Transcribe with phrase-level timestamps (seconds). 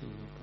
[0.00, 0.41] see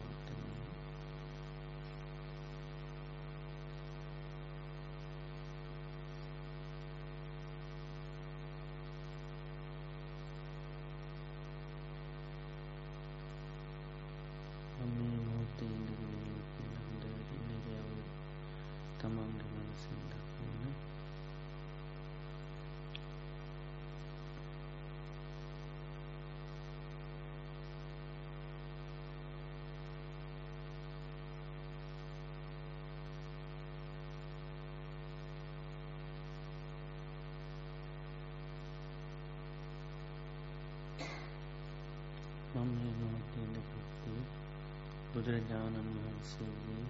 [45.20, 46.84] බුදුරජාණන් වහන්සේගේ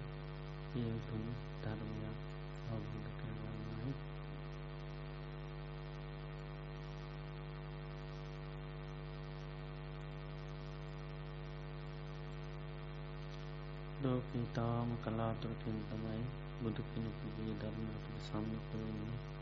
[0.76, 1.22] ඒ උතුම්
[1.62, 2.20] ධර්මයක්
[2.68, 3.94] අවබෝධ කරගන්නයි.
[14.02, 16.22] ලෝක ඉතාම කලාතුරකින් තමයි
[16.62, 19.39] බුදු කෙනෙකුගේ ධර්මයට සම්මුඛ වෙන්නේ.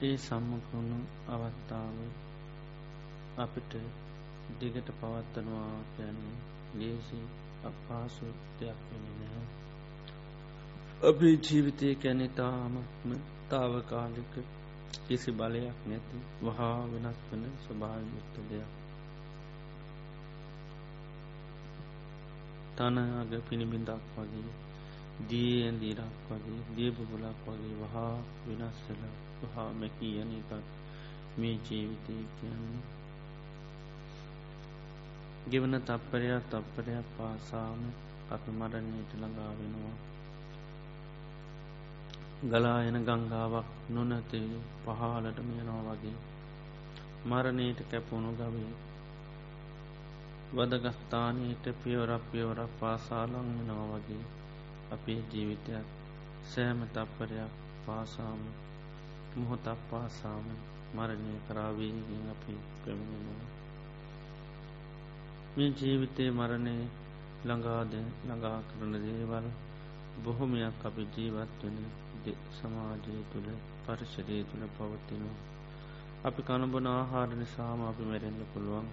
[0.00, 1.96] ඒ සම්මකුණු අවත්තාව
[3.38, 3.72] අපිට
[4.58, 6.36] දිගට පවත්වනවා කියන්නේ
[6.74, 7.18] ලේසි
[7.64, 8.26] අපහසු
[8.58, 9.46] දෙයක් වෙන නැහැ.
[11.02, 13.10] අපේ ජීවිතය කැනෙතාමත්ම
[13.48, 14.34] තාවකාලික
[15.04, 18.72] කිසි බලයක් නැති වහා වෙනස් වන ස්වභායයුත්ත දෙයක්.
[22.76, 24.52] තනග පිණිබිඳක් වගේ
[25.28, 29.02] දී ඇදීරක් වගේ දියබුබලක් වගේ වහා වෙනස්සල
[29.42, 30.52] වහා මැකී යන එකක්
[31.38, 32.82] මේ ජීවිතය කියන්නේ.
[35.50, 37.80] ගෙවන තප්පරයක් තප්පරයක් පාසාම
[38.30, 39.96] අපි මරණයට ළඟා වෙනවා.
[42.42, 46.18] ගලායන ගංගාවක් නොනැතේ පහලට මේනවා වගේ
[47.24, 48.74] මරණයට කැපුණු ගවේ
[50.52, 54.24] වදගස්ථානයට පියවරක් පියවරක් පාසාලං වෙනවා වගේ
[54.90, 55.86] අපේ ජීවිතයක්
[56.48, 57.52] සෑම තප්පරයක්
[57.86, 58.40] පාසාම
[59.34, 60.46] මොහොතක් පාසාම
[60.94, 63.50] මරණය කරාවීගෙන් අපි පැමිණෙනවා
[65.54, 66.76] මේ ජීවිතය මරණය
[67.44, 69.46] ළඟාද ළඟා කරන දේවල්
[70.22, 71.78] බොහොමයක් අපි ජීවත් වෙන
[72.52, 73.48] සමාජය තුළ
[73.84, 75.38] පරිශරය තුළ පවත්තිනවා
[76.20, 78.86] අපි කණබන ආහාර නිසාම අපි මැරෙන්න්න පුළුවන්.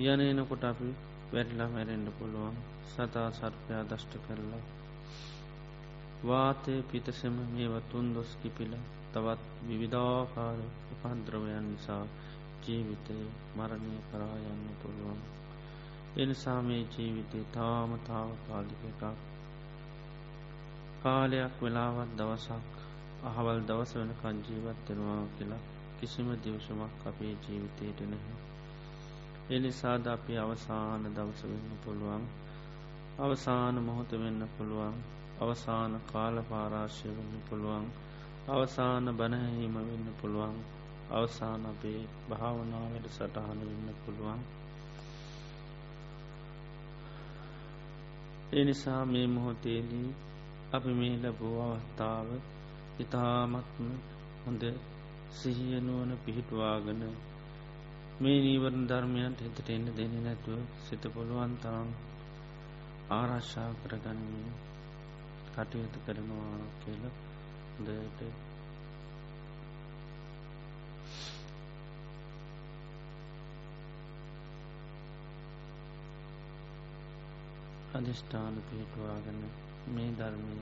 [0.00, 0.88] යනනකොට අපි
[1.32, 2.56] වැටලා මැරෙන්ඩ පුළුවන්.
[2.88, 4.62] සතා සර්පයා දෂ්ට කරලා
[6.22, 8.72] වාතය පිතසෙම මේවතුන් දොස් කිපිල
[9.12, 10.58] තවත් විවිධාකාර
[10.92, 12.04] උපන්ද්‍රවයන් නිසා
[12.62, 13.16] ජීවිතය
[13.56, 15.20] මරණය කරා යන්න පුළුවන්.
[16.16, 19.02] එනිසා මේ ජීවිතය තාම තාවකාලික එකක්.
[21.02, 22.72] කාලයක් වෙලාවත් දවසක්
[23.22, 25.62] අහවල් දවස වෙන කංජීවත් වෙනවා කියලා
[25.98, 28.36] කිසිම දිවසමක් අපේ ජීවිතයට නැහැ.
[29.50, 32.24] එනිසාද අපි අවසාන දවස වෙන්න පුළුවන්.
[33.18, 34.96] අවසාන මොහොත වෙන්න පුළුවන්.
[35.40, 37.86] අවසාන කාල පාරාශය වෙන්න පුළුවන්.
[38.48, 40.56] අවසාන බණහීම වෙන්න පුළුවන්.
[41.12, 44.40] අවසාන අපේ භාවනාවට සටහන වෙන්න පුළුවන්.
[48.52, 50.08] එනිසා මේ මොහොතේදී
[50.72, 52.28] අපි මේ ලැබූ අවස්ථාව
[53.00, 53.90] ඉතාමත්ම
[54.42, 54.62] හොඳ
[55.32, 57.02] සිහියනුවන පිහිටවාගන
[58.20, 61.90] මේ නීවරණ ධර්මයන්ට හිතට එන්න දෙන්න නැතුව සිත පුළුවන් තරම්
[63.10, 64.50] ආරශ්ා කරගන්නේ
[65.52, 67.04] කටයුතු කරනවා කියල
[67.80, 68.20] දට
[77.92, 79.40] අධිෂ්ඨාන පිහිටවාගන්න
[79.94, 80.58] මේ ධර්මය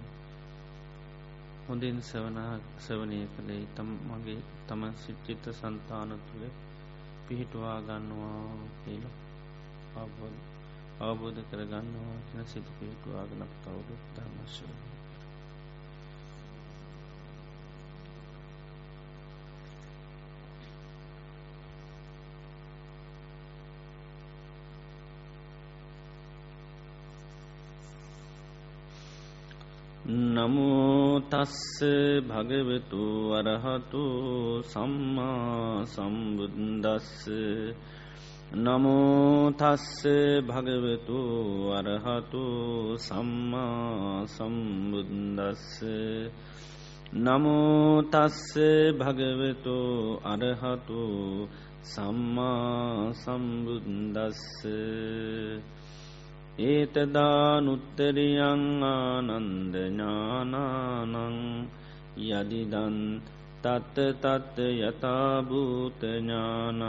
[1.67, 6.45] හොඳින් සවනා සවනය කළේ තම් මගේ තම සිච්චිත සන්තාන තුළ
[7.27, 8.45] පිහිටවා ගන්නවා
[8.79, 9.05] කියල
[9.97, 10.58] අවබෝධ
[11.01, 14.67] අවබෝධ කරගන්නවා කියෙන සිත පිහිටවාගෙන කවුඩු ධර්මශය
[30.09, 31.85] නමුතස්ස
[32.25, 34.05] භගවතු වරහතු
[34.65, 37.29] සම්මා සම්බුද්දස්ස
[38.51, 40.01] නමුතස්ස
[40.41, 45.85] භගවතු වරහතු සම්මා සම්බුද්දස්ස
[47.15, 48.59] නමුතස්ස
[48.95, 51.49] භගවතු අරහතු
[51.85, 54.65] සම්මා සම්බුද්දස්ස
[56.59, 60.01] ඒතදානුත්තරියං ආනන්දඥානානං
[62.19, 63.21] යදිදන්
[63.61, 66.83] තත්ත තත්ත යථභූතඥානං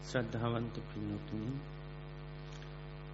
[0.03, 1.78] ශ්‍රද්ධාවන්ත පින්නතුනි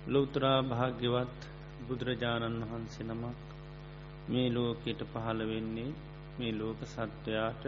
[0.06, 1.40] ලෝතරා භාග්‍යවත්
[1.88, 3.40] බුදුරජාණන් වහන්සේ නමක්
[4.30, 5.92] මේ ලෝකයට පහළ වෙන්නේ
[6.38, 7.64] මේ ලෝක සත්වයාට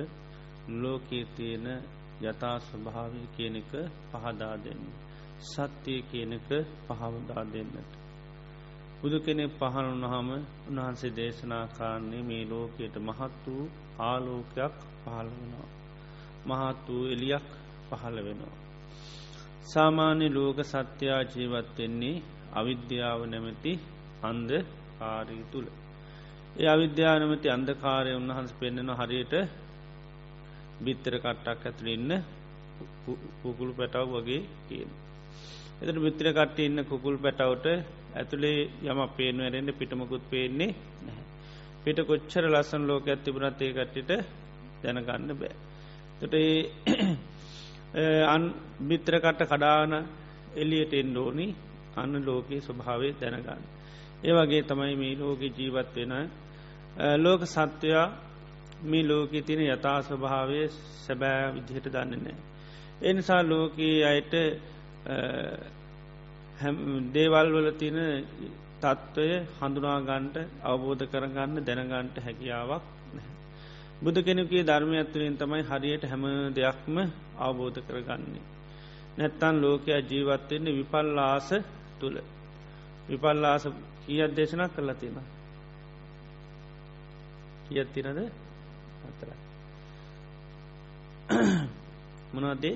[0.74, 1.68] ලෝකයේ තියෙන
[2.22, 3.72] යථා ස්වභාවය කියනක
[4.12, 4.84] පහදා දෙන්න.
[5.44, 6.50] සත්‍යය කියනක
[6.88, 7.92] පහවදා දෙන්නට.
[9.00, 10.30] බුදු කෙනෙ පහළ වනහම
[10.70, 13.66] උන්වහන්සේ දේශනා කාරන්නේ මේ ලෝකයට මහත් වූ
[14.02, 15.70] ආලෝකයක් පහළ වෙනවා.
[16.48, 17.48] මහත් වූ එලියක්
[17.90, 18.67] පහළ වෙනවා.
[19.68, 22.24] සාමාන්‍ය ලෝක සත්‍යයා ජීවත්වෙන්නේ
[22.54, 23.74] අවිද්‍යාව නැමැති
[24.24, 24.50] අන්ද
[25.00, 25.68] කාරී තුළ.
[26.58, 29.34] ඒ අවිද්‍යානමති අන්දකාරය උන්වහන්ස පෙන්නෙන හරියට
[30.80, 32.12] බිත්තර කට්ටක් ඇතුළ ඉන්න
[33.42, 34.90] කුකුළු පැටව් වගේ කියන.
[35.82, 37.68] එතට බිත්‍ර කට්ට ඉන්න කුකුල් පැටවට
[38.16, 40.72] ඇතුළේ යම පේනුවරෙන්ට පිටමකුත් පේන්නේ
[41.06, 41.26] නැහැ.
[41.84, 44.12] පිට කොච්චර ලස්සන් ලෝක ඇතිබුණත් ඒ කට්ටිට
[44.82, 45.56] දැනගන්න බෑ.
[46.20, 46.36] තොට
[48.26, 48.44] අන්
[48.82, 49.94] බිත්‍රකට කඩාන
[50.56, 51.48] එලියට එන්ඩෝනි
[51.96, 53.64] අන්න ලෝකයේ ස්වභාවය දැනගන්න.
[54.24, 56.14] ඒ වගේ තමයි මේ ලෝක ජීවත් වෙන
[57.18, 58.08] ලෝක සත්වයා
[58.84, 60.60] මේ ලෝකෙ තින යථා ස්වභාවය
[60.98, 62.36] සැබෑ විදිහට දන්නනෑ.
[63.02, 64.34] එනිසා ලෝකයේ අයට
[67.14, 67.98] දේවල් වල තින
[68.82, 69.28] තත්ත්වය
[69.58, 72.84] හඳුනාගන්ට අවබෝධ කරගන්න දැනගන්ට හැකියාවක්
[74.02, 76.24] බුදු කෙනෙකේ ධර්මය ඇත්තුවෙන් තමයි හරියට හැම
[76.56, 76.96] දෙයක්ම
[77.38, 78.46] අවබෝධ කරගන්නේ.
[79.18, 81.50] නැත්තන් ලෝකයා ජීවත්වෙන්නේ විපල්ලාස
[82.00, 82.18] තුළ.
[83.10, 83.64] විපල්ලාස
[84.04, 85.26] කියත් දේශනක් කරලා තියෙන.
[87.66, 88.08] කියත් තිනද
[89.08, 89.30] අතර.
[92.34, 92.76] මොනවදේ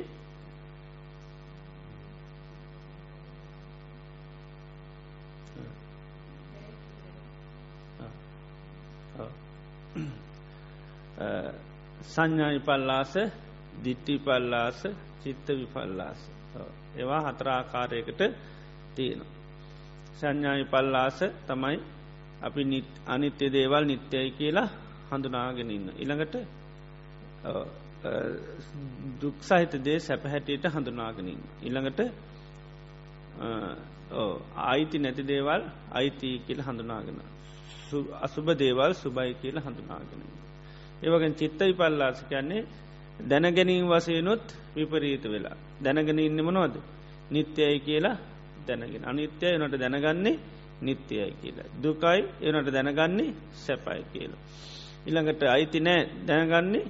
[12.06, 13.14] සංඥා විපල්ලාස
[13.84, 14.80] දිට්ටි පල්ලාස
[15.22, 16.20] චිත්ත විපල්ලාස
[16.96, 18.22] ඒවා හතරාකාරයකට
[18.96, 19.22] තියෙන.
[20.18, 21.78] සංඥාවි පල්ලාස තමයි
[22.42, 22.62] අපි
[23.08, 24.70] අනිත්‍ය දේවල් නිත්‍යයි කියලා
[25.10, 25.88] හඳුනාගෙන ඉන්න.
[25.98, 26.36] ඉළඟට
[29.22, 31.42] දුක් සහිත දේ සැපහැටියට හඳුනාගෙනින්.
[31.62, 32.00] ඉළඟට
[34.60, 37.18] ආයිති නැති දේවල් අයිති කියල හඳුනාගෙන.
[38.22, 40.22] අසුභ දේවල් සුබයි කියල හඳුනාගෙන.
[41.04, 42.66] ඒවගෙන් චිත්ත විපල්ලාස කියන්නේ
[43.22, 44.46] දැනගැනීම් වසයනොත්
[44.76, 45.56] විපරීත වෙලා.
[45.80, 46.74] දැනගෙන ඉන්නමනොද
[47.32, 48.18] නිත්‍යයයි කියලා
[48.68, 50.40] දැනගෙන අනිත්‍යය නට දැනගන්නේ
[50.82, 51.68] නිත්‍යයයි කියලා.
[51.78, 54.42] දුකයි එනට දැනගන්නේ සැපයි කියලා.
[55.08, 56.86] ඉළඟට අයිති නෑ දැනගන්නේ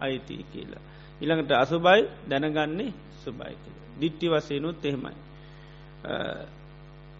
[0.00, 0.82] අයිති කියලා.
[1.20, 3.86] ඉළඟට අසුබයි දැනගන්නේ සුබයි කියලා.
[4.00, 5.16] දිට්ටි වසයනුත් එහෙමයි.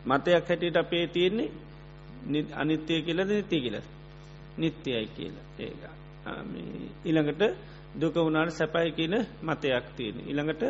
[0.07, 1.51] මතයක් හැටියට අපේ තියෙන්නේ
[2.55, 3.77] අනිත්‍යය කියලද නිතිය කියල
[4.59, 6.02] නිත්‍යයයි කියලා ඒක.
[7.05, 7.43] ඉළඟට
[7.95, 10.17] දුක වුණට සැපයි කියන මතයක් තියෙන.
[10.23, 10.63] ඉළඟට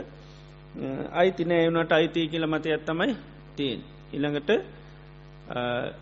[1.13, 3.15] අයිති නෑවනට අයිති කියල මතයක් තමයි
[3.57, 3.81] තියෙන්.
[4.13, 4.51] ඉළඟට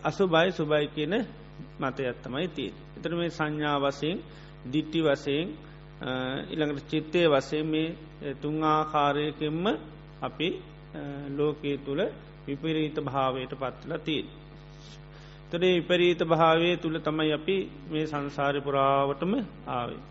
[0.02, 1.14] අසුබයි සුබයි කියන
[1.80, 2.70] මතයක් තමයි තිය.
[2.96, 4.18] එතර මේ සංඥා වසයෙන්
[4.64, 5.48] දිට්ටි වසයෙන්
[6.50, 9.66] ඉළඟට චිත්තය වසේ මේ තුන් ආකාරයකෙන්ම
[10.22, 10.48] අපි
[11.30, 12.02] ලෝකයේ තුළ
[12.46, 14.22] විපරීත භාවයට පත්වල තිය.
[15.50, 17.56] තොරේ විපරීත භාවය තුළ තමයි අපි
[17.90, 19.32] මේ සංසාරය පුරාවටම
[19.68, 20.02] ආවේ.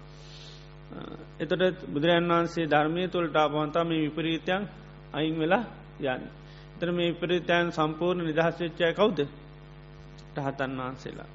[1.39, 4.63] එතට බුදුරන් වහන්සේ ධර්මය තුළට ආපවන්තා මේ විපරීතයන්
[5.13, 5.63] අයින් වෙලා
[6.05, 6.24] යන්න.
[6.74, 9.19] එතර මේ විපරීතයන් සම්පූර්ණ නිදහස් වෙච්චය කවුද
[10.38, 11.29] රහතන් වහන්සේලා.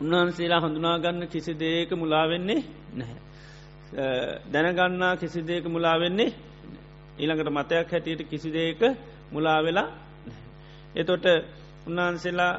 [0.00, 2.60] උන්වහන්සේලා හඳුනාගන්න කිසි දේක මුලාවෙන්නේ
[2.94, 3.20] නැහැ.
[4.46, 6.30] දැනගන්නා කිසි දේක මුලාවෙන්නේ
[7.18, 8.80] ඊළඟට මතයක් හැටියට කිසි දේක
[9.32, 9.88] මුලාවෙලා
[10.94, 11.26] එතොට
[11.86, 12.54] උන්වහන්සේලා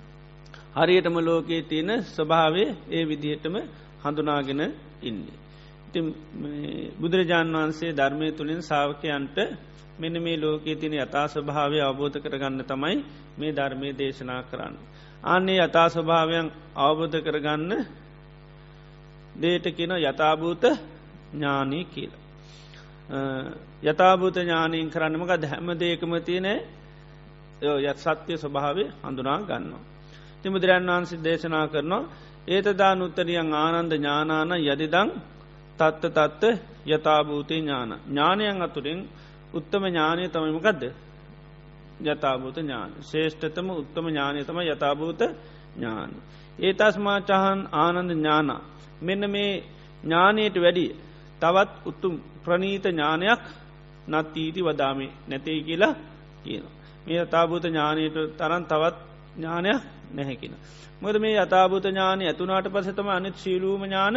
[0.78, 3.56] හරියටම ලෝකයේ තියෙන ස්වභාවය ඒ විදිහටම
[4.02, 4.60] හඳුනාගෙන
[5.02, 5.38] ඉන්නේ.
[5.88, 6.00] ඉති
[6.96, 9.36] බුදුරජාණන් වහන්සේ ධර්මය තුළින් සාාවකයන්ට
[9.98, 12.96] මෙන මේ ලෝකයේ තින යථා ස්වභාවය අවබෝධ කරගන්න තමයි
[13.38, 14.74] මේ ධර්මය දේශනා කරන්න.
[15.24, 16.46] අන්නේ යථා ස්වභාවයන්
[16.78, 17.72] අවබෝධ කරගන්න
[19.36, 20.64] දේට කියන යථභූත
[21.32, 22.12] ඥානී කියල.
[23.82, 26.46] යථභූත ඥානීන් කරන්නමක හැම දේකම තියන
[27.62, 29.84] යත් සත්‍යය ස්වභාවය හඳුනා ගන්නවා.
[30.42, 32.04] තිමුදුරන් වහන්සේ දේශනා කරනවා
[32.48, 35.08] ඒතදා නුත්තරියන් ආනන්ද ඥානාන යදිදං
[35.78, 36.42] තත්ත තත්ත
[36.86, 39.00] යථභූතය ඥාන ඥානයන් අතුරින්
[39.52, 40.82] උත්තම ඥානය තමයිමකක්ද
[42.02, 45.20] යථභූත ඥාන ශේෂ්ඨතම උත්තම ඥානය තම යථභූත
[45.74, 46.10] ඥාන.
[46.58, 48.50] ඒ තස්මා චහන් ආනන්ද ඥාන
[49.00, 49.52] මෙන්න මේ
[50.02, 50.90] ඥානයට වැඩිය
[51.40, 53.42] තවත් උත්තුම් ප්‍රනීත ඥානයක්
[54.08, 55.94] නත්තීති වදාමේ නැතේ කියලා
[56.42, 56.75] කියනවා.
[57.06, 58.96] මේ යථභූත ඥානයට තරන් තවත්
[59.36, 60.54] ඥානයක් නැහැකින.
[60.96, 64.16] මොද මේ යථභූත ඥානය ඇතුනාට පසතම අනිත් ශීලූම ඥාන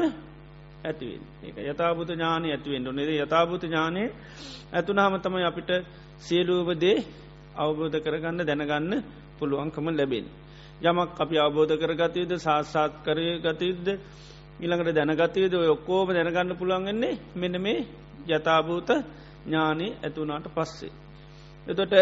[0.81, 1.23] ඇතිවෙන්
[1.57, 4.03] ඒ යථභූත ඥානය ඇතිවෙන් ොනෙද යථභූත ඥානය
[4.71, 5.69] ඇතුනාහම තමයි අපිට
[6.19, 6.97] සියලූපදේ
[7.55, 9.03] අවබෝධ කරගන්න දැනගන්න
[9.39, 10.25] පුළුවන්කම ලැබෙන්.
[10.81, 13.87] යමක් අපි අවබෝධ කරගතයුද සාස්සාත් කරය ගතයුද්ද
[14.59, 17.79] ඉළඟට දැනගතයද ඔක්කෝම දැනගන්න පුළුවන්ගන්නේ මෙන මේ
[18.27, 18.89] යථභූත
[19.45, 20.91] ඥානය ඇතුනාට පස්සේ.
[21.67, 21.93] එතොට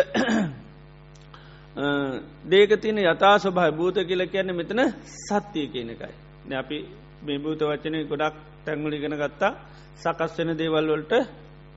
[1.77, 6.13] දේකතින යතා ස්වභයි භූත කියල කියන්න මෙතන සත්‍යය කියන එකයි.
[6.53, 6.77] අපි
[7.21, 9.51] මේ භූත වචනය ගොඩක් තැංගුලිගෙන ගත්තා
[9.95, 11.13] සකස් වෙන දේවල් වලට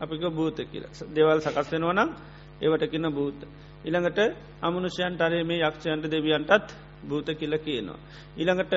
[0.00, 2.10] අපික භූත කියල දෙවල් සකස් වෙනවා නම්
[2.60, 3.38] ඒවට කියන භූත.
[3.84, 4.18] ඉළඟට
[4.60, 6.68] අමනුෂයන් ටරේ මේ යක්ෂයන්ට දෙවියන්ටත්
[7.02, 7.98] භූත කියල කියනවා.
[8.34, 8.74] ඉළඟට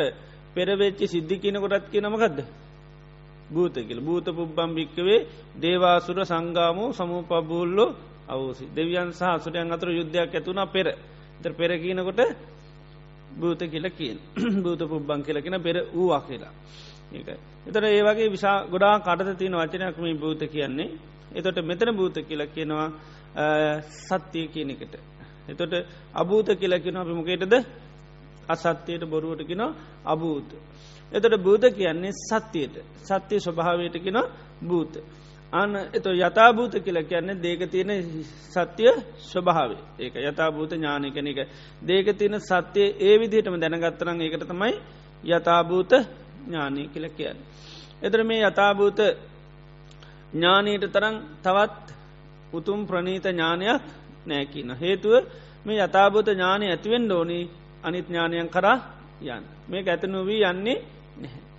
[0.53, 2.37] පෙරවෙච්චි සිද්ධි කියන කොටත් කියනමකක්ද.
[3.49, 5.19] භූත කියල භූත පුබ්බම් භික්කවේ
[5.55, 7.89] දේවාසුර සංගාමෝ සමූපබූල්ලෝ
[8.25, 10.87] අවසි දෙවියන් සහ සුරයන් අතර යුද්ධයක් ඇතුනා පෙර
[11.43, 12.21] තර පෙර කියනකොට
[13.33, 14.17] භූත කියල කියෙන්
[14.63, 16.53] භූත පුබ්බං කියලකෙන පෙර වූවා කියලා.
[17.11, 17.27] ඒක.
[17.67, 20.89] එතට ඒවගේ විසා ගොඩා කටත තියෙන වචනයක්ම භූත කියන්නේ.
[21.31, 22.87] එතොට මෙතන භූත කියල කියනවා
[24.01, 24.95] සත්‍යය කියන එකට.
[25.45, 25.73] එතොට
[26.13, 27.53] අභූත කියලකින අපි මොකේටද
[28.47, 29.63] අසත්‍යයට බොරුවට කියෙන
[30.05, 30.49] අභූත.
[31.11, 32.75] එතට භූත කියන්නේ සත්‍යයට.
[32.99, 34.19] සත්‍යය ස්වභාවයට කියෙන
[34.61, 34.93] භූත.
[35.53, 37.91] අන්න එත යථභූත කියල කියන්නේ දේක තියෙන
[38.49, 41.39] සත්‍යය ස්වභාවේ ඒක යථභූත ඥානකන එක
[41.81, 44.73] දේක තියෙන සත්‍යය ඒ විදිහටම දැනගත්තරන් ඒකට තමයි
[45.23, 45.91] යථභූත
[46.43, 47.37] ඥානය කියල කියන්න.
[48.01, 48.99] එතර මේ යථභූත
[50.33, 51.85] ඥානීට තරන් තවත්
[52.53, 53.81] උතුම් ප්‍රනීත ඥානයක්
[54.25, 54.69] නෑකින.
[54.73, 55.13] හේතුව
[55.65, 57.49] මේ යථභූත ඥානය ඇතිවෙන් ඩෝනී
[57.83, 58.77] අනිත් ඥානයන් කරා
[59.21, 59.43] යන්න.
[59.67, 60.77] මේ ඇතනුවී යන්නේ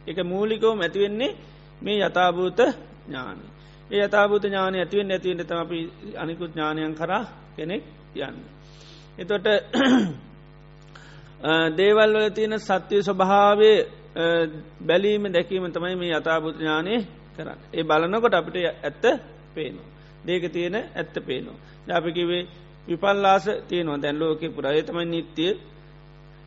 [0.07, 1.37] එක මූලිකවම ඇතිවෙන්නේ
[1.81, 3.54] මේ යථභූත ඥානය.
[3.91, 5.79] ඒ අතාභූත ඥානය ඇතිවෙන් ඇතිවෙන්ට තම අපි
[6.17, 7.25] අනිකුත් ඥානයන් කරා
[7.57, 7.83] කෙනෙක්
[8.17, 8.39] යන්න.
[9.19, 9.47] එතොට
[11.73, 13.79] දේවල් වල තියෙන සත්‍යය ස්වභාවේ
[14.81, 16.95] බැලීම දැකීම තමයි මේ අතාභූත ඥානය
[17.37, 17.59] කරන්න.
[17.73, 19.05] ඒ බලනකොට අපිට ඇත්ත
[19.55, 19.89] පේනවා.
[20.27, 21.59] දේක තියෙන ඇත්ත පේනවා.
[21.87, 22.43] ජාපිකිවේ
[22.89, 25.53] විපල්ලාස තියනවා දැන් ලෝක පුරා තමයි නිත්‍යය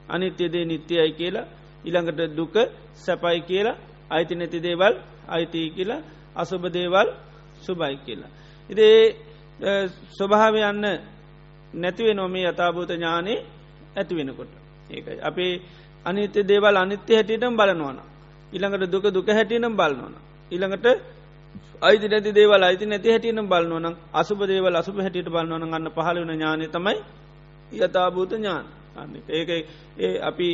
[0.10, 1.48] අනිත්‍යදේ නිත්‍යයයි කියලා
[1.86, 2.56] ඉළඟට දුක
[2.96, 3.78] සැපයි කියලා
[4.10, 4.94] අයිති නැති දේවල්
[5.28, 6.02] අයිතිී කියලා
[6.36, 7.08] අසුභ දේවල්
[7.62, 8.32] සුබයි කියලා.
[8.70, 9.16] ඉදේ
[10.12, 10.86] ස්වභාව යන්න
[11.74, 13.34] නැතිවේ නොමේ යථභූත ඥානය
[13.96, 14.52] ඇති වෙනකොට.
[14.90, 15.20] ඒකයි.
[15.22, 15.62] අපේ
[16.06, 18.00] අනිත්‍ය දේවල් අනිත්‍ය හැටියටම් බලනවන.
[18.54, 20.14] ඉළඟට දුක දුක හැටියනම් බලනවන.
[20.52, 20.86] ඉළඟට
[21.82, 26.32] අයිති නැති දේවල් අයිති නැති හැටියනම් බලනවන අසුබ දේවල් අසුබ හැටියට බලනවන ගන්න පහල වන
[26.32, 26.98] ඥානය තමයි
[27.76, 28.66] යථභූත ඥාන.
[29.30, 29.50] ඒක
[29.98, 30.50] ඒ අපි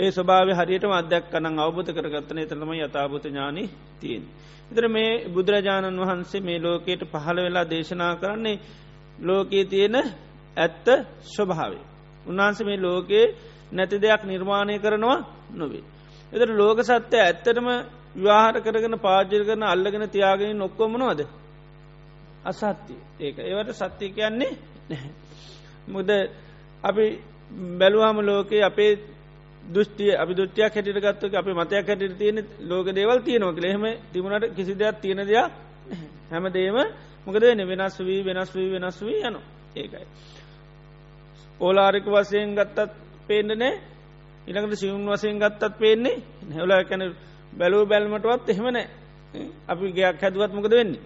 [0.00, 4.24] ඒ ස්වභාව හරියට අධ්‍යක් කනං අවබධ කරගත්තන එතරම යථභූත ඥානී තියෙන්.
[4.70, 8.56] ඉතර මේ බුදුරජාණන් වහන්සේ මේ ලෝකයට පහළ වෙලා දේශනා කරන්නේ
[9.18, 9.96] ලෝකයේ තියෙන
[10.56, 10.86] ඇත්ත
[11.26, 11.84] ස්වභාවේ.
[12.26, 13.26] උන්වහන්සේ මේ ලෝකයේ
[13.72, 15.18] නැති දෙයක් නිර්මාණය කරනවා
[15.52, 15.84] නොවේ.
[16.32, 17.68] එතර ලෝක සත්‍යය ඇත්තටම
[18.14, 21.20] විවාහර කරගෙන පාජර කරන අල්ලගෙන තියාගෙන නොක්කොමනවාද.
[22.42, 24.52] අසත්තිය ඒක ඒවට සත්‍යය කියන්නේ
[24.90, 25.10] නැහැ.
[25.88, 26.08] මුද
[26.84, 27.06] අපි
[27.78, 28.92] බැලුවහම ලෝකයේ අපේ
[29.70, 34.74] දෘෂ්ටිය අපි දුෘෂ්ටියක් හැටිට ගත්තුක අපි මතයක් හැටිට තියෙන ලෝක දේවල් තියනොක ලෙහෙම තිබුණට කිසි
[34.74, 35.50] දෙයක් තියෙන දෙයක්
[36.30, 36.76] හැම දේම
[37.26, 39.36] මොකද වෙන වෙනස් වී වෙනස් වී වෙනස් වී යන
[39.74, 40.06] ඒකයි.
[41.60, 42.90] ඕලාරික වසයෙන් ගත්තත්
[43.26, 43.72] පේන්නනෑ
[44.46, 47.02] ඉළඟට සිවුන් වසයෙන් ගත්තත් පේන්නේ හැවල කැන
[47.52, 48.86] බැලූ බැල්මටවත් එහෙමනෑ
[49.68, 51.02] අපි ගයක් හැදුවත් මොකද වෙන්නේ.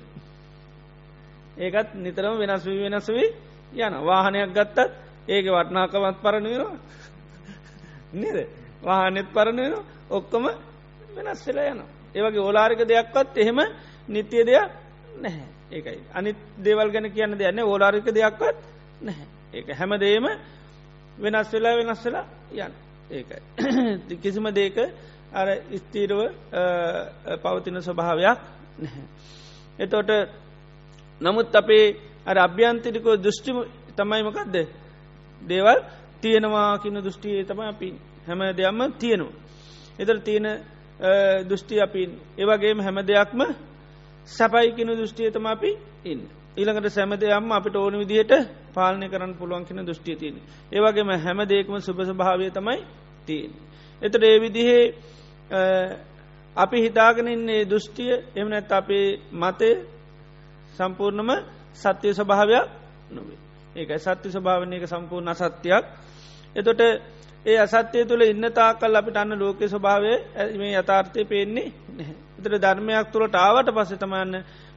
[1.57, 3.29] ඒකත් නිතරම වෙනස් වී වෙනස් වී
[3.79, 4.79] යන වාහනයක් ගත්තත්
[5.29, 6.77] ඒක වටනාකමත් පරණවෙනවා
[8.15, 8.39] නේද
[8.83, 9.75] වාහනෙත් පරණයන
[10.11, 10.45] ඔක්කොම
[11.17, 11.81] වෙනස් වෙලා යන.
[12.15, 13.59] ඒවගේ ඕලාරික දෙයක්වත් එහෙම
[14.09, 14.71] නිත්‍යය දෙයක්
[15.17, 16.01] නැහැ ඒකයි.
[16.13, 18.57] අනිත් දේවල් ගැන කියන්න දෙයන්න ඕලාරික දෙයක්වත්
[19.01, 19.27] නැහැ.
[19.53, 20.27] ඒක හැම දේම
[21.19, 22.75] වෙනස් වෙලා වෙනස් වෙලා යන්න
[23.11, 23.41] ඒකයි.
[24.23, 24.77] කිසිම දේක
[25.33, 26.21] අර ස්තීරව
[27.43, 28.39] පවතින ස්වභාවයක්
[28.79, 29.05] නැහැ.
[29.79, 30.11] එතෝට
[31.21, 31.87] නමුත් අපේ
[32.27, 33.59] අර අභ්‍යන්තිරිකෝ දෘෂ්ටිම
[33.97, 34.57] තමයිමකක්ද
[35.41, 35.79] දේවල්
[36.25, 37.89] තියෙනවා කියන දෘෂ්ටියේ තම අපි
[38.27, 39.35] හැම දෙයක්ම තියෙනවා.
[39.99, 40.47] එතර තියෙන
[41.43, 43.41] දෘෂ්ටි අපින් ඒවගේම හැම දෙයක්ම
[44.29, 45.71] සැපයිකින දෘෂ්ටිය තම අපි
[46.05, 46.23] ඉන්න.
[46.57, 48.33] ඊළඟට සැම දෙයක්ම අපිට ඕන විදිහයට
[48.75, 50.37] පාලනය කරන්න පුළුවන් කෙන දෘෂ්ටිය තියෙන.
[50.73, 52.79] ඒවගේම හැම දෙයක්ම සුභ භාවය තමයි
[53.29, 53.53] තියෙන්.
[54.03, 54.85] එතට ඒ විදිහේ
[56.57, 59.71] අපි හිතාගෙනන්නේ දෘෂ්ටිය එමනැත් අපේ මතය
[60.73, 61.31] සම්පූර්ණම
[61.75, 62.67] සත්‍යය ස්වභාවයක්
[63.11, 63.39] නොවේ
[63.77, 65.85] ඒකයි සත්‍ය ස්වභාවනයක සම්පූර්ණ අසත්‍යයක්
[66.57, 66.81] එතොට
[67.47, 70.13] ඒ අසත්‍යය තුළ ඉන්න තාකල් අපිට අන්න ලෝක ස්වභාවය
[70.57, 71.73] මේ යථාර්ථය පේන්නේ
[72.39, 74.35] එතර ධර්මයක් තුළට ආවට පස්ස තමන්න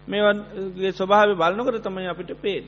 [0.08, 2.66] මේගේ ස්වභාව බලනකර තමයි අපිට පේෙන්.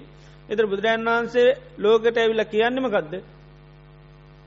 [0.50, 3.16] එතර බුදුරජන් වහන්සේ ලෝකට ඇවිල කියන්නම ගදද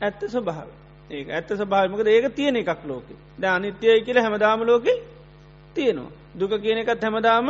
[0.00, 0.68] ඇත්ත ස්වභාව
[1.10, 3.06] ඒ ඇත්ත ස්වභාවමකද ඒක තියෙන එකක් ලෝක
[3.38, 4.86] ද අනිත්‍යය කියල හැමදාම ලෝක
[5.76, 7.46] තියෙනවා දුක කියන එකත් හැමදාම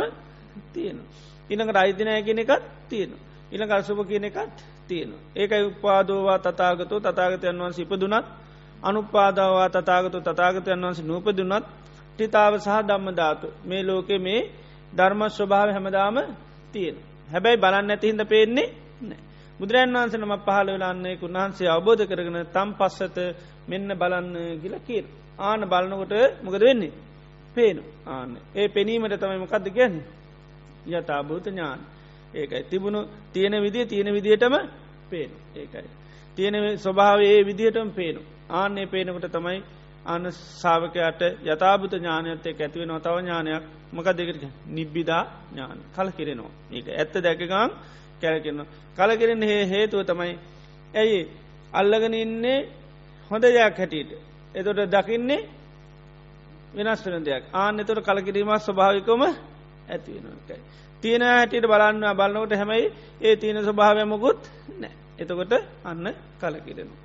[0.73, 1.07] තියෙනවා.
[1.49, 3.21] ඉනකට අයිතිනය කියන එකත් තියෙනවා.
[3.51, 5.21] ඉළඟ අසුභ කියන එකත් තියෙනවා.
[5.35, 8.25] ඒකයි උපාදෝවා තතාගතු තතාගතයන් වන්ස ඉපදුනත්
[8.83, 11.65] අනුපාදාවා තතාගතු තතාගතයන් වන්ස නූපදුනත්
[12.13, 14.41] ටිතාව සහ දම්ම ධාතු මේ ලෝකෙ මේ
[14.93, 16.17] ධර්ම ස්වභාව හැමදාම
[16.73, 16.95] තියෙන.
[17.29, 18.67] හැබැයි බලන්න ඇතිහින්ද පේන්නේ
[19.59, 23.17] බුදුරන් වන්ස නම පහල වෙලාන්නේ උන්හන්සේ අවබෝධ කරගෙන තම් පස්සත
[23.67, 24.29] මෙන්න බලන්න
[24.61, 25.05] කියල කියර.
[25.39, 26.13] ආන බලනකොට
[26.43, 26.93] මොකද වෙන්නේ.
[27.55, 30.05] පේනු ආන්න ඒ පෙනීමට තමයි මොකක්ද ගැන්නේ.
[30.89, 31.79] යථභූත ඥාන
[32.33, 32.63] ඒකයි.
[32.63, 32.99] තිබුණු
[33.33, 34.55] තියෙන විදිිය තියෙන විදිහටම
[35.09, 35.89] පේන ඒකයි.
[36.37, 38.21] තියෙන ස්වභාව ඒ විදිහටම පේනු
[38.51, 39.59] ආන්නේ පේනකට තමයි
[40.05, 43.63] අන්න සාාවකයට යථභත ඥානයත්තේ ඇතිවෙන තව ඥානයක්.
[43.93, 45.79] මක දෙකට නිබ්බිදා ඥාන.
[45.95, 47.71] කල කිරෙනවා ඒක ඇත්ත දැකගම්
[48.21, 48.59] කැරකෙන
[48.97, 50.33] කලකිරෙන හේ හේතුව තමයි
[50.93, 51.21] ඇයි?
[51.73, 52.59] අල්ලගෙන ඉන්නේ
[53.31, 54.11] හොඳ දෙයක් හැටියට.
[54.55, 55.41] එතොට දකින්නේ
[56.75, 57.43] වෙනස් වෙන දෙයක්.
[57.53, 59.21] ආන එතොට කලකිරීමත් ස්වභාවිකම
[59.85, 60.57] ඇතිවෙනකයි
[61.03, 62.83] තියෙන හැටියට බලන්න බලන්නකොට හැමයි
[63.21, 64.41] ඒ තියෙන ස්වභාවයමකුත්
[64.79, 66.05] නෑ එතකොට අන්න
[66.39, 66.97] කලකිරෙනවා.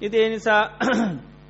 [0.00, 0.62] ඉති ඒ නිසා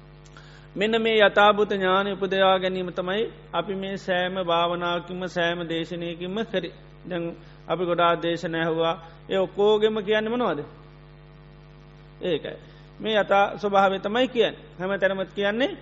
[0.76, 6.71] මෙන්න මේ යථභූත ඥාන උපදයා ගැනීම තමයි අපි මේ සෑම භාවනාවකින්ම සෑම දේශනයකින්ම කරි.
[7.09, 7.25] දැන්
[7.68, 8.94] අපි ගොඩා දේශන ඇහවා.
[9.30, 10.61] ඒ ඔක්කෝගෙම කියන්න මනවාද?
[12.23, 12.56] ඒකයි.
[13.00, 14.54] මේ යතා ස්වභාව තමයි කියන්න.
[14.78, 15.78] හැම තැනමත් කියන්නේ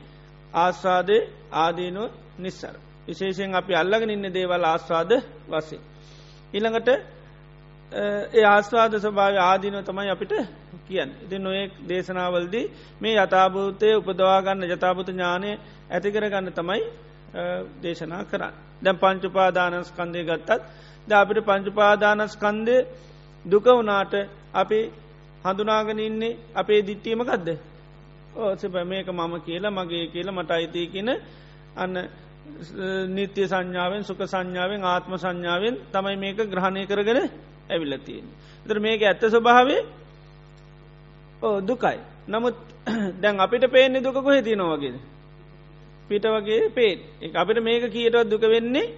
[0.55, 1.17] ආස්වාදය
[1.55, 2.75] ආදීනුව නිස්සර.
[3.07, 5.13] විශේෂයෙන් අපි අල්ලගෙන ඉන්න දේවල් ආස්වාද
[5.49, 5.90] වසේ
[6.53, 6.89] ඉළඟට
[7.93, 10.33] ඒ ආස්වාද ස්වභාව ආදීනව තමයි අපිට
[10.87, 11.11] කියන්න.
[11.23, 12.67] ඉති නොයෙක් දේශනාවල්දී
[13.01, 15.51] මේ යථභූතය උපදවාගන්න ජතාපත ඥානය
[15.91, 16.83] ඇතිකරගන්න තමයි
[17.83, 18.55] දේශනා කරන්න.
[18.83, 20.63] දැම් පංචුපාදානස්කන්දය ගත්තත්
[21.09, 22.77] ද අපිට පංචුපාදානස්කන්දය
[23.45, 24.15] දුක වනාට
[24.55, 24.81] අපි
[25.45, 27.49] හඳුනාගෙන ඉන්නේ අපේ දිට්ටීමකක්ද.
[28.37, 31.11] ඕසප මේක මම කියලා මගේ කියලා මට අයිතිය කියන
[31.77, 31.95] අන්න
[33.09, 37.19] නිත්‍ය සංඥාවෙන් සුක සංඥාවෙන් ආත්ම සංඥාවෙන් තමයි මේක ග්‍රහණය කරගෙන
[37.69, 38.27] ඇවිල්ලතියෙන්.
[38.67, 39.83] තර මේක ඇත්ත ස්වභාවේ
[41.43, 41.99] ඕ දුකයි.
[42.29, 42.57] නමුත්
[43.23, 44.97] දැන් අපිට පේන්නේ දුක කොහෙ තිනවාගේද.
[46.09, 48.95] පිට වගේ පේත් එක අපිට මේක කියටවත් දුක වෙන්නේ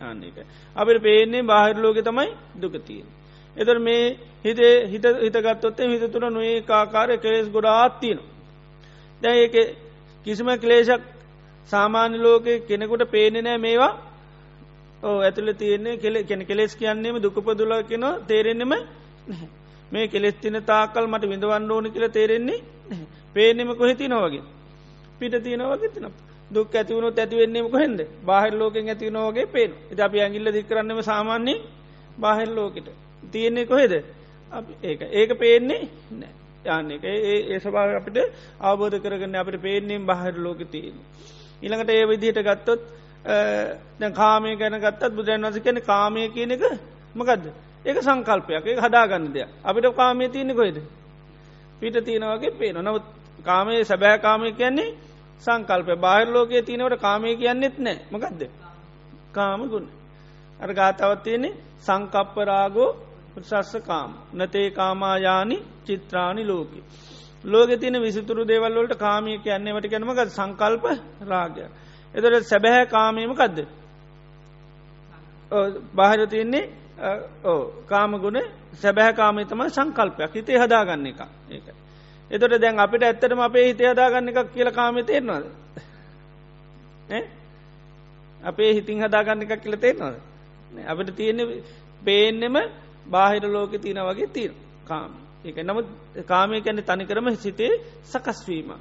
[0.00, 0.38] ආන්නක.
[0.76, 3.06] අපිට පේන්නේ බාහිරලෝක තමයි දුකතියෙන්.
[3.56, 8.18] එතර මේ හිතේ හිත හිතගත්තොත්තේ හිත තුර නොඒ කාකාරය කෙලෙස් ගොඩාත්තියන.
[9.22, 9.56] දැ ඒක
[10.26, 11.02] කිසිම කලේශක්
[11.68, 13.92] සාමාන්‍ය ලෝකෙ කෙනෙකුට පේනෙ නෑ මේවා.
[15.02, 18.72] ඕ ඇතුළ තියන්නේ කෙලෙ කෙන කෙලෙස් කියන්නේම දුකපදුල කෙන තේරෙන්නෙම
[19.92, 22.64] මේ කෙලෙස් තින තාකල් මට විඳවන්න ඕන කියල තේරෙන්නේ
[23.34, 24.44] පේනෙම කොහෙති නොවගේ
[25.18, 26.06] පිට තියෙනවගේ තින
[26.50, 31.54] දුක් ඇතිවුණු ඇතිවෙන්නේම කොහෙද බාහිර ලෝකෙන් ඇති නෝගේ පේන එත අපි ඇගිල්ල දිකරන්නම සාමාන්‍ය
[32.18, 32.88] බාහිර ලෝකට.
[33.24, 33.92] තියෙන්නේ කොහෙද?
[34.82, 35.00] ඒක.
[35.12, 37.04] ඒක පේන්නේ නෑ යන්න එක.
[37.04, 38.18] ඒ සභාව අපිට
[38.60, 40.96] අවබෝධ කරගන්න අපට පේනෙන් බාහිර ලෝක තියෙන
[41.62, 42.80] ඉළඟට ඒ විදිහට ගත්තොත්
[43.24, 46.62] දැ කාමය ගැන ගත්තත් බුදුරන් වස කැන කාමය කියන එක
[47.14, 47.46] මකදද?
[47.84, 48.64] ඒක සංකල්පයක්.
[48.66, 49.48] ඒ හදාගන්න දෙයක්.
[49.62, 50.78] අපිට කාමය තියනෙ කොයිද
[51.80, 53.04] පිට තියෙනවගේ පේන නවත්
[53.44, 54.94] කාමය සැබෑ කාමය කියන්නේ
[55.42, 55.92] සංකල්පය.
[55.96, 57.98] බාහිර ලෝකයේ තියනවට කාමය කියන්නෙත් නෑ.
[58.12, 58.42] මකදද?
[59.32, 59.86] කාම ගුණ.
[60.60, 62.90] අර ගාතවත් තියෙන්නේ සංකප්පරාගෝ
[63.40, 64.10] සස්ස කාම.
[64.34, 66.80] නතේ කාමායානි චිත්‍රාණි ලෝකි.
[67.44, 70.84] ලෝක තින විසිතුරු දේවල්ලට කාමය කියන්නේ වට ගැනමක සංකල්ප
[71.24, 71.70] රාගයක්
[72.14, 73.66] එතට සැබැහැ කාමීම කදද
[75.92, 76.70] බාහිර තියන්නේ
[77.44, 78.40] ඕ කාමගුණ
[78.74, 80.32] සැබැහ කාමී තම සංකල්පයක්.
[80.32, 81.20] හිතේ හදාගන්න එක
[81.50, 81.66] ඒක.
[82.30, 85.44] එතොට දැන් අපිට ඇත්තටම අපේ හිතේ හදාගන්න එකක් කියල කාමය තේරනවාද?
[88.40, 90.16] අපේ හිතින් හදාගන්න එකක් කියල තේරනවාද?
[90.86, 91.38] අපිට තියෙන
[92.02, 92.56] පේනෙම
[93.06, 95.12] බාහිර ලෝක තියෙන වගේ තියෙන කාම.
[95.44, 95.86] ඒක නමුත්
[96.24, 97.72] කාමය කැන්නේ තනිකරම සිතේ
[98.04, 98.72] සකස්වීම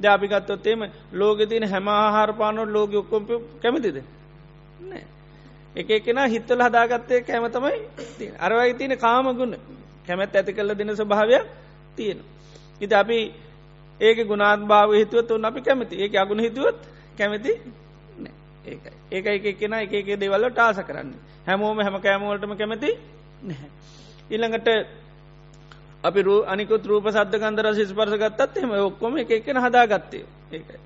[0.00, 0.80] ද අපිගත්තොත්තේම
[1.12, 3.22] ලෝක තියන හැම ආහාරපානොට ලෝක ඔක්කොම
[3.60, 4.02] කැමතිද?
[4.80, 5.04] නෑ.
[5.76, 7.76] එක එකෙන හිත්තල හදාගත්තය කැම තමයි
[8.38, 9.54] අරවයි තියෙන කාමගුණ
[10.06, 11.44] කැමැත් ඇති කල්ල දෙන ස්වභාවයක්
[11.96, 12.18] තියෙන.
[12.80, 13.18] ඉති අපි
[14.00, 15.94] ඒක ගුණාත් භාව හිතුවත් ඔන්න අපි කැමති.
[15.96, 16.78] ඒක අගුණ හිතුවත්
[17.18, 17.52] කැමති
[18.64, 21.12] ඒක ඒක එක කෙන එක එක දෙවල්ල ටාස කරන්න.
[21.46, 22.90] හැමෝම හැම කෑමවලටම කැමති
[23.42, 23.68] නැහැ.
[24.30, 24.68] ඉල්ළඟට
[26.04, 30.24] අපි රු අනිකුත් රූප සද්ධ කන්දර සිස්පර්ස ගත්තත් එම ඔක්කොම එක එකන හදාගත්තේ.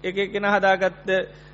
[0.04, 1.10] එක එකෙන හදාගත්ත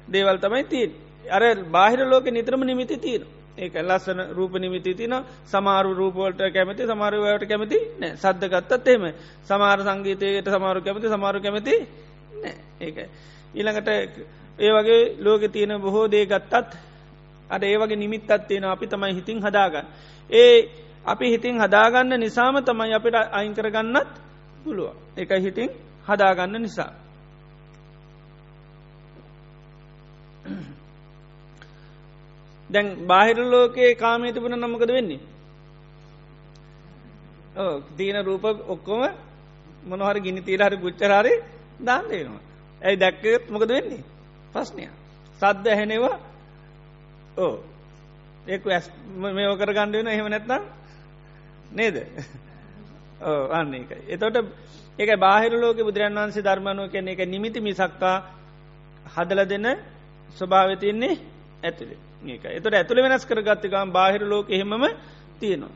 [0.08, 0.90] දේවල් තමයි තිීන්
[1.30, 3.24] අර බාහිර ලෝක නිතරම නිමිති තියෙන
[3.56, 5.14] ඒක ලස්සන රූප නිමිති තින
[5.46, 8.16] සමාරු රූපෝල්ට කැමති සමාරුවයට කැමති නෑ.
[8.16, 9.04] සද්ධගත්තත් එෙම
[9.44, 11.74] සමාර සංගීතයට සමාරු කැමති සමාරු කැමති
[12.34, 12.54] නෑ.
[12.80, 12.96] ඒක
[13.54, 13.88] ඊළඟට
[14.58, 16.76] ඒ වගේ ලෝක තියෙන බොහෝ දේ ගත්තත්
[17.50, 19.86] අට ඒ වගේ නිමිත්තත් තියෙන අපි තමයි හිතින් හදාගන්න.
[20.30, 24.10] ඒ අපි හිතින් හදාගන්න නිසාම තමයි අපිට අයිංකරගන්නත්
[24.64, 25.68] පුළුව එක හිතින්
[26.04, 26.92] හදාගන්න නිසා.
[32.70, 35.20] දැන් බාහිර ලෝකයේ කාමය තිබුණ නමකද වෙන්නේ?
[37.56, 39.02] ඕ දීන රූප ඔක්කොම
[39.84, 41.34] මොනහර ගිනි තීරහරි පුච්චරාරි
[41.80, 42.42] දාන්න දෙනවා
[42.82, 44.02] ඇයි දැක්කත් මොකද වෙන්නේ?
[44.52, 44.88] ප්‍රශ්නය
[45.40, 46.16] සද්ද ඇහෙනවා.
[47.36, 47.54] ඕ
[48.46, 48.86] ඒක ඇස්
[49.30, 50.64] මේ ඕකර ගණ්ඩ වෙන එහෙම නැත්නම්
[51.74, 51.96] නේද?
[53.22, 54.36] ඕ අන්න එක එතොට
[54.98, 58.16] ඒක බාහිර ලෝක බුදුරන් වන්සේ ධර්මණුව කියන එක නිමිති මිසක්කා
[59.06, 59.68] හදල දෙන්න
[60.30, 61.14] ස්වභාවතියන්නේ
[61.62, 64.84] ඇතුළේ ඒක එතට ඇතුළ වෙනස් කරගත්තකම් බාහිර ලෝක එහෙමම
[65.40, 65.72] තියෙනවා.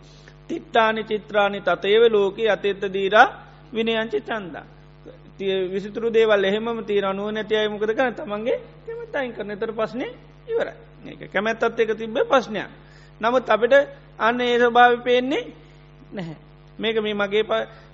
[0.49, 3.27] තිට්ටානි චිත්‍රානි තතේව ලෝක අතෙත්ත දීරා
[3.73, 4.65] විනයංචි චන්දා.
[5.39, 10.07] තිය විසිතුරු දේවල් එහෙම තීර අනුව නැතියයි මොකද කන තමන්ගේ කැමතයින් කරන තර පස්්නය
[10.49, 10.69] ඉවර
[11.05, 12.69] ඒක කැමැත්තත් එක තිබ්බ ප්‍රශ්නයක්.
[13.21, 13.75] නමුත් අපිට
[14.19, 15.47] අන්න ඒ ස්වභාව පේන්නේ
[16.13, 16.37] නැහැ.
[16.79, 17.45] මේක මේ මගේ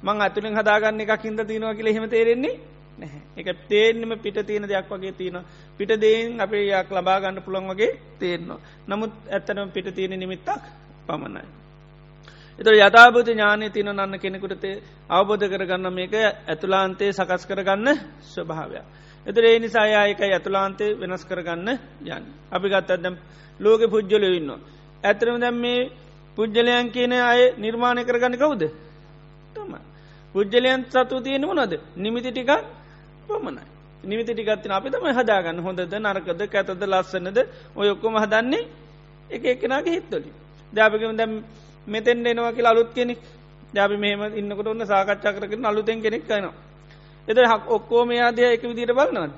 [0.02, 2.54] මං අතුළින් හදාගන්න එකක් හිද තිනවා කියල හෙම තේරෙන්නේ
[2.98, 5.38] නැහැ එක තේන්නම පිට තියෙන දෙයක් වගේ තියෙන
[5.80, 10.48] පිට දේෙන් අපේ යක් ලබා ගන්න පුළන් වගේ තේරනවා නමුත් ඇත්තනම් පිට තියෙන නිමිත්තක්
[11.06, 11.46] පමණයි.
[12.58, 14.64] එතර යථභූත ඥානය තින නන්න කෙනෙකුට
[15.10, 17.88] අවබෝධ කරගන්න මේක ඇතුලාන්තේ සකස් කරගන්න
[18.24, 18.84] ස්වභාවයක්.
[19.26, 21.68] එතර ඒ නිසා යායක ඇතුලාන්තේ වෙනස් කරගන්න
[22.06, 22.24] යන්න.
[22.52, 23.16] අපි ගත්තදම්
[23.60, 24.50] ලෝක පුද්ජලය ඉන්න.
[25.04, 25.90] ඇතරම දැම් මේ
[26.36, 28.62] පුද්ජලයන් කියන අය නිර්මාණය කරගන්න කවුද.
[29.54, 29.72] තම.
[30.34, 32.50] පුද්ජලයන් සතු තියෙන මොනද නිමිති ටිකක්
[33.26, 33.64] පමණයි.
[34.04, 37.38] නිවිති ටිකත්තින අපි තම හදාගන්න හොඳද නරකද ඇතද ලස්සනද
[37.76, 38.68] ඔය ඔක්කොම හදන්නේ
[39.30, 40.30] එක එකනගේ හිත්වලි.
[40.72, 41.32] ජාපකම දැම්
[41.86, 43.18] මෙතෙන් එනවා කියලා අලුත් කෙනෙක්
[43.74, 46.54] ජාපි මෙහම ඉන්නකොට ඔන්න සාකච්ඡා කරගෙන අලුතෙන් කෙනෙක් කනවා.
[47.28, 49.32] එද හක් ඔක්කෝම යාදය එක විදිට බලන්නවද.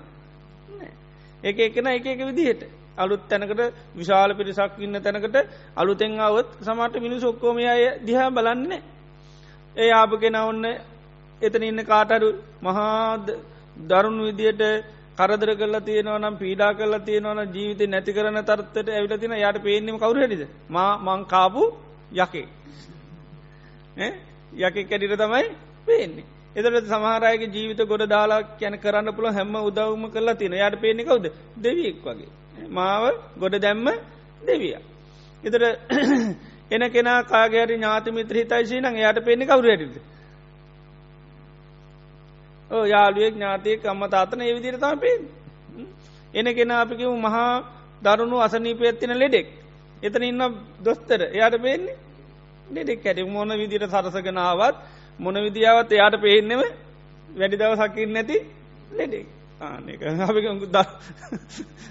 [1.43, 2.63] එක එකන එක එක විදිහට
[2.97, 3.63] අලුත් තැනකට
[3.95, 5.37] විශාල පිරිසක් ඉන්න තැනකට
[5.77, 7.65] අලුතෙන් අවත් සමට මිනිස් ඔක්කෝමය
[8.03, 8.83] දිහා බලන්නේ.
[9.77, 10.65] ඒ ආපගෙන ඔන්න
[11.43, 12.29] එතන ඉන්න කාටරු
[12.63, 13.27] මහාද
[13.83, 14.63] දරුණු විදියට
[15.17, 20.43] කරදර කල තියනවනම් පීඩා කල තියනවන ජීවිත නැති කරන තර්තට ඇවිල තින යට පේනීම කවුරහෙටිද
[20.69, 21.63] මා මංකාපු
[22.15, 22.47] යකේ.
[24.59, 25.45] යකෙ කැඩිට තමයි
[25.87, 26.27] පේන්නේ.
[26.57, 31.27] එතට සමහරයක ජීවිත ගොඩ දාලා කැන කරන්න පුළ හැම උදවම කරලා තින යට පේනෙ කවුද?
[31.59, 32.29] දෙවියෙක් වගේ.
[32.71, 33.05] මාව
[33.37, 33.87] ගොඩ දැම්ම
[34.43, 34.77] දෙවිය.
[35.45, 35.65] එතට
[36.73, 39.97] එන කෙනා කාගේරි ඥාතිමිත්‍ර හිතයිශී නං යට පේනෙ කවුරටද
[42.87, 45.19] යාළුවෙක් ඥාතියෙක් අම්ම තාතන ඒ විදිර තම පේ
[46.35, 47.53] එන කෙන අපිකිව මහා
[48.03, 49.47] දරුණු අසනීපයත්තින ලෙඩෙක්.
[50.03, 50.43] එතන ඉන්න
[50.81, 51.21] දොස්තර.
[51.29, 51.97] එයාට පේන්නේ?
[52.69, 54.77] ලෙඩෙක් ඇඩි මොන විදිර සරසගෙනාවත්
[55.19, 56.63] මොන විදිාවත් එයාට පේන්නෙම
[57.31, 58.37] වැඩි දව සකින් නැති
[58.93, 59.27] ලෙඩෙක්.
[59.61, 60.47] ආනක අපික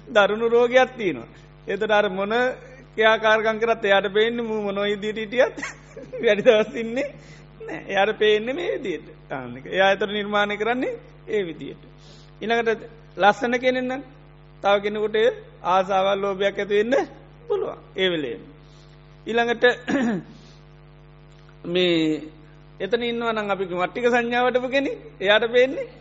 [0.08, 1.28] දරුණු රෝගයක් තියනවා.
[1.68, 2.34] එතට අර මොන
[2.96, 5.56] ක්‍යාකාරකං කරත් එයාට පේන්න මු මොනො ඉදිරිටියත්
[6.22, 7.08] වැඩි දවස්සින්නේ
[7.62, 9.08] නෑ එයාට පේන්න මේ විදියට.
[9.30, 10.94] තාන්නක එයා අතර නිර්මාණය කරන්නේ
[11.28, 11.84] ඒ විදියට.
[12.42, 12.82] ඉනකට
[13.18, 14.04] ලස්සන කෙනෙන්න
[14.64, 15.18] තව කෙනෙකුට
[15.66, 17.10] ආසාවල් ලෝභයක් ඇතිවෙන්න
[17.48, 18.38] පුළුවන් ඒවෙලේ.
[19.28, 19.66] ඉළඟට
[21.74, 22.22] මේ
[22.80, 25.92] එතන ඉන්නවනම් අපි මට්ටික සංඥාවටපු කෙනෙ එයාට පේන්නේ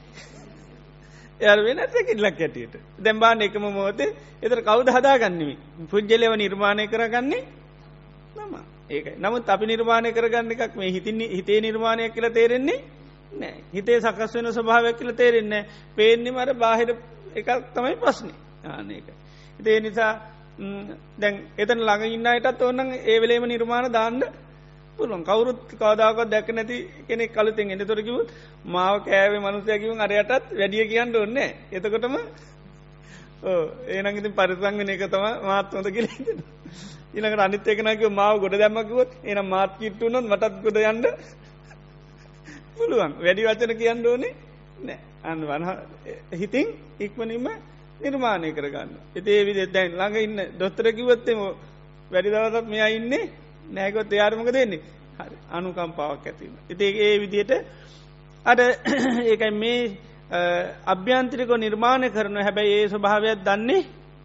[1.44, 4.10] එයාර වෙන ඇතකිල්ලක් ඇටියට දැම්බාන එකම මෝතේ
[4.42, 5.56] එතර කවුද හදාගන්නමි
[5.90, 7.42] පුද්ජලව නිර්මාණය කරගන්නේ
[8.38, 8.54] නම
[8.90, 12.80] ඒක නමුත් අපි නිර්මාණය කරගන්න එකක් මේ හිතින්නේ හිතේ නිර්මාණයක් කියල තේරෙන්නේ
[13.32, 16.90] නෑ හිතේ සකස් වෙන ස්වභාවයක් කියල තේරෙන්නේ පේන්නේ මර බාහිර
[17.34, 18.32] එකක් තමයි ප්‍රශ්නය
[18.66, 19.08] ආනක.
[19.60, 20.12] ඉතේ නිසා
[21.18, 24.22] දැන් එතන ළඟ ඉන්නයටත් ඕන්න ඒ වෙලේම නිර්මාණ දාන්න
[24.96, 25.22] පුළුවන්.
[25.22, 26.76] කවුරුත් කවදාවත් දැක නැති
[27.06, 28.28] කෙනෙක් කලුතෙන් එට තොරකිවත්
[28.66, 31.38] මාව කෑවේ මනුසයකිවන් අරයටත් වැඩිය කියන්න ඔන්න
[31.72, 32.14] එතකොටම
[33.88, 36.08] ඒනගති පරිසංගෙන එක තම මාත් හොඳ කියෙන
[37.14, 41.04] ඉනකට අනිත් එකනක මාව ගොඩ දැම්මකිවොත් එන මාත් කිට්ටුනොත් මටත් ගොඩ යන්න
[42.76, 43.12] පුළුවන්.
[43.18, 44.34] වැඩි වචන කියන්න ඕනේ
[44.80, 45.64] නෑ අන්න වන
[46.32, 46.66] හිතින්
[46.98, 47.46] ඉක්මනින්ම
[48.00, 48.90] නිර්මාණය කරගන්න.
[49.14, 51.40] එතේ විදි දැන් ළඟ ඉන්න දොස්තර කිවත්තෙම
[52.10, 53.24] වැඩි දවසක් මෙයා ඉන්නේ
[53.68, 54.80] නෑකොත් එයාරමක දෙන්නේ
[55.18, 56.54] හරි අනුකම්පාවක් ඇතිීම.
[56.70, 57.52] ඉති ඒ විදියට
[58.46, 58.60] අට
[59.30, 59.96] ඒකයි මේ
[60.86, 63.82] අභ්‍යන්ත්‍රික නිර්මාණය කරන හැබැයි ඒ ස්වභාවයක් දන්නේ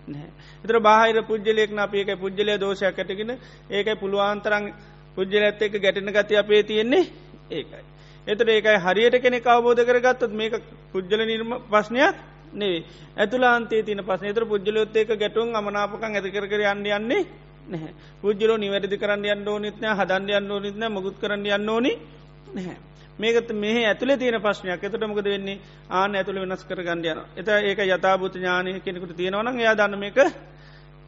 [0.07, 0.31] නැහැ.
[0.63, 3.31] එතර බාහිර පුද්ජලයෙක් අපඒක පුද්ජලය දෝෂයක් ඇටගෙන
[3.69, 4.73] ඒකයි පුළුවන්තරං
[5.15, 7.05] පුද්ජල ඇත්ත එක ගැටන ගති අපේ තියෙන්නේ
[7.51, 7.83] ඒකයි.
[8.27, 10.53] එතට ඒකයි හරියට කෙනෙ අවබෝධ කරගත්තත් මේක
[10.93, 12.15] පුද්ජල නිර්ම ප්‍රශ්නයක්
[12.53, 12.83] නෙවේ
[13.17, 17.23] ඇතුලාන්තේ තින පස තර පුද්ජලොත් ඒක ගැටුන් අමනාපකන් ඇතිකර යන්න යන්නේ
[17.69, 17.93] නැහැ.
[18.21, 21.93] පුද්ජලෝ නිවැරදි කරන්න යන්න ඕනිත්න හදන්ඩ යන්න ඕනිත්න මුකුත් කරන්න යන්න ඕනි
[22.49, 22.77] නැහැ.
[23.17, 24.83] මේකත මේ ඇතුල තියෙන ප්‍රශ්නයක්.
[24.83, 25.59] එතට මොකද වෙන්නේ?
[25.91, 30.17] ආන ඇතුළ වෙනස් කර ගණඩයන එත ඒක යථභූත ඥානය කෙනෙකුට තියෙනවන එයා දන්න මේක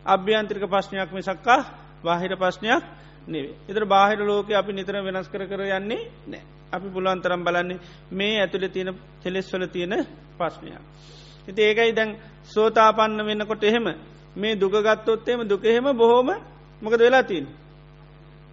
[0.06, 1.60] අභ්‍යන්ත්‍රික ප්‍රශ්නයක් මිසක්කා
[2.04, 2.84] බාහිර ප්‍රශ්නයක්
[3.28, 7.80] නෙවේ එතර බාහිර ලෝක අපි නිතර වෙනස් කර කර යන්නේ නෑ අපි පුලුවන්තරම් බලන්නේ
[8.12, 9.94] මේ ඇතුළ තියෙන කෙලෙස්වල තියෙන
[10.38, 10.82] ප්‍රශ්නයක්.
[11.48, 13.88] ඉති ඒකයි දැන් සෝතාපන්න වෙන්නකොට එහෙම.
[14.36, 16.30] මේ දුකගත්තොත්තේම දුකහෙම බොහෝම
[16.82, 17.46] මොකද වෙලා තින්.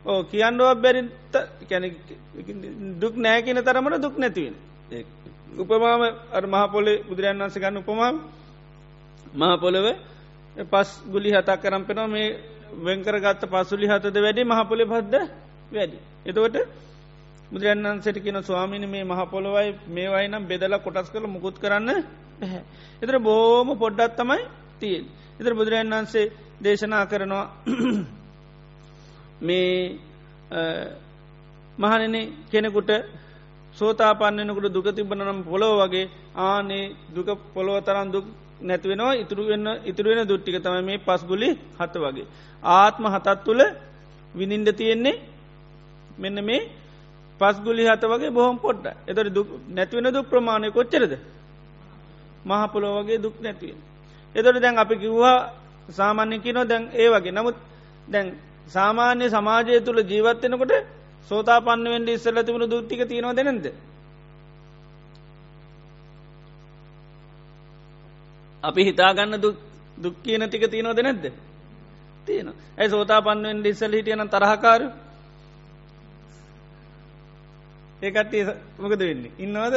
[0.04, 1.08] ඕ කියන්නුවක් බැරිත
[2.96, 4.54] දුක් නෑකින තරමට දුක් නැතිවෙන.
[5.56, 8.16] උපමාම අර මහපොලේ බුදුරන් වන්ස ගන්න උපමාම
[9.34, 9.86] මහපොළව
[10.56, 12.28] පස් ගුලි හතක් කරම් පෙනවා මේ
[12.78, 15.14] වෙංකර ගත්ත පසුලි හතද වැඩි මහපොලි පද්ද
[15.72, 15.98] වැඩි.
[16.26, 16.56] එතවට
[17.50, 21.88] බුදුරන්න්සට කියන ස්වාමිනි මේ මහපොළොවයි මේවයි නම් බෙදල කොටස් කළ මුකුත් කරන්න.
[23.02, 24.42] එතර බෝම පොඩ්ඩත් තමයි
[24.80, 25.04] තියෙන්.
[25.40, 27.46] එතර බුදුරජන් වන්සේ දේශනා කරනවා
[29.40, 29.72] මේ
[31.78, 32.90] මහනන කෙනෙකුට
[33.76, 38.26] සෝතාපන්නනකුට දුක තිබනනම් පොලොව වගේ ආනේ දුක පොළොව තරන් දුක්
[38.60, 41.48] නැතිවෙනවා ඉතුරු වෙන්න ඉතුරුවෙන දුට්ටික තම මේ පස්ගුලි
[41.78, 42.26] හත වගේ.
[42.62, 43.62] ආත්ම හතත් තුළ
[44.34, 45.16] විනින්ඩ තියෙන්නේ
[46.18, 46.68] මෙන්න මේ
[47.40, 51.12] පස්ගුලි හත වගේ බොහොම පොඩ්ඩ එතට නැතිවෙන දුක් ප්‍රමාණය කොච්චරද
[52.44, 53.87] මහපොලෝ වගේ දුක් නැතිවෙන.
[54.34, 55.50] එතොට දැන් අපි කිව්වා
[55.90, 57.32] සාමාන්‍යකි නො දැන් ඒ වගේ.
[57.32, 57.56] නමුත්
[58.08, 58.26] දැන්
[58.68, 60.72] සාමාන්‍ය සමාජය තුළ ජීවත්වෙනකොට
[61.30, 63.66] සෝතා පන්නවෙන්ඩ ඉස්සල්ල තිබුණු දුත්තික තියෙනවා දෙනද.
[68.62, 69.34] අපි හිතාගන්න
[69.98, 71.24] දුක් කියන ටික තියෙනවද නැද්ද?
[72.26, 74.88] තියෙන ඇයි සෝතා පන්නුවෙන් ඉස්සල් හිටියන තරහකාරු
[78.02, 78.34] ඒකට
[78.78, 79.32] මොකද වෙන්නේ?
[79.38, 79.76] ඉන්නවද?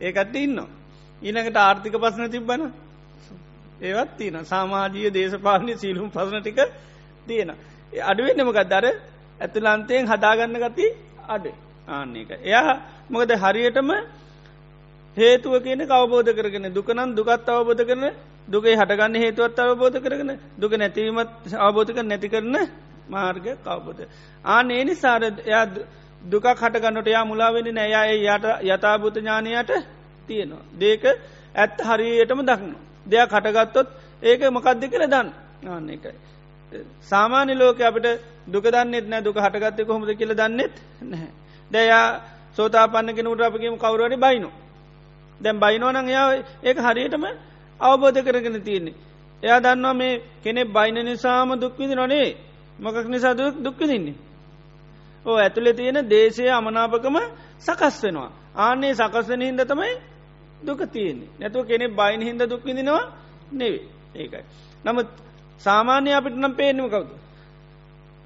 [0.00, 0.58] ඒකට ඉන්න
[1.22, 2.62] ඊනකට ආර්ථික පසන තිබ්බන
[3.80, 6.60] ඒවත් තියෙන සාමාජීය දේශපාලනය සීලුම් පසන ටික
[7.26, 7.50] තියෙන
[8.02, 8.86] අඩුවෙන්නමකක් දර
[9.40, 10.86] ඇතුලන්තයෙන් හදාගන්න ගති
[11.28, 11.44] අඩ
[11.88, 12.72] ආන්න එක එයා
[13.10, 13.90] මොකද හරියටම
[15.16, 18.04] හේතුව කියන අවබෝධ කරගෙන දුකනම් දුකත් අවබෝධ කරන
[18.48, 22.56] දුකේ හටගන්න හේතුවත් අවබෝධ කරගෙන දුක නැතිවීමත් අවබෝධක නැති කරන
[23.08, 24.02] මාර්ග කවබෝධ.
[24.44, 25.64] ආන ඒ නිසාර එයා
[26.22, 29.70] දුකක් හටගන්නට යා මුලාවෙනි නෑ යට යථභූත ඥානයට
[30.28, 30.64] තියෙනවා.
[30.74, 31.02] දේක
[31.54, 32.72] ඇත්ත හරියටම දක්න.
[33.08, 33.88] දෙයක් හටගත්තොත්
[34.22, 35.28] ඒක මොකක්ද කළ දන්න
[35.66, 36.16] ආන්න එකයි.
[37.02, 38.06] සාමාන්‍ය ලෝක අපට
[38.46, 41.30] දුක දන්නෙත් නෑ දුක හටගත්තය කොහොමද කියල දන්නෙත් නැහැ.
[41.70, 42.06] දැයා
[42.56, 44.50] සෝතා පන්න කෙනට අපගේම කවරුවරි බයිනු.
[45.40, 46.28] දැම් බයිනෝනං යා
[46.62, 47.24] ඒක හරියටම
[47.80, 48.94] අවබෝධ කරගෙන තියන්නේ.
[49.42, 52.28] එයා දන්නවා මේ කෙනෙ බයින නිසාම දුක්විදි නොනේ
[52.78, 54.16] මොකක් නිසා දුක් දුක්විදින්නේ.
[55.24, 57.16] ඕ ඇතුළෙ තියෙන දේශය අමනාපකම
[57.58, 58.30] සකස් වෙනවා.
[58.56, 59.94] ආනේ සකස්වන හින්ද තමයි
[60.62, 63.04] දුක තියන්නේ නැතුව කෙනෙ බයින හින්ද දුක්විදිනවා
[63.52, 64.44] නෙවේ ඒකයි.
[64.84, 65.08] නමුත්
[65.60, 67.08] සාමාන්‍ය අපිට නම් පේනම කවුද.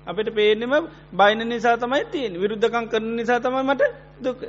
[0.07, 0.75] අපිට පේනෙම
[1.13, 3.83] බයින නිසා තමයි තියෙන් විරුද්ධකං කරන නිසා තමයි මට
[4.19, 4.41] දුක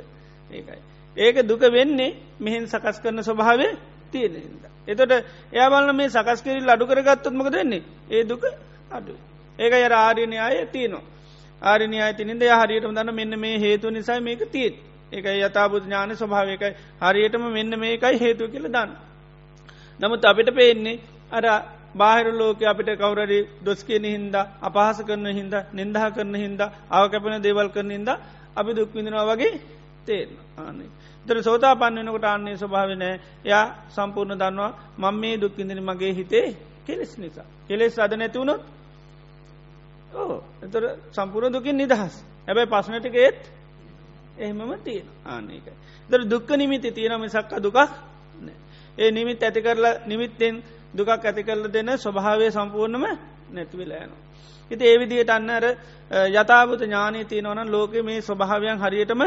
[0.50, 0.80] ඒකයි.
[1.16, 3.72] ඒක දුක වෙන්නේ මෙහෙන් සකස් කරන ස්වභාවේ
[4.12, 4.64] තියෙන හිද.
[4.88, 5.12] එතොට
[5.52, 8.42] එයා බලන්න මේ සකස් කිරල් අඩු කරගත්තොත්මක දෙන්නේ ඒ දුක
[8.90, 9.14] අඩු.
[9.58, 11.14] ඒක යර ආර්යනය අය තියනවා.
[11.62, 14.76] ආරණය අතිනින්ද හරියටම දන්න මෙන්න මේ හේතු නිසා මේක තිීත්
[15.12, 18.90] එක යථබුද ඥාන ස්වභාවකයි හරියටම මෙන්න මේකයි හේතු කියල දන්න.
[20.00, 21.44] නමුත් අපිට පේන්නේ අර
[21.94, 27.68] බාහිර ලෝක අපිට කවුරරි දොස් කියන හින්ද අපහස කරන හින්ද නින්දහ කරන හින්ද අවකැපෙන දේවල්
[27.68, 28.10] කරන හින්ද
[28.56, 29.60] අපි දුක්විඳනවා වගේ
[30.04, 30.90] තේරන ආනේ.
[31.26, 36.46] තර සෝතා පන්නනකොට අන්නේ ස්වභාවනෑ යා සම්පූර්ණ දන්නවා මං මේ දුක්කිඳන මගේ හිතේ
[36.84, 37.46] කෙලෙස් නිසා.
[37.68, 38.62] කෙලෙස් අද නැතිවුණොත්
[40.14, 42.14] ඕ එතර සම්පූර්ණ දුකින් නිදහස්
[42.46, 43.40] හැබැයි පස්සනටික ඒත්
[44.36, 45.66] එහෙමම තියෙන ආනක
[46.10, 47.78] දර දුක්ක නිමිති තියෙන මිසක්ක දුකක්
[48.98, 50.62] ඒ නිමිත් ඇති කරලා නිමිත්තෙන්
[50.94, 53.04] දුකක් ඇති කරල දෙන්න ස්වභාවය සම්පූර්ණම
[53.50, 54.22] නැතිවෙලෑනවා.
[54.70, 55.64] හිති ඒවිදියට අන්නර
[56.32, 59.22] යථාවත ඥානය තියෙනවන ලෝක මේ ස්වභාවයන් හරියටම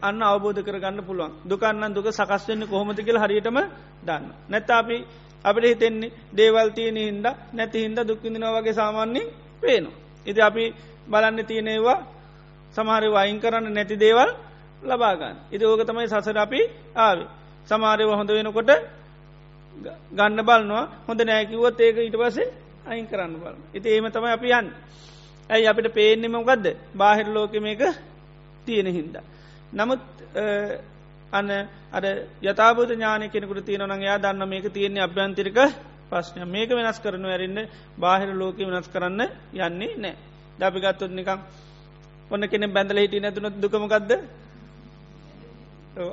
[0.00, 3.58] අන්න අවබෝධ කරගන්න පුළුවන් දුකන්න දුක සකස්වෙන්නේ කොහොමති කියල හරියටම
[4.02, 4.24] දන්න.
[4.48, 4.96] නැත්ත අපි
[5.44, 9.26] අපිට හිතෙන්නේ දේවල් තියෙන හින්ද නැති හින්ද දුක්කිදිනවා වගේ සාමාන්‍යෙන්
[9.62, 9.98] පේනවා.
[10.26, 10.64] ඉති අපි
[11.08, 11.98] බලන්න තියනෙවා
[12.74, 14.30] සමහර වයින් කරන්න නැති දේවල්
[14.82, 15.36] ලබාගන්න.
[15.50, 16.60] ඉති ඕක තමයි සසර අපි
[16.96, 17.28] ආවේ.
[17.68, 18.70] සමාරයව හොඳ වෙනකොට
[20.10, 22.48] ගන්න බලනවා හොඳ නෑකිවොත් ඒක ඊට පසේ
[22.86, 23.56] අයින් කරන්න බල.
[23.74, 24.68] ඉති ඒම තමයි අපි යන්න.
[25.50, 27.82] ඇයි අපිට පේනෙමකක්ද බාහිර ලෝක මේක
[28.66, 29.14] තියෙන හින්ද.
[29.72, 30.02] නමුත්
[31.32, 31.50] අන්න
[31.90, 32.04] අර
[32.42, 35.58] යතාබෝධ ඥාන කෙනෙකුට තියෙනවන යා දන්න මේක තියෙන්නේ අභ්‍යන්තිරික
[36.10, 37.58] ප්‍රශ්නය මේක වෙනස් කරනු ඇරන්න
[37.96, 39.22] බාහිර ලෝක වෙනස් කරන්න
[39.58, 40.16] යන්නේ නෑ
[40.60, 41.40] දපිගත්තුත් නිකම්
[42.32, 44.12] ඔන්න කෙනෙ බැඳල හිටිය නැතුන දුකමකක්ද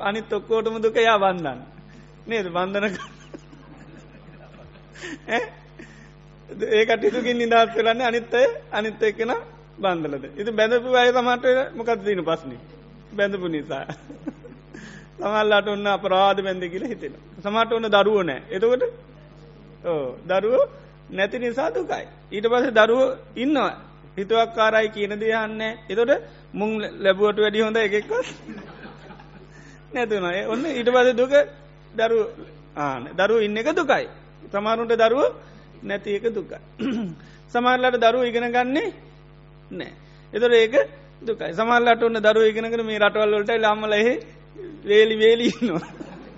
[0.02, 1.60] අනිත් ඔක්කෝටම දුක යා බන්ධන්න
[2.28, 2.90] නේද බන්ධන
[6.74, 9.34] ඒකට ඉතුකින් නිදහස් කරන්න අනිත්තය අනිත්ත එක්කෙන
[9.78, 10.26] බන්ධලද.
[10.36, 12.58] ඉති බැඳපු අය තමට මොකක් දීන පස්්නි.
[13.12, 13.88] බැඳපු නිසා.
[15.20, 17.14] සමල්ලාට ඔන්න අපරාධ බැඳ කියල හිතෙන.
[17.38, 18.42] සමට ඔන්න දරුව නෑ.
[18.50, 18.84] එතකොට
[20.26, 20.70] දරුව
[21.10, 22.08] නැති නිසා දුකයි.
[22.32, 23.88] ඊට පස දරුව ඉන්නවා.
[24.20, 26.12] හිතුවක් කාරයි කියන දයන්න එතොට
[26.54, 28.12] මුං ලැබුවට වැඩි හොඳ එකෙක්ව
[29.92, 31.34] නැතුන ඔන්න ඊට පස දුක
[31.94, 32.20] දරු
[32.78, 34.06] ආන දරුව ඉන්න එක දුකයි.
[34.46, 35.34] සමාරුන්ට දරුව
[35.84, 36.60] නැති එක දුකයි.
[37.52, 38.94] සමහරලට දරුව ඉගෙන ගන්නේ
[39.72, 39.92] නෑ.
[40.34, 40.76] එතොර ඒක
[41.22, 44.14] දුකයි සමල්ලට ඔන්න දරුව ඉගෙනකන මේ රටවල්ලට ලාම්මලහෙ
[44.84, 45.88] වේලි වේලීන්නවා.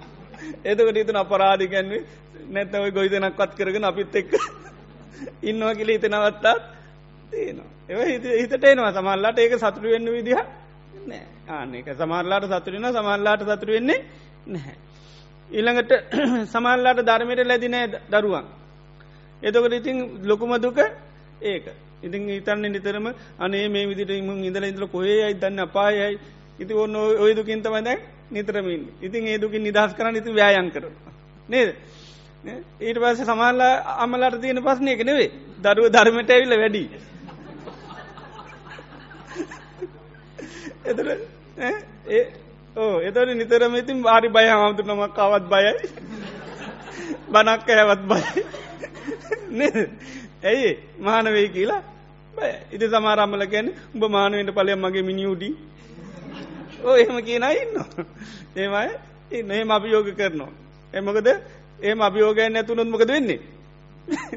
[0.69, 2.03] එතකට ඉතුන අපරාධිකැන්වේ
[2.49, 4.31] නැත්තව ගොයිතනක් පත් කරගෙන අපිත් එක්ක
[5.49, 6.61] ඉන්නවා කියල හිතනවත්තාත්
[7.31, 7.69] තියෙනවා.
[7.89, 8.91] ඒ හිත හිතට එනවා.
[8.93, 10.39] සමල්ලාට ඒක සතුරු වෙන්න විදිහ
[11.03, 13.99] නෑ ආනක සමල්ලාට සතුරෙන සමල්ලාට සතුරු වෙන්නේ
[14.47, 14.75] නැහැ.
[15.49, 15.91] ඊළඟට
[16.53, 18.45] සමල්ලාට ධර්මයට ලැදිනෑ දරුවන්.
[19.41, 20.79] එතකට ඉතින් ලොකුම දුක
[21.43, 21.65] ඒක.
[22.01, 23.07] ඉතින් ඉතන්න නිතරම
[23.39, 26.19] අනේ මේ විදිට ඉම ඉදල ඉදල කොේ අයි දන්න අපායයි
[26.59, 27.89] ඉති ඔන්න ඔය දුකින්තමද
[28.31, 30.85] නිතරමින් ඉතින් ඒ දුකින් නිදහස් කරන්න ඉති ව්‍යයන් කර
[31.49, 31.69] නේද?
[32.79, 36.83] ඊට පස සමල්ලා අමලට තියෙන පස්නය එක නෙවේ දරුව ධර්මට ඇවිල්ල වැඩි.
[40.85, 41.07] එතර
[42.09, 42.23] ඒ
[42.75, 45.73] ඕ එතර නිතරම ඉතින් වාරි බය හාමුතුනමක් කවත් බයයි.
[47.31, 48.23] බනක්ක හැවත් බයි
[50.43, 51.81] ඇයි මානවෙයි කියලා
[52.33, 55.53] බය ඉති සමාරම්මල ගැන උඹ මානුවෙන්ට පලය මගේ මිනිියුඩී
[56.85, 57.75] ඕ එහෙම කියන ඉන්න
[58.55, 58.91] ඒමයි
[59.31, 60.51] ඉන්න එහෙම අභියෝග කරනවා.
[60.93, 61.27] එමකද
[61.81, 63.39] ඒ අභියෝගයන් ඇතුනුත් මොකද වෙන්නේ?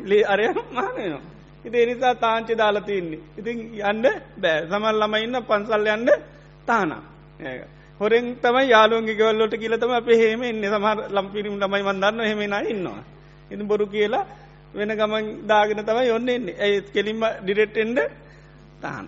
[0.05, 1.34] ලේ අරය මානයනවා
[1.65, 4.59] ඉති එනිසා තාංචි දාලා තියන්නේ ඉතින් යන්න බෑ.
[4.69, 6.11] සමල් ළම ඉන්න පන්සල් යන්න
[6.67, 7.03] තානා
[7.41, 7.63] ඒක.
[8.01, 13.03] හොරෙන් තමයි යාලුවන්ගේ ගවල්ලොට කියලතම අප හෙම එන්න සමහර ලම්පිරිම් ළමයි මන්දන්න හෙමෙන ඉන්නවා.
[13.51, 14.25] ඉති බොරු කියලා
[14.75, 17.99] වෙන ගමන් දාගෙන තමයි ඔන්න එන්නේ ඇයි කෙලින්ම ඩිරෙට්ෙන්ඩ
[18.83, 19.07] තාන.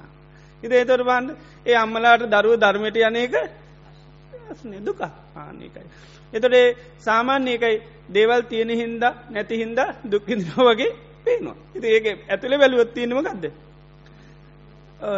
[0.63, 1.31] ඉද ඒතොර බන්ඩ
[1.67, 3.37] ඒ අම්මලාට දරුව ධර්මයට යනක
[4.81, 5.01] දුක.
[5.37, 5.87] ආනකයි.
[6.33, 7.77] එතොටේ සාමාන්‍යකයි
[8.09, 10.93] දේවල් තියෙන හින්ද නැති හින්ද දුක්කිදිනෝ වගේ
[11.27, 11.57] පේනවා.
[11.75, 13.45] ඉති ඒක ඇතුළේ වැලුවත් තියෙනම ගදද.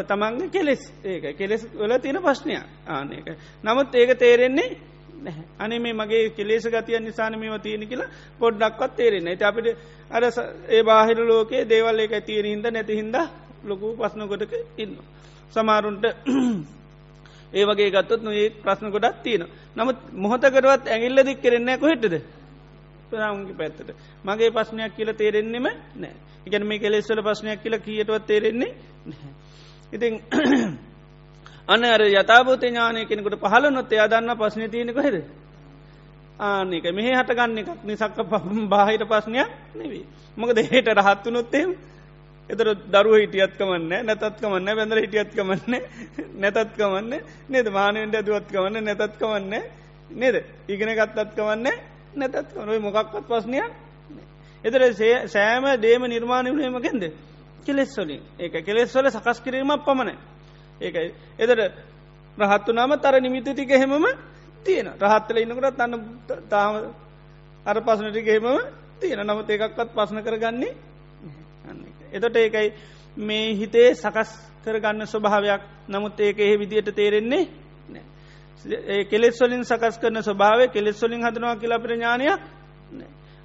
[0.04, 2.54] තමන්ගේ කෙලෙස් ඒක කෙලෙස් වල තියෙන ප්‍රශ්නය
[2.88, 3.26] ආනක.
[3.64, 4.70] නමුත් ඒක තේරෙන්නේ
[5.58, 9.68] අනේ මේ මගේ කෙලේස ගතිය නිසාන මේව තියෙන කියලා පොඩ්ඩක්වත් තේරෙන්නේ ඇති අපිට
[10.10, 10.22] අර
[10.68, 13.16] ඒ බාහිර ලෝකයේ දේවල් එක තියෙන හින්ද නැති හින්ද
[13.64, 14.96] ලොකු පස්්නකොටක ඉන්න.
[15.52, 16.04] සමාරුන්ට
[17.52, 19.46] ඒ වගේ ගත්තොත් නොඒ ප්‍රශ්න කොඩත් තියෙන.
[19.76, 22.14] නමුත් මොහොතකරවත් ඇගිල්ල දික් කරෙන්නේ කොහෙටද
[23.08, 23.90] ප්‍රාම්ගේ පැත්තට.
[24.24, 25.66] මගේ පස්්නයක් කියල තේරෙන්නෙම
[25.96, 26.14] නෑ
[26.46, 28.72] එකන මේ කෙලෙස්වල ප්‍රශ්නයක් කියල කියටවත් තේරෙන්නේ
[29.06, 29.32] නැහැ.
[29.92, 30.14] ඉතින්
[31.68, 35.16] අන්න අර යථභූත ඥානය කෙනෙකුට පහල නොත් එයා දන්න පස්න තියනෙක හෙද
[36.40, 38.18] ආනක මෙහ හටගන්න එකක් නිසක්ක
[38.68, 40.04] බාහිට පස්නයක් නෙවී.
[40.36, 41.70] මොකද හට රහත්තු නොත්තේම
[42.50, 45.74] එතර දරුව හිටියත්කමන්න නැතත්කමන්න බැඳර හිටියත්කමන්න
[46.36, 47.12] නැතත්කමන්න
[47.48, 47.66] නේද?
[47.70, 49.54] මානවෙන්ට ඇදුවත්කමන්න නැතත්කමන්න
[50.12, 50.36] නේද?
[50.68, 51.66] ඉගෙන ගත්තත්කමන්න
[52.18, 53.72] නැතත්කමයි මොකක්වත් පස්නයක්
[54.64, 54.82] එතර
[55.26, 57.04] සෑම දේම නිර්මාණය වුණේමකෙන්ද
[57.64, 60.18] කෙලෙස්වලින් ඒක කෙලෙස්වල සකස් කිරීමක් පමණ
[60.80, 61.58] ඒකයි එදර
[62.38, 64.04] රහත්තු නම තර නිමිති ටික හෙමම
[64.64, 65.94] තියෙන රහත්තල ඉන්නකට අන්න
[66.48, 66.74] තාම
[67.66, 68.60] අර පසනටික හෙමම
[69.00, 70.74] තියෙන නමුත් ඒකක්වත් පසන කරගන්නේ
[72.12, 72.72] එතොට ඒකයි
[73.16, 74.30] මේ හිතේ සකස්
[74.64, 75.62] කරගන්න ස්වභාවයක්.
[75.88, 77.48] නමුත් ඒක එහෙ විදියට තේරෙන්නේ
[79.04, 82.40] කෙලෙස්වලින් සකස් කරන ස්වභාව කෙලෙස්වලින් හදනවා කියලා ප්‍රඥානයක්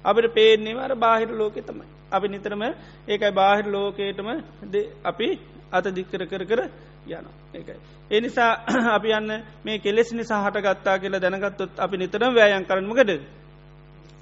[0.04, 2.62] අපට පේන්නේ අර බාහිර ලෝකෙ තමයි අපි නිතරම
[3.08, 4.28] ඒකයි බාහිර ලෝකයටම
[5.04, 5.28] අපි
[5.72, 6.60] අත දික්කර කර කර
[7.06, 7.78] යන ඒකයි.
[8.10, 8.52] එනිසා
[8.96, 13.10] අපි යන්න මේ කෙලෙස් නිසා හටගත්තා කියලා දැනගත්තොත් අපි නිතරම් වෑයන් කරනමකද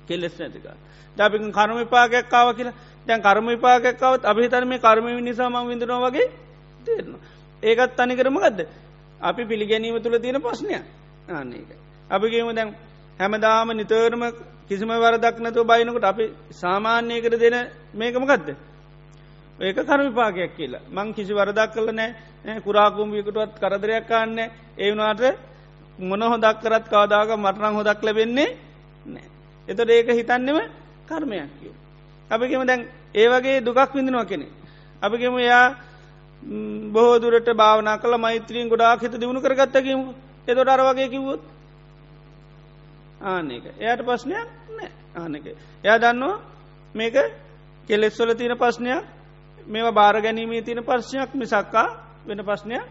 [0.06, 0.66] කෙලෙස් නැතික.
[1.16, 2.74] දැපි කර්ම විපාගැක්කාව කියලා
[3.06, 6.28] දැන් කර්ම විපාගැක්කාවත් අභිතර මේ කර්ම නිසාම විඳනවා වගේ
[6.86, 7.20] තේරනවා.
[7.62, 8.60] ඒකත් තනි කරම ගදද.
[9.22, 10.74] අපි පිළිගැනීම තුළ තියෙන ප්‍රශ්නය
[11.28, 11.70] ආන්නේක.
[12.10, 12.68] අපිගේම දැන්
[13.20, 14.22] හැමදාම නිතරම
[14.68, 17.56] කිසිම වරදක් නැතුව බයිනකොට අපි සාමාන්‍යය කර දෙන
[17.94, 18.48] මේකම ගදද.
[19.58, 24.38] ඒක කර්මිපාකයක් කියලා මං කිසි වරදක් කල නෑ කුරාකුම්ියකටුවත් කරදරයක් කාන්න
[24.76, 25.22] ඒවනාට
[26.00, 28.56] මොන හොදක් කරත් කාදාක මටනං හොදක් ලැබෙන්නේ
[29.06, 29.26] නෑ.
[29.68, 30.58] එතට ඒක හිතන්නෙම
[31.08, 31.72] කර්මයක් කිය.
[32.30, 32.80] අපිකෙම දැන්
[33.14, 34.46] ඒ වගේ දුකක් විඳනවා කෙනෙ.
[35.02, 35.66] අපිකෙම යා
[36.88, 40.00] බොහෝ දුරට භාවනා කළ මෛත්‍රීන් ගොඩාක් හිත දියුණු කරගත්තකීම
[40.48, 41.40] එතොට අර වගේ කිව්වොත්?
[43.22, 44.90] ආනක එයට ප්‍රශ්නයක් නෑ.
[45.14, 45.46] ආනක
[45.84, 46.40] එයා දන්නවා
[46.94, 47.16] මේක
[47.88, 49.04] කෙලෙස්වල තියෙන ප්‍රශ්නයක්
[49.66, 51.88] මේවා බාර ගැනීමේ තියෙන ප්‍රශ්නයක් මිසක්කා
[52.26, 52.82] වෙන ප්‍රශ්නයක්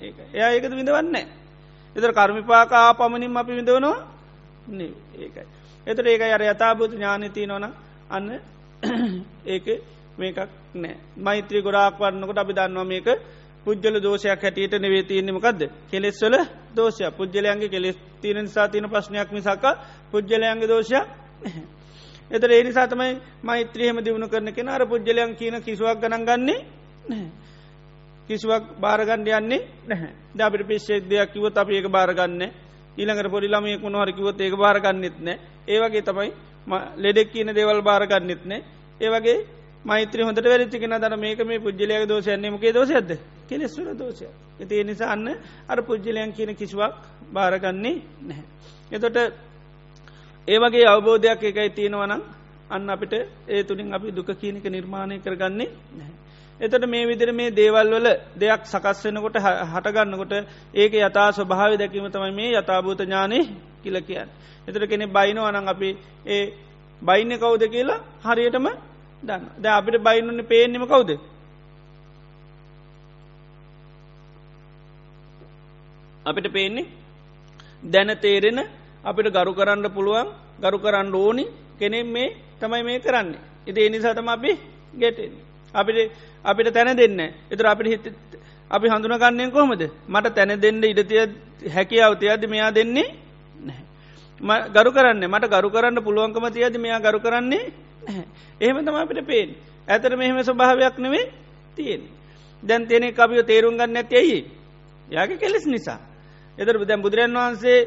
[0.00, 0.16] ඒක.
[0.32, 1.26] එයා ඒකද විඳවන්නේ
[1.96, 3.98] එතර කර්මිපාකා පමණින් අපි විඳවනවා
[5.16, 5.46] ඒකයි.
[5.86, 7.64] එතට ඒක අර යථභූත ඥානති නොන
[8.10, 8.30] අන්න
[9.46, 9.66] ඒක
[10.18, 10.38] මේකක්
[10.74, 10.96] නෑ.
[11.18, 13.08] මෛත්‍රී ගොඩාක් වන්නකට අපි දන්නවා මේක
[13.66, 15.60] පුද්ගල දෝෂයක් හැටියට නෙවේ තියන්නමකක්ද
[15.90, 16.34] කෙලෙස්වල
[16.72, 19.64] දෝෂය පුද්ගලයන්ගේ කෙලෙස් තීරෙන සාතියන ප්‍රශ්නයක් මිසක
[20.10, 21.06] පුද්ගලයන්ගේ දෝෂයක්
[22.30, 26.60] එතර ඒ නිසා තමයි මෛත්‍රියහම දියුණු කරන කෙන අර පුද්ගලයන් කියන කිසුවක් ගණන් ගන්නේ
[28.28, 30.10] කිසිවක් භාරගණ්ඩ යන්නේ නැහැ.
[30.34, 32.42] දපිට පිශ්ෂෙක් දෙයක් කිවත් අප ඒක භාරගන්න
[32.96, 35.38] ඊළඟට පොඩි ළමයෙක් මොහර කිවත් ඒක භාරගන්නෙත් නෑ.
[35.66, 36.30] ඒවගේ තමයි
[36.96, 38.62] ලෙඩෙක් කියන දේවල් භාරගන්නෙත් නෑ.
[39.00, 39.44] ඒවගේ
[39.84, 43.10] මෛත්‍ර හොට වැරිච්චිකෙන දර මේක මේ පුද්ජලයක දෝෂයන්නේ මොකේ දෝෂයද
[43.48, 44.26] කෙලෙස්වර දෝෂය
[44.60, 45.28] ඇති නිසා අන්න
[45.68, 46.94] අර පුද්ජලයන් කියන කිසිවක්
[47.32, 48.44] භාරගන්නේ නැහැ.
[48.92, 49.16] එතොට
[50.48, 52.22] ඒවගේ අවබෝධයක් එකයි තියෙනවනම්
[52.70, 53.14] අන්න අපිට
[53.48, 56.14] ඒ තුළින් අපි දුක කියනක නිර්මාණය කරගන්නේ නැහැ.
[56.60, 59.36] එතට මේ විදිර මේ දේවල් වල දෙයක් සකස් වෙනකොට
[59.72, 60.32] හටගන්නකොට
[60.74, 63.38] ඒක යතා ස්වභාව දැකීම තමයි මේ යථභූත ඥානය
[63.82, 64.28] කියල කියන්න.
[64.68, 65.90] එතට කෙනෙ බයිනෝ අනං අපි
[66.26, 66.44] ඒ
[67.02, 68.66] බයින්න කවුද කියලා හරියටම
[69.24, 69.42] දන්න.
[69.56, 71.10] ද අපිට බයින්නන්න පේනෙම කවුද?
[76.24, 76.86] අපිට පේන්නේ?
[77.84, 78.60] දැන තේරෙන
[79.04, 81.44] අපිට ගරු කරන්න පුළුවන් ගරු කරන්න ඕනි
[81.78, 83.40] කෙනෙ මේ තමයි මේ කරන්නේ.
[83.66, 84.52] එති එනිසාතම අපි
[84.94, 85.32] ගැටෙන්.
[85.74, 86.12] අපිට
[86.44, 87.20] අපිට තැන දෙන්න
[87.50, 88.04] එතුර අපිට හිත
[88.70, 89.82] අපි හඳුනගන්නයෙන් කොහොමද?
[90.08, 91.24] මට තැන දෙන්න ඉඩතිය
[91.66, 93.08] හැකියාව තියද මෙයා දෙන්නේ
[94.40, 97.72] ගරු කරන්න මට ගරු කරන්න පුළුවන්කම තියද මෙයා ගරු කරන්නේ
[98.60, 99.50] එහෙම තම අපිට පේෙන්
[99.88, 101.26] ඇතර මෙහෙම ස්වභාවයක් නෙවේ
[101.76, 102.02] තියෙන
[102.62, 104.40] දැන් තියෙනෙ අපිය තේරුම් ගන්න ඇති ඇයි?
[105.08, 105.98] යාගේ කෙලෙස් නිසා.
[106.58, 107.78] එතර දැම් බුදුරන් වහන්සේ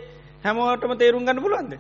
[0.44, 1.74] හැමෝටම තේරුම් ගන්න පුළුවන්ද?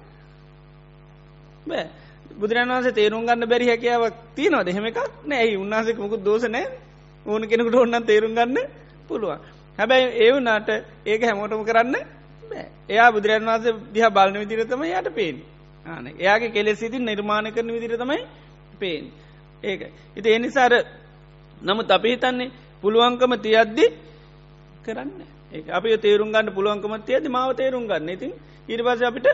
[1.66, 1.88] බෑ.
[2.34, 5.56] බුදුරන් වන්සේ තේරුම් ගන්න බැරි හැකියාවක් තියනවා දෙහෙම එකක් නෑ.
[5.56, 6.66] උන්නාසක මුකුත් දෝසනෑ
[7.26, 8.58] ඕන කෙනෙකුට ඔන්නන් තේරුම් ගන්න
[9.10, 9.40] පුළුවන්.
[9.80, 10.70] හැබැයි ඒ වනාට
[11.06, 11.96] ඒක හැමෝටම කරන්න
[12.90, 15.38] එයා බුදුරන් වන්සේ දිහ බලන විදිරතම යට පේෙන්
[15.88, 18.22] ආන එයාගේ කෙලෙ සිතින් නිර්මාණ කරන විදිරතමයි
[18.76, 19.06] පේෙන්
[19.64, 19.82] ඒක.
[20.16, 20.74] ඉති එනිසාර
[21.62, 22.52] නමුත් අපි හිතන්නේ
[22.84, 23.86] පුළුවන්කම තියද්දි
[24.86, 25.12] කරන්න
[25.52, 28.10] ඒ අපි තේරුම් ගන්න පුළුවන්කම තියද මාව තේරුම් ගන්න.
[28.10, 28.32] ඉතින්
[28.70, 29.28] ඉරිවාස අපිට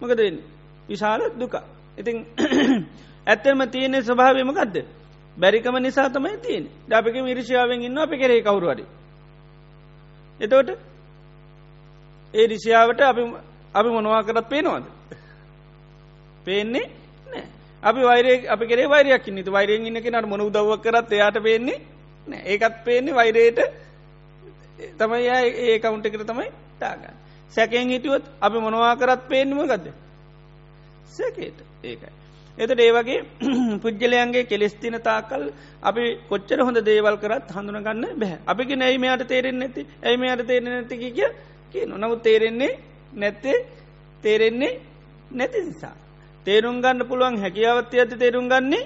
[0.00, 0.20] මකද
[0.88, 1.64] විශාල දුකා
[1.98, 2.16] ඉතින්
[3.26, 4.76] ඇත්තම තියනෙ ස්වභාවමකක්ද
[5.36, 8.80] බැරිකම නිසා තමයි තියෙන් ඩාපික විරිෂාවෙන් ඉන්න අපි කරේ කවරුවඩ
[10.40, 10.70] එතවට
[12.34, 13.22] ඒ රිෂාවට අපි
[13.74, 14.84] අපි මොනවා කරත් පේනවාද?
[16.46, 16.86] පේන්නේ
[17.26, 17.44] නෑ.
[17.82, 21.78] අපි වෛරය අපි කරේ වෛරයක් නිත වෛරයෙන් ඉන්න කෙනට මොන දව කරත් එයාට පේන්නේ
[22.26, 22.42] නෑ.
[22.46, 23.60] ඒකත් පේන්නේ වෛරයට
[24.96, 25.28] තමයි
[25.64, 27.16] ඒ කවුන්ට කර තමයි තාගන්න
[27.52, 29.86] සැකෙන් හිටියොත් අපි මොනවා කරත් පේන්නම ගත්ද
[31.10, 32.12] සැකේට ඒකයි.
[32.58, 33.18] එතට ඒ වගේ
[33.82, 35.42] පුද්ගලයන්ගේ කෙලෙස්තින තාකල්
[35.82, 39.86] අපි කොච්චර හොඳ දේවල් කරත් හඳුනගන්න බැහ අපික නැයි මෙයාට තේරෙන් නැති.
[40.02, 41.30] ඇයි මෙයාට තේරෙන නැතිකි කිය?
[41.72, 42.72] කිය නොනමුත් තේරෙන්නේ
[43.14, 43.58] නැත්තේ
[44.24, 44.72] තේරෙන්නේ
[45.32, 45.94] නැති නිසා.
[46.46, 48.84] තේරුම් ගන්න පුළුවන් හැකියාවත්ය ඇති තේරුම් ගන්නේ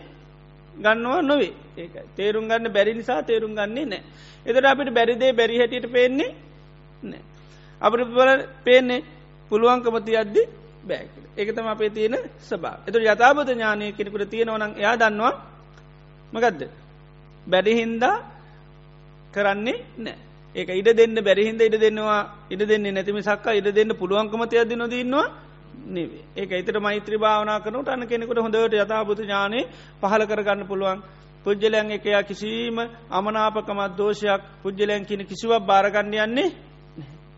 [0.74, 1.52] ගන්නවා නොවේ.
[1.76, 4.02] ඒක තේරුම් ගන්න බැරි නිසා තේරුම් ගන්නේ නෑ.
[4.46, 6.30] එතට අපිට බැරිදේ බැරි හැටියට පේන්නේ
[7.02, 7.22] නෑ.
[7.80, 8.30] අපට බල
[8.64, 9.04] පේන්නේ
[9.50, 10.42] පුළුවන්කමති අද්දි
[10.82, 15.34] බෑක ඒකතම අපේ තියෙන සබා එතු යථබත ඥානය කෙනෙකුට තියෙනවනං එයා දන්නවා
[16.32, 16.62] මගදද
[17.46, 18.16] බැරිහින්දා
[19.32, 20.18] කරන්නේ නෑ
[20.54, 25.26] ඒක ඉඩ දෙන්න බැරිහින්ද ඉඩ දෙන්නවා ඉඩ දෙන්නේ නැතිම සක්කා ඉඩ දෙන්න පුළුවන්කමති අද නොදන්නවා
[25.26, 25.49] නෙවේ
[26.36, 29.60] ඒක එතර මෛත්‍ර භාවනා කනට අන්න කෙනෙකුට හොඳට යථබත ඥානය
[30.00, 31.02] පහල කරගන්න පුළුවන්.
[31.44, 32.78] පුද්ජලයන් එකයා කිසිීම
[33.10, 36.48] අමනාපකමත් දෝෂයක් පුද්ජලයන් කියන කිසිවක් භාරගන්න යන්නේ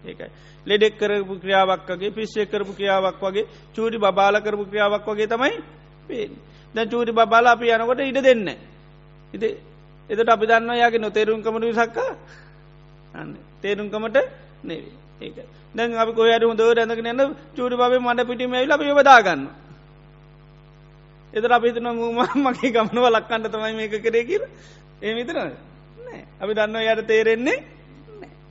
[0.05, 0.31] ඒකයි.
[0.67, 5.55] ලෙඩෙක් කරපු ක්‍රියාවක් වගේ පිස්සේ කරපු ක්‍රියාවක් වගේ චූඩි බාල කරපු ක්‍රියාවක් වගේ තමයි
[6.09, 6.31] පේ
[6.75, 8.49] දැ චූඩි බාල අපි යනකොට ඉඩ දෙන්න
[9.33, 9.49] ඉති
[10.11, 12.11] එතට අපි දන්න යාගේ නොතේරුම්කමට විසක්කා
[13.15, 13.37] අන්න.
[13.63, 14.17] තේරුම්කමට
[14.65, 15.39] නෙවේ ඒක.
[15.75, 19.43] දැන් අපි කොහයට හොඳ රැඳක නන්න චූඩි බේ මට පිටිම ඇවිල අපි යොදාගන්න
[21.35, 21.89] එතර අපිතන
[22.45, 24.43] මගේ ගමනව ලක්කන්න තමයි මේක කරේ කියල.
[25.01, 26.21] ඒ විතර නෑ.
[26.41, 27.59] අපි දන්න යට තේරෙන්නේ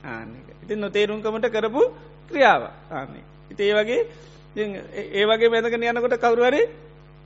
[0.03, 0.30] ආන්න
[0.63, 1.82] ඉතින් නොතේරුම්කමට කරපු
[2.30, 2.63] ක්‍රියාව.
[2.91, 4.01] ආන්නේ ඉති ඒ වගේ
[5.13, 6.65] ඒ වගේ මැදකන යනකොට කවරුවරේ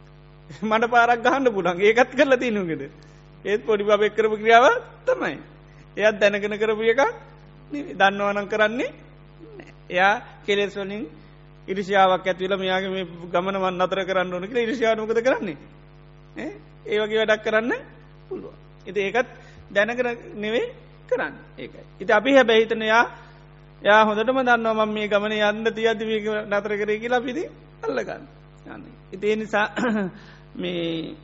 [0.69, 2.83] මට පාරක් ගහන්න පුඩන් ඒකත් කරලා තියනුගෙද
[3.45, 4.65] ඒත් පොඩි බෙක් කරපු ක්‍රියාව
[5.07, 5.37] තමයි.
[5.97, 7.01] එයත් දැනගෙන කරපු එක
[7.71, 8.91] දන්නවනන් කරන්නේ
[9.89, 10.13] එයා
[10.45, 11.03] කෙලෙස්වලින්
[11.67, 15.57] ඉරිෂාවක් ඇතිවල මෙයාගේ මේ ගමනවන් අතර කරන්න ඕනක ඉරිෂානකද කරන්නේ?
[16.85, 17.73] ඒ වගේ වැඩක් කරන්න
[18.29, 18.53] පුළුව
[18.85, 19.29] ඉති ඒකත්
[19.71, 20.65] දැනකර නෙවේ
[21.09, 21.33] කරන්න.
[21.57, 21.83] ඒකයි.
[21.99, 23.03] ඉති අපි හැබැහිතනයා
[23.81, 26.01] යා හොඳටම දන්නවා මම මේ ගමන යන්න තියද
[26.45, 27.43] නතර කරේ කියලා පිදි
[27.83, 28.23] අල්ලගන්න.
[28.67, 28.83] යන්න.
[29.11, 29.67] ඉතිේ නිසා
[30.61, 31.15] මේ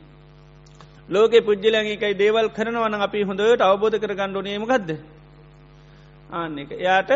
[1.08, 4.90] ලෝක පුද්ජලයගේකයි දේවල් කරනවන අපි හොඳට අවබෝධ කර ගණ්ඩු නේමකක්ද
[6.30, 6.70] ආන්න එක.
[6.74, 7.10] එයාට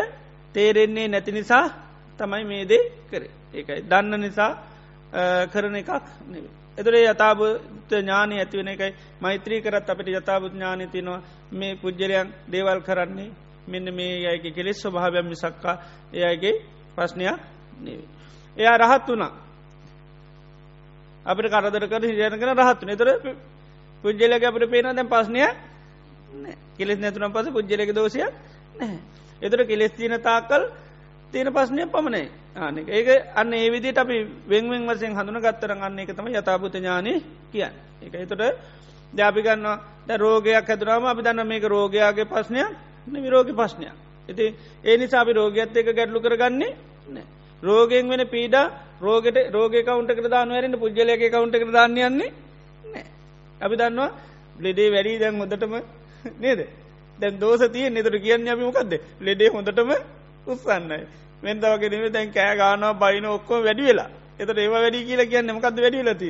[0.57, 1.65] තේරෙන්නේ නැති නිසා
[2.19, 3.31] තමයි මේ දේ කරේ.
[3.53, 3.81] ඒකයි.
[3.83, 4.51] දන්න නිසා
[5.47, 5.91] කරන එකක්
[6.25, 6.51] නෙවේ.
[6.77, 8.93] එතුරේ යථභූත ඥානය ඇතිවෙන එකයි.
[9.21, 13.29] මෛත්‍රී කරත් අපට යථභූත ඥානය තිනවා මේ පුද්ජලයන් දේවල් කරන්නේ
[13.67, 15.75] මෙන්න මේ අයගේ කෙලෙස් ස්වභාවයම් මිසක්කා
[16.13, 16.55] එයගේ
[16.95, 17.39] ප්‍රශ්නයක්
[17.79, 18.09] නෙවේ.
[18.57, 19.33] එයා රහත් වුණා.
[21.25, 23.09] අපට කරදර කර හිජයන කන රහත්තු නතර
[24.03, 25.41] පුද්ජලක අපට පේන දැන් පස්නය
[26.77, 28.31] කෙලෙස් නැතුනම් පස පුද්ජලක දෝෂයක්
[28.79, 28.99] නැහැ.
[29.41, 30.63] එතර කෙලෙස් තියන තාකල්
[31.33, 32.29] තියෙන පස්නය පමණයි.
[32.57, 34.17] ආනක ඒක අන්න ඒ විදිට අපි
[34.47, 37.13] වෙන්වෙන් වසෙන් හඳුන ගත්තර අන්න එක තම යථපුත ඥානය
[37.51, 37.73] කියන්න.
[38.01, 38.43] එක එතොට
[39.13, 42.69] ජාපිගන්නවා ද රෝගයක් ඇතුරාම අපි දන්න මේක රෝගයාගේ පස්නයක්
[43.15, 43.93] විරෝග පස්්නයක්
[44.29, 44.45] ඇති
[44.83, 46.75] ඒ නිසා අපි රෝගයක්ත් එක ගැටලු කරගන්නේ
[47.07, 47.25] නෑ
[47.63, 48.55] රෝගෙන් වෙන පීඩ
[49.01, 52.31] රෝගට රෝග කවුන්ට කර දානවරට පුද්ජලයක කවුන්ට කර දාන්නයන්නේ
[52.85, 53.05] නෑ
[53.61, 54.09] අපි දන්නවා
[54.55, 55.73] ලෙඩේ වැඩී දැන් හොඳටම
[56.39, 56.59] නේද?
[57.19, 58.91] දැන් දෝස තිය නෙතර කියන්න අපි මොකක්ද
[59.21, 59.91] ලෙඩේ හොඳටම
[60.47, 60.99] උත්සන්නයි
[61.43, 64.09] මෙන්දවගෙනම දැන් කෑ ගානවා බයින ඔක්කෝ වැඩි වෙලා.
[64.39, 66.29] එතට ඒවා වැඩි කියලා කියන්න මකක්ද වැඩි වෙලති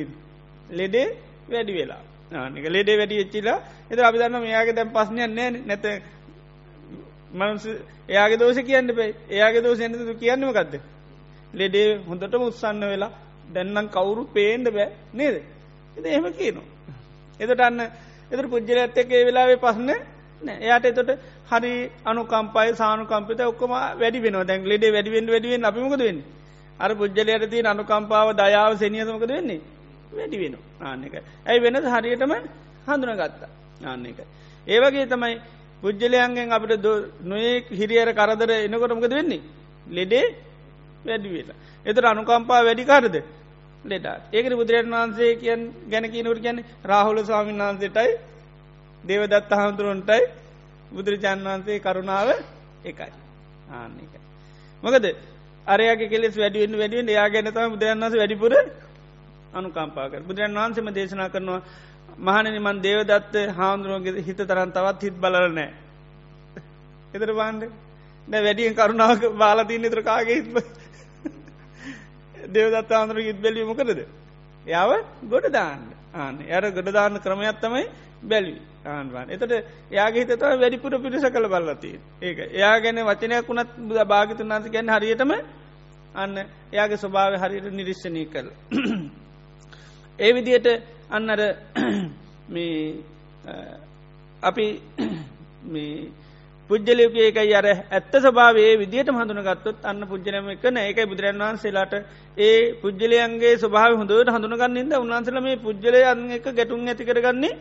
[0.70, 1.06] ලෙඩේ
[1.48, 2.02] වැඩි වෙලා.
[2.34, 3.58] ආනික ලෙඩේ වැඩි එච්චිලා
[3.90, 5.84] එත අපි දන්න මෙයාගේ දැන් පස්්නයන් නෑ නැත
[7.32, 7.64] මනස
[8.08, 10.74] එයාගේ දෝෂ කියන්න පේ එයාගේ දෝෂ ඇනතු කියන්නම ගත්ද
[11.54, 13.12] ලෙඩේ හොඳටම උත්සන්න වෙලා.
[13.46, 14.88] දැන්නම් කවුරු පේන්ඩ බෑ.
[15.12, 15.36] නේද?
[15.96, 16.66] එද එහෙම කියනවා.
[17.40, 17.80] එතට අන්න
[18.30, 19.90] එතර පුද්ජල ඇත්ත එක ඒ වෙලාවේ පස්න
[20.40, 21.10] එයාට එතොට
[21.48, 26.20] හරි අනුකම්පයි සානුකම්පිත ඔක්කම වැඩි වෙන දැන් ලෙඩේ වැඩිවෙන් වැඩිවෙන් අපිමකද වෙන්න
[26.80, 29.60] අර පුද්ජලයට තිය අනුකම්පාව දයාව සනියසමකද වෙන්නේ?
[30.12, 31.14] වැඩි වෙන ආන්න එක
[31.46, 32.32] ඇයි වෙනද හරියටම
[32.86, 33.50] හඳුන ගත්තා
[33.84, 34.18] ආන්න එක
[34.66, 35.34] ඒවගේ තමයි
[35.82, 36.86] පුද්ජලයන්ගෙන් අපට
[37.22, 39.42] නොයෙක් හිරියර කරදර එනකොටමකද වෙන්නේ?
[39.88, 40.26] ලෙඩේ
[41.04, 41.58] වැඩි වෙලා.
[41.86, 43.16] එතර අනුකම්පා වැඩිකාරද
[43.84, 45.60] ලෙඩා ඒකට බුදුරජන් වහන්සේ කියන්
[45.90, 48.10] ගැන කියනවට ගැන රාහුල ස්වාමීන් වහන්සේටයි
[49.08, 50.22] දේවදත්ත හාමුදුරුවන්ටයි
[50.90, 52.28] බුදුරජාන් වහන්සේ කරුණාව
[52.84, 53.10] එකයි
[53.70, 54.14] ආන්න එක.
[54.82, 55.04] මොකද
[55.66, 58.52] අරයාගේ කෙලෙස් වැඩිවෙන් වැඩියෙන් එයා ගැනතම බුදුරන් වන්ස වැඩිපුර
[59.52, 61.60] අනුකම්පාක බුදුරන් වහන්සේම දේශනා කරනවා
[62.20, 65.70] මහනනි මන් දේවදත්ත හාමුදුරුවන්ගේ හිත තරන් තවත් හිත් බලරනෑ.
[67.14, 67.62] එතර බාන්ඩ
[68.28, 70.56] දැ වැඩියෙන් කරුණාව බාලතින් එතර කාගේ හිත්බ
[72.54, 74.00] දේවදත්ත ආන්දුර හිත් බැලි මොකරද.
[74.68, 74.90] යාව
[75.24, 75.82] ගොඩ දාන්න.
[76.14, 76.36] ආන්න.
[76.48, 77.84] යට ගොඩ දාන්න ක්‍රමයක් තමයි
[78.22, 78.54] බැලි
[78.86, 79.52] ආන්වාන් එතට
[79.90, 81.92] යාගේ හිතත වැඩිපුර පිරිස කළ බල්ලති
[82.22, 82.38] ඒක.
[82.50, 85.32] එයා ගැන වචනයක් වුණත් බුද භාගිතුන් වන්ස ගැන හරියටම
[86.14, 86.34] අන්න
[86.72, 88.48] එයාගේ ස්වභාව හරියට නිරිශ්ෂණය කළ.
[90.18, 90.68] ඒ විදියට
[91.10, 91.40] අන්නර
[92.54, 92.78] මේ
[94.42, 94.66] අපි
[95.72, 96.10] මේ
[96.70, 101.94] පුද්ජලයක ඒකයි අර ඇත්ත ස්භාවේ විදිට හඳුන ගත්තොත් අන්න පුද්ජනම එකන ඒකයි බුදුරන් වහන්සේලාට
[102.38, 107.54] ඒ පුද්ජලයන්ගේ ස්භාව හොඳට හඳුනගන්නද උන්වන්සල මේ පුද්ජලය අන්න එක ගැටුන් ඇති කරගන්නේ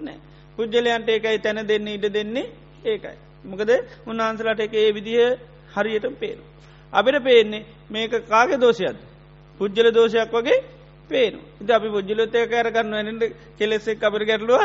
[0.00, 0.18] නෑ
[0.58, 2.46] පුද්ජලයන්ට ඒකයි තැන දෙන්න ඉඩ දෙන්නේ
[2.84, 3.16] ඒකයි.
[3.44, 3.70] මොකද
[4.04, 5.36] උන්වහන්සලට එක ඒ විදිහ
[5.70, 6.38] හරියට පේන.
[6.92, 8.96] අපිට පේන්නේ මේක කාගේ දෝෂයද.
[9.60, 10.64] පුද්ජල දෝෂයක් වගේ
[11.10, 13.24] පේනු ඉද අපි පුද්ජලොත්තය කෑරගන්න ඇනට
[13.58, 14.62] කෙලෙස්සෙක් අපරි ගැටලුව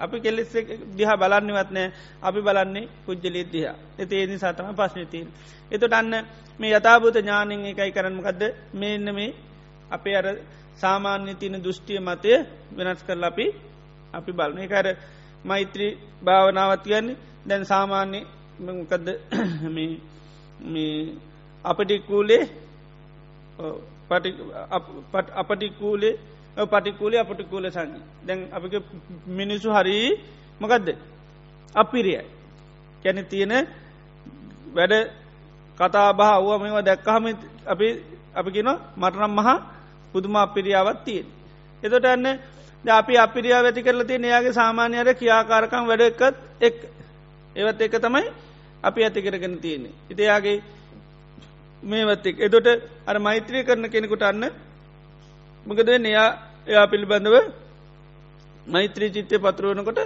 [0.00, 0.52] අපි කෙලෙස්ස
[0.96, 1.92] දිහා බලන්නවත් නෑ.
[2.22, 3.66] අපි බලන්නේ පුද්ජලී දිහ.
[3.98, 5.28] එති ඒනි සාතම පශ්නතිීන්.
[5.72, 6.14] එතොට අන්න
[6.60, 8.42] මේ යථභූත ඥානින් එකයි කරන්නමකක්ද
[8.74, 9.30] මේන්න මේ
[9.90, 10.26] අපේ අර
[10.76, 12.30] සාමාන්‍ය තියන දෘෂ්ටිය මතය
[12.76, 13.46] වෙනස් කරලා අපි
[14.14, 14.86] අපි බලන එකර
[15.44, 15.92] මෛත්‍රී
[16.24, 17.20] භාවනාවත් කියන්නේ.
[17.48, 18.20] දැන් සාමාන්‍ය
[18.60, 19.08] මොකදද?
[21.64, 22.42] අපටික්කූලේ
[25.34, 26.14] අපටිකූලේ
[26.56, 28.68] පටිකූලේ අපටිකූල සංඥ දැන් අපි
[29.28, 29.94] මිනිසු හරි
[30.60, 30.88] මොකදද?
[31.74, 32.24] අපිරියයි.
[33.02, 33.52] කැන තියෙන
[34.74, 34.94] වැඩ
[35.78, 37.24] කතා බහ වුව මෙවා දැක්කහම
[37.66, 37.86] අපි
[38.34, 39.56] අපි කියන මටනම් මහා
[40.12, 41.26] පුදුම අපිරියාවත් තියෙන්.
[41.82, 42.26] එතොට ඇන්න
[42.84, 46.76] අපි අපිරියා ඇති කරල තිය එයාගේ සාමාන්‍යයට කියාකාරකම් වැඩ එකත් එක්.
[47.56, 48.26] ඒවත් එක තමයි
[48.82, 49.94] අපි ඇති කරගෙන තියෙන්නේ.
[50.10, 50.62] ඉතියාගේ
[51.82, 52.68] මේවත්තෙක් එදොට
[53.06, 54.44] අර මෛත්‍රය කරන කෙනෙකුට අන්න
[55.66, 56.28] මකද එයා
[56.66, 57.36] එයා පිළිබඳව
[58.66, 60.00] මෛත්‍රී චිත්තය පතුරුවනකොට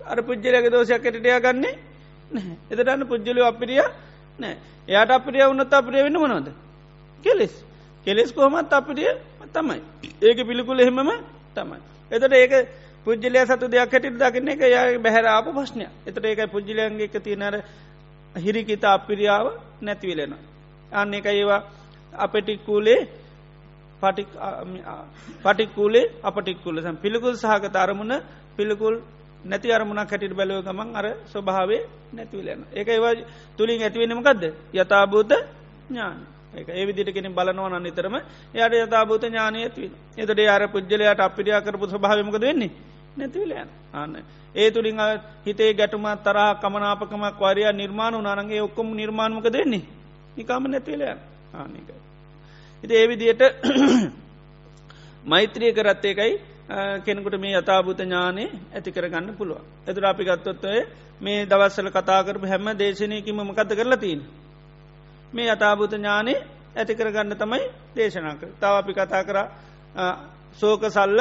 [0.00, 1.74] අර පුද්ජලයක දෝෂයක් ඇටටයා ගන්නේ
[2.70, 3.82] එතටන්න පුද්ජලය අපිරිය
[4.38, 4.54] නෑ
[4.88, 6.48] එයාට අපිරිය උන්නත් අපිරිය වෙන්න මනොද
[7.18, 7.54] කෙලෙස්.
[8.06, 9.12] කෙලෙස් කොහොමත් අපිරිය
[9.48, 9.80] තමයි.
[10.22, 11.10] ඒක පිළිකුල එහෙමම
[11.56, 11.78] තමයි.
[12.10, 12.52] එතට ඒක
[13.06, 17.54] පුද්ජලය සතු දෙයක් හැටිට දකින්න එක යා බැහැරාප ප්‍රශ්නය එතට ඒක පුද්ජලයන්ගේ එක තියනර
[18.34, 19.46] හිරිකිතා අපිරියාව
[19.82, 20.42] නැතිවිලෙනවා
[20.92, 21.62] අන්න එක ඒවා
[22.12, 23.00] අපටික්කූලේ
[25.42, 26.76] පටික්කූලේ අපටික්කුල.
[27.02, 28.12] පිළිකුල් සහගත අරමුණ
[28.56, 28.94] පිළිකුල්
[29.44, 31.82] නැති අරමුණ කැටිට බැලව ගමන් අර ස්වභාවේ
[32.12, 33.14] නැතිවලන්න එක ඒවා
[33.58, 34.42] තුළින් ඇතිවෙනමකක්ද
[34.74, 35.32] යථභූත
[35.88, 36.18] ඥාන
[36.52, 38.16] එක ඒ විදිට කෙන බලනවා අනිතරම
[38.54, 42.70] යට යථභූත ඥානය ඇතිව එතට යාර පුද්ජලයට අපිරියා කරපු ස්භාවමකද වෙන්නේ?
[43.16, 44.16] නැතිවලයන් අන්න.
[44.54, 44.98] ඒ තුළින්
[45.46, 49.84] හිතේ ගැටුම තරහ කමනාපකමක් වරයා නිර්මාණ උනානගේ ඔක්කොම නිර්මාණමක දෙන්නේ
[50.36, 51.18] නිකාම නැතිවලයන්
[51.54, 52.09] ආනකයි.
[52.82, 53.42] ඉති ඒවිදියට
[55.24, 56.32] මෛත්‍රිය කරත් ඒකයි
[57.04, 59.60] කෙනෙකුට මේ යථභූත ඥානය ඇති කරගන්න පුළුව.
[59.86, 60.86] ඇතුර අපි ගත්තොත්වය
[61.20, 64.22] මේ දවස්සල කතා කරපු හැම දේශනයකිම මකත කරලා තිීන්.
[65.32, 66.34] මේ යථභූත ඥානය
[66.76, 67.64] ඇති කරගන්න තමයි
[67.96, 69.38] දේශනා කර තව අපි කතා කර
[70.54, 71.20] සෝක සල්ල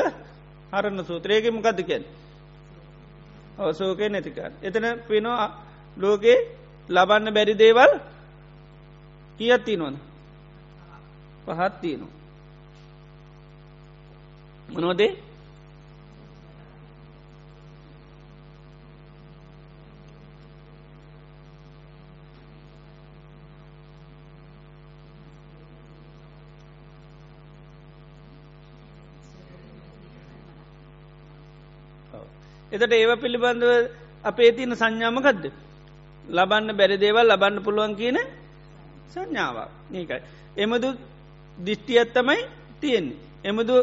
[0.72, 2.05] හරන්න සූත්‍රයක මොකක්ද කියැන්.
[3.70, 4.51] සෝකය නැතිකර.
[4.62, 5.47] එතන පෙනවා
[5.97, 6.38] ලෝකේ
[6.89, 7.91] ලබන්න බැරි දේවල්
[9.39, 10.09] කියත්ති නොද.
[11.46, 12.14] පහත් තියනවා.
[14.70, 15.12] මොනෝදේ
[32.72, 33.72] එතට ඒව පිළිබඳව
[34.24, 35.46] අපේ තියන සංඥාමකදද.
[36.28, 38.18] ලබන්න බැරි දේවල් ලබන්න පුළුවන් කියන
[39.14, 40.22] සංඥාවක් ඒකයි.
[40.58, 40.90] එමදු
[41.60, 42.39] දිිෂ්ටියත්තමයි
[42.82, 43.18] තියෙන්නේ.
[43.43, 43.76] එමදු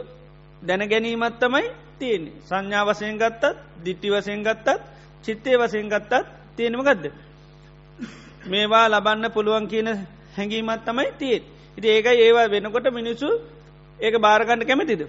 [0.62, 1.64] දැන ගැනීමත් තමයි
[1.98, 2.34] තියෙන්නේ.
[2.42, 3.44] සංඥා වසයෙන් ගත්තත්
[3.84, 4.80] දිට්ටි වසයෙන් ගත්තත්
[5.24, 7.12] චිත්තේ වසයෙන් ගත්තත් තියෙනම ගදද.
[8.46, 9.88] මේවා ලබන්න පුළුවන් කියන
[10.36, 11.42] හැඟීමත් තමයි තියෙන්.
[11.78, 13.28] ඉති ඒක ඒවා වෙනකොට මිනිස්සු
[14.00, 15.02] ඒක භාරගන්න කැමතිද.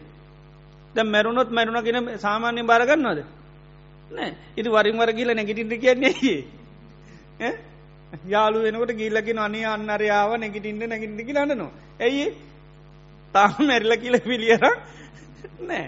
[0.95, 3.20] ද මැරුණොත් මැරුණ කියෙන සාමාන්‍ය භාරගන්නවද.
[4.11, 6.13] නෑ ඉති වරින් වර කියල නැගිටිට කියන්නේ
[8.26, 11.72] යාලු වෙනකට ගිල්ලකින අනි අන්නරයාව නැගිටින්ට නැගිටි කියලන්නනවා.
[11.99, 12.26] ඇයි
[13.34, 14.63] තාම මැරිල කියල පිළියර
[15.61, 15.88] නෑ.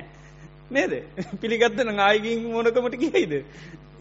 [0.71, 0.93] නේද?
[1.41, 3.33] පිළිගත්තන ආයකින් මොනකමට කියයිද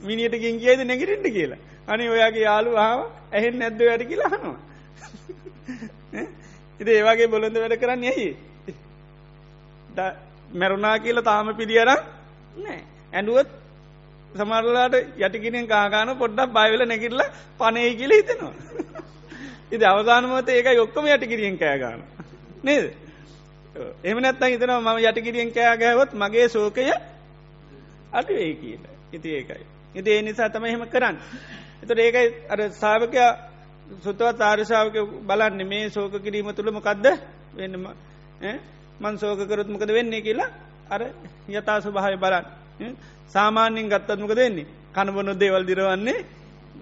[0.03, 1.61] මිනිට ගින් කියයිද නැගිටින්ට කියලා.
[1.89, 3.01] අනි ඔයාගේ යාලු ආව
[3.33, 4.59] ඇහෙන් නැද්ද වැඩ කියලා හනවා
[6.81, 8.29] ඉති ඒවාගේ බොලොඳ වැඩ කරන්න ඇයි?
[10.55, 11.91] මැරුණා කියලා තාම පිළියර
[12.57, 12.81] නෑ.
[13.13, 13.51] ඇඩුවත්
[14.33, 17.21] සමරලාට යටිකිනෙන් කාගාන පොඩ්ඩක් බයිවෙල නැකිරල
[17.59, 18.55] පනය කියල හිතෙනවා.
[19.73, 22.01] ඉති අවසානමත ඒක යොක්කම යටිකිරියෙන් කෑගාන.
[22.63, 22.87] නේද.
[24.05, 26.85] එම නැත්තන් හිතනවා මම යටිකිරියෙන් කෑගෑවොත් මගේ සෝකය
[28.13, 29.65] අඩුවේ කියල ඉති ඒකයි.
[29.95, 31.17] ඉති ඒ නිසා තම එහෙම කරන්න.
[31.83, 33.31] එතට ඒකයි අර සාාවකයා
[33.99, 37.07] සුතුවත් ආර්ශාවක බලන්න මේ සෝක කිරීම තුළම කක්ද
[37.55, 37.87] වෙන්නම
[39.01, 40.51] මන් සෝකකරොත්මකද වෙන්නේ කියලා
[40.91, 41.03] අර
[41.51, 42.95] යතා සුභාය බලන්න.
[43.29, 46.19] සාමාන්‍යෙන් ගත්තත්මක දෙන්නේ කණබොනො දේවල් දිරවන්නේ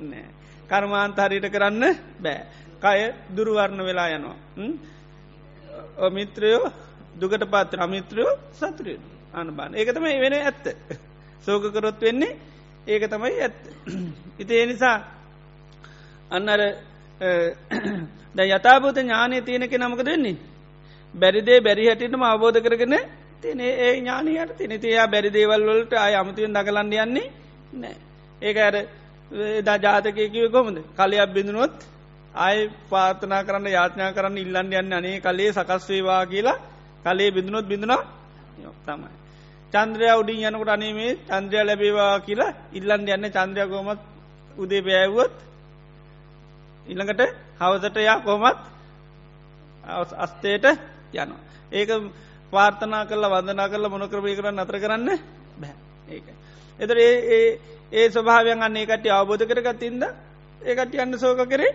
[0.02, 0.26] නෑ.
[0.66, 1.84] කර්මාන්ත හරිට කරන්න
[2.18, 2.40] බෑ.
[2.78, 4.36] කය දුරුවර්ණ වෙලා යනවා.
[6.08, 6.72] මිත්‍රයෝ
[7.16, 8.96] දුකට පාත්‍ර අමිත්‍රයෝ සතුරය
[9.34, 10.64] අනබාන ඒක තමයි වෙන ඇත්ත.
[11.42, 12.36] සෝකකරොත් වෙන්නේ
[12.86, 13.60] ඒක තමයි ඇත්ත.
[14.38, 14.96] ඉති ඒ නිසා
[16.30, 16.60] අන්නර
[18.34, 20.36] ද යථභූත ඥානය තියෙනක නමක දෙන්නේ.
[21.14, 22.94] බැරිදේ බැරි හැටිටම අවබෝධ කරගෙන
[23.42, 27.28] තින ඒ ඥානයට තින තියා බැරි දේවල් වලට අය අමතුවෙන් දකලන්න යන්නේ
[27.74, 27.96] නෑ
[28.42, 28.76] ඒක ඇර
[29.60, 31.76] දා ජාතකයකිව කොමද කලයක් බිඳුනොත්
[32.34, 36.58] අය පාතනා කරන්න යාඥා කරන්න ඉල්ලන්න යන්න අනේ කලේ සකස්වේවා කියලා
[37.06, 38.02] කලේ බිඳුනොත් බිඳුනා
[38.84, 39.10] තමයි.
[39.72, 44.00] චන්ද්‍රය උඩින් යනකට අනීමේ චන්ද්‍රය ලැබේවා කියලා ඉල්ලන් යන්න චන්ද්‍රය කෝමත්
[44.56, 45.34] උදේ පෑවුවොත්
[46.86, 47.22] ඉළඟට
[47.60, 48.60] හවසට යා කොමත්
[50.16, 50.66] අස්තේට
[51.14, 51.40] යනවා.
[51.72, 51.90] ඒක
[52.52, 55.08] පාර්ථනා කරලා වදනා කරලා මොනක්‍රමය කරන්න අතර කරන්න
[55.56, 55.74] බැ
[56.08, 56.26] ඒක.
[56.78, 57.58] එතර ඒ
[57.92, 60.02] ඒ ස්වභාවයන් අන්නේ කට අවබෝධ කරගත්තින්ද
[60.60, 61.72] ඒකට අන්න සෝක කරේ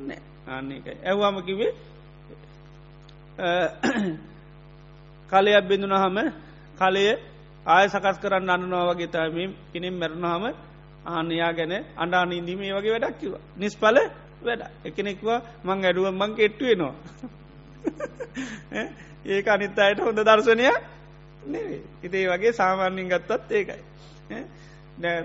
[0.00, 1.72] නෑ අන්නේකයි ඇව්වාම කිවේ
[5.30, 6.18] කලයක් බිඳුනහම
[6.78, 7.04] කලය
[7.66, 10.44] ආය සකස් කරන්න අන්නනවා වගේ තම කෙනෙම් මැරුණහම
[11.06, 13.96] ආනයා ගැන අඩාන ඉදීම ඒ වගේ වැඩක් කිව නිස්පල
[14.40, 16.94] වැඩ එකනෙක්වා මං ඇඩුව මං කෙට්ටුවෙනවා
[19.26, 20.66] ඒක අනිත් අයට හොඳ දර්ශනය
[21.44, 23.82] නෙවේ ඉතේ වගේ සාමාන්‍යින් ගත්තත් ඒකයි.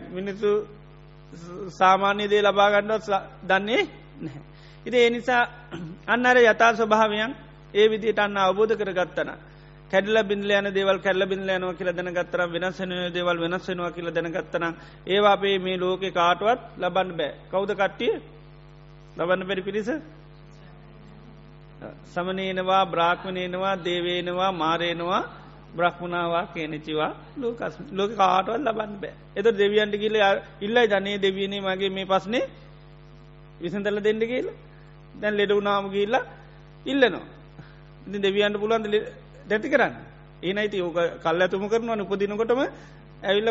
[0.10, 0.50] මිනිස්සු
[1.72, 3.08] සාමාන්‍ය දේ ලබාගණ්ඩත්
[3.44, 3.84] දන්නේ
[4.20, 4.42] නැහැ.
[4.86, 5.44] ඉති ඒ නිසා
[6.08, 7.36] අන්න අර යථා ස්වභාවයන්
[7.74, 8.92] ඒ විදිට අන්න අවබෝධ කර
[9.94, 10.14] ගත්තන.
[10.14, 14.66] කැඩල බින්ලයන දේවල් කැල්ල බින්ලයනව කියල දැනගත්තර වෙනස්සන දේවල් වෙනස්සෙනවා කියල දැනගත්තන
[15.08, 17.34] ඒවා අපේ මේ ලෝකෙ කාටුවත් ලබන්න බෑ.
[17.52, 18.14] කෞද කට්ටිය?
[19.18, 19.90] ලබන්න පෙරි පිරිස?
[22.06, 25.24] සමනේනවා බ්‍රාක්්මණයනවා දේවේනවා මාරයනවා
[25.78, 29.14] බ්‍රහ්මණවා කියනචිවා ලෝකස් ලෝක කාටවල් ලබන්න බෑ.
[29.36, 30.16] එත දෙවියන්ට කියල
[30.62, 32.50] ඉල්ලයි ජනය දෙවියනේ මගේ මේ පස්නේ
[33.62, 34.48] විසඳල දෙන්න කියල.
[35.22, 36.16] දැන් ලෙඩ වුනාම කියල්ල
[36.86, 37.26] ඉල්ලනවා.
[38.08, 38.88] ඉති දෙවියන්ට පුළුවන්ද
[39.44, 39.94] දැති කරන්න
[40.44, 42.62] ඒනයිති ඕක කල් ඇතුම කරනවා උපදිනකොටම
[43.24, 43.50] ඇවිල්ල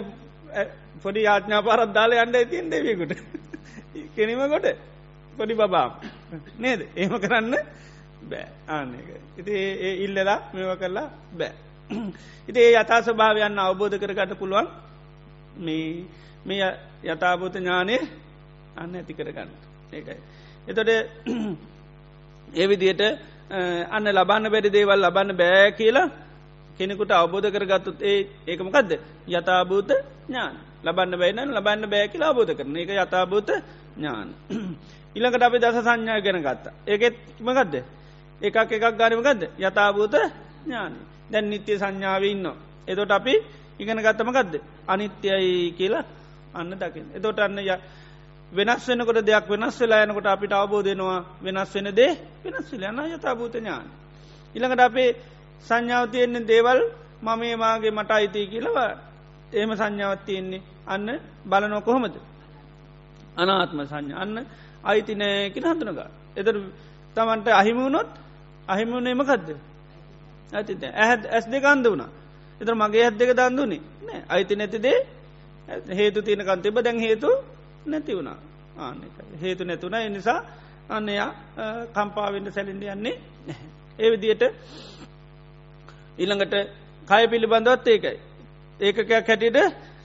[1.03, 3.13] පොඩි යාඥා පාරත් දාල යන්න ඇතින් දෙවියකුට
[4.17, 4.67] කෙනීමකොට
[5.37, 5.91] පොඩි බබාම්
[6.59, 7.55] නේද ඒම කරන්න
[8.23, 9.09] බෑ ආන්න එක.
[9.39, 11.53] ඉති ඒ ඉල්ලලා මෙව කරලා බෑ.
[12.49, 14.69] ඉති ඒ යථා ස්වභාවයන්න අවබෝධ කරගට පුළුවන්
[15.59, 16.05] මේ
[16.47, 16.69] මේ
[17.05, 17.97] යථභූත ඥානය
[18.77, 19.51] අන්න ඇති කරගන්න
[19.93, 20.19] ඒකයි.
[20.69, 20.91] එතොට
[22.61, 23.03] ඒවිදියට
[23.51, 26.09] අන්න ලබන්න බැරි දේවල් ලබන්න බෑ කියලා
[26.79, 28.91] කෙනෙකුට අවබෝධ කරගත්තුත් ඒ ඒකමකක්ද
[29.29, 29.91] යථභූත
[30.29, 30.55] ඥාන.
[30.83, 33.51] ලබන්න බැයින ලබන්න බෑ කියලා අවබෝධ කරන එක යථභූත
[33.97, 34.29] ඥාන.
[35.17, 36.73] ඉළඟට අපි දස සංඥා ගැන ගත්තා.
[36.87, 37.75] ඒකෙත් මකක්ද
[38.41, 40.15] එකක් එකක් ගානමකක්ද යථභූත
[40.65, 40.93] ඥාන.
[41.31, 42.47] දැන් නිත්‍ය සංඥාව ඉන්න
[42.87, 43.35] එතොට අපි
[43.79, 44.55] ඉගෙන ගත්තමකක්ද
[44.87, 46.05] අනිත්‍යයි කියලා
[46.55, 47.59] අන්න දකිින් එතොට අන්න
[48.53, 52.13] වෙනස් වෙනකොට දෙයක් වෙනස් වෙලා යනකොට අපිට අවබෝධයනවා වෙනස් වෙන දේ
[52.45, 53.87] වෙනස් වෙලයන්න යථභූත ඥාන.
[54.55, 55.11] ඉළඟට අපේ
[55.67, 56.81] සංඥාව තියෙන්නේ දේවල්
[57.23, 58.77] මම ඒමාගේ මට අයිති කියලව
[59.53, 60.63] ඒම සංඥාවත් තියෙන්නේ.
[60.87, 61.09] අන්න
[61.45, 62.17] බලනො කොහොමද?
[63.37, 64.13] අනාත්ම සංඥ.
[64.15, 64.37] අන්න
[64.85, 66.01] අයිති නෑකින හඳුනග
[66.37, 66.57] එතර
[67.17, 68.11] තමන්ට අහිමුණොත්
[68.69, 69.49] අහිමුණේමකදද
[70.53, 72.11] ඇති ඇත් ඇස් දෙක අන්ද වුණා.
[72.61, 74.21] එතර මගේ ඇත් දෙක දන්දුනේ නෑ.
[74.29, 74.99] අයිති නැතිදේ
[75.91, 77.31] හේතු තියෙනකන් තිබ දැන් හේතු
[77.87, 78.39] නැති වුණා.
[78.79, 78.97] ආන
[79.41, 80.41] හේතු නැතුන එනිසා
[80.89, 81.31] අන්නයා
[81.95, 83.17] කම්පාවෙන්ට සැලින්ඩ යන්නේ
[83.99, 84.43] ඒ විදියට
[86.19, 86.55] ඊළඟට
[87.09, 88.19] කය පිළිබඳවත් ඒකයි.
[88.81, 89.59] ඒකකයක් හැටියට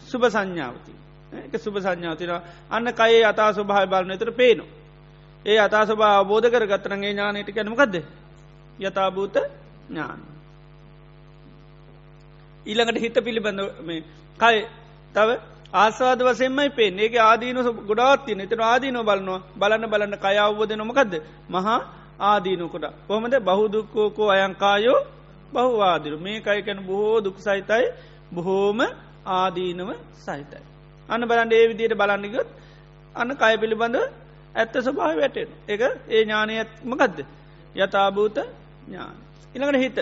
[0.03, 0.91] සුභ සංඥාවති
[1.45, 2.31] එක සුභ සංඥාතින
[2.69, 4.65] අන්න කයේ අතා ස්වභාය බලන එතර පේනු
[5.45, 7.95] ඒ අතා ස්වභා අවබෝධ කර ගත්තරගේ ඥානයට කැනමකක්ද
[8.79, 9.37] යථභූත
[9.89, 10.19] ඥාන.
[12.65, 14.03] ඊළඟට හිත පිළිබඳ මේ
[14.37, 14.55] කය
[15.13, 15.29] තව
[15.77, 19.41] ආසාද වසෙන්මයි පේ ඒක ආදීන ගොඩාත්තින එතන ආදීනෝ බලනවා.
[19.55, 21.13] බලන්න බලන්න කයව්වද නොමකක්ද
[21.49, 21.79] මහා
[22.21, 23.33] ආදීනකොට කොහමද?
[23.41, 24.99] බහුදුක්කෝකෝ අයංකායෝ
[25.53, 27.85] බහුවාදිරු මේ කයිකැන බොහෝ දුක් සහිතයි.
[28.33, 28.79] බොහෝම
[29.31, 30.63] ආදීනව සහිතයි.
[31.09, 32.49] අන්න බලන්ඩ ඒ විදියට බලන්නගොත්
[33.15, 33.97] අන්න කය පිළිබඳ
[34.55, 37.17] ඇත්ත ස්වභාව වැටෙන් එක ඒ ඥානයත්මකදද
[37.75, 38.37] යථභූත
[38.85, 39.17] ඥාන.
[39.55, 39.97] ඉළඟට හිත.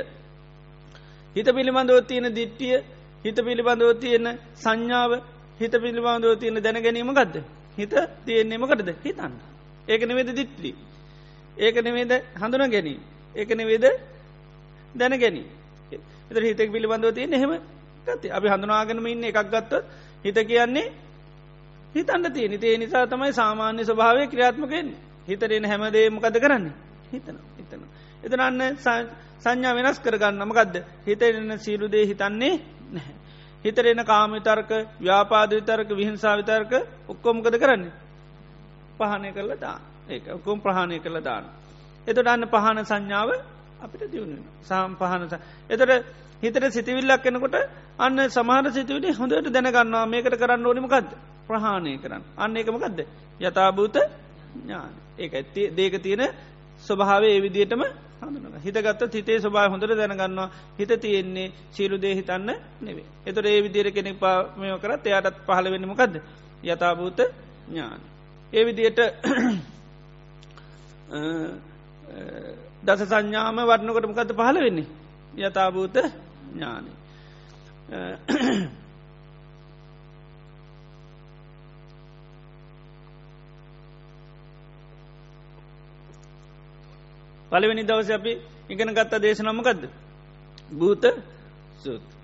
[1.35, 2.75] හිත පිළිබඳව තියෙන දිට්ටිය
[3.25, 5.11] හිත පිළිබඳව තියෙන සංඥාව
[5.59, 7.43] හිත පිළිබඳව තියෙන දැන ගැනීම ගදද
[7.77, 7.93] හිත
[8.25, 9.33] තියෙන්නේමකටද හිතන්න.
[9.87, 10.71] ඒක නෙවේද දිට්ලි
[11.57, 13.01] ඒක නෙවේද හඳුන ගැනීම
[13.35, 13.85] ඒක නෙවේද
[14.95, 15.47] දැන ගැනී
[16.29, 17.53] එත හිතෙක් පිළිබඳව තිය එහෙම
[18.07, 19.73] ගති අපි හඳුනාගෙනම ඉන්න එකක් ගත්ත
[20.25, 20.87] හිත කියන්නේ
[21.95, 24.87] හිතන්න තිය නිතේ නිසා තමයි සාමාන්‍ය ස්වභාවය ක්‍රියාත්මකෙන්
[25.27, 26.65] හිතරෙන හැමදේ මොකද කරන්න?
[27.11, 27.81] හිතන හිතන
[28.23, 28.61] එතනන්න
[29.41, 30.75] සංඥා වෙනස් කරගන්නම ගදද
[31.05, 32.55] හිතෙන සීරුදේ හිතන්නේ
[32.91, 33.24] නැහැ.
[33.65, 36.73] හිතරෙන කාමිතර්ක ව්‍යාපාද විතර්ක විහිංසා විතර්ක
[37.07, 37.93] ඔක්කොමකද කරන්නේ?
[38.97, 41.45] පහනය කරල දා ඒ ඔක්කොම් ප්‍රහණය කරල දාන්න
[42.07, 43.29] එතට අන්න පහන සංඥාව
[43.79, 45.33] අපිට දියුණු සාම් පහනස
[45.69, 46.05] එතට
[46.43, 47.55] හිතට සිතිවිල්ලක් කෙනකොට
[47.97, 51.09] අන්න සමහර සිතුවිට හොඳට දැනගන්නවා මේකට කරන්න ඕනිමකක්ද
[51.45, 52.23] ප්‍රහාණය කරන්න.
[52.35, 52.99] අන්න එකමකක්ද
[53.39, 53.95] යථභූත
[54.55, 54.91] ඥාන.
[55.17, 56.23] ඒ ඇත්ති දේක තියෙන
[56.83, 57.81] ස්වභාවේ ඒවිදිටම
[58.27, 60.49] හඳුන හිතගත්ත හිතේ ස්වභා හොඳට දැනගන්නවා.
[60.77, 62.49] හිත තියෙන්නේ සීලු දේ හිතන්න
[62.81, 66.15] නෙවේ එතොට ඒ විදිර කෙනෙක් පාමය කරත් එයාටත් පහල වෙන්නමකක්ද
[66.65, 67.19] යථභූත
[67.67, 68.01] ඥාන.
[68.53, 68.99] ඒ විදියට
[72.83, 74.87] දස සංඥාම වටනකොට මකත පහල වෙන්නේ?
[75.39, 75.95] යථභූත
[76.51, 76.91] ඥානය
[87.55, 88.31] පළවෙනි දවස අපි
[88.69, 89.83] ඉගෙන ගත්තා දේශනමකක්ද
[90.71, 91.03] භූත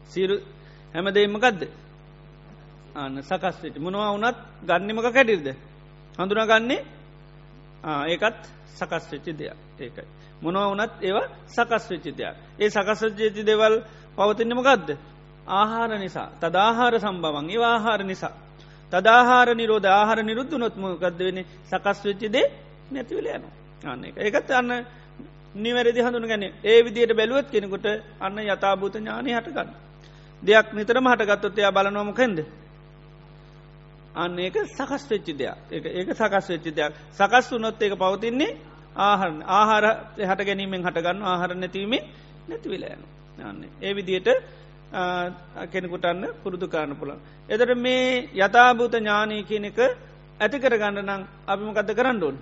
[0.07, 0.35] සීරු
[0.93, 1.61] හැමදේමකක්ද
[2.95, 5.47] අන්න සකස්වෙට මොනවා වනත් ගන්නමක කැටිර්ද
[6.17, 6.81] හඳුනාගන්නේ
[8.05, 10.07] ඒකත් සකස් වෙච්චි දෙයක් ඒකයි.
[10.41, 12.35] මොනව වනත් ඒවා සකස් වෙච්චි දෙයක්.
[12.59, 13.75] ඒ සකස්ජේති දෙවල්
[14.17, 14.89] පවතින්නමකක්ද.
[15.49, 18.33] ආහාර නිසා තදාහාර සම්බවන් ඒ ආහාර නිසා.
[18.91, 22.45] තදාහාර නිරෝධ ආහාර නිරුද්ධ නොත්මකක්ද වෙන සකස් වෙච්චිදේ
[22.91, 23.43] නැතිවල යන.
[23.83, 24.69] අන්න එක ඒකත් අන්න
[25.55, 27.85] නිවැරදි හඳුන ගැන ඒ විදියට බැලුවත් කෙනෙකුට
[28.19, 29.69] අන්න යථභූත ඥානය හටගන්න.
[30.43, 32.39] දෙයක් නිතරම හටගත්තොත් එයා බලනොමකෙන්ද.
[34.13, 38.57] අන්න ඒක සකස් වෙච්චි දෙයක් ඒ ඒක සකස් වෙච්චි දෙයක් සකස් වනොත් ඒක පවතින්නේ
[38.97, 39.85] ආහර ආහාර
[40.19, 42.03] හට ගැනීමෙන් හටගන්න ආහර නැතිවීමේ
[42.47, 43.03] නැතිවිලයන
[43.39, 44.29] යන්න ඒ විදියට
[45.65, 47.19] කෙනෙකුටන්න පුරුදු කාරණ පුළන්.
[47.49, 49.79] එදට මේ යථභූත ඥානී කියන එක
[50.39, 52.37] ඇති කරගන්න නං අපිමකත කරන්න ඕන්.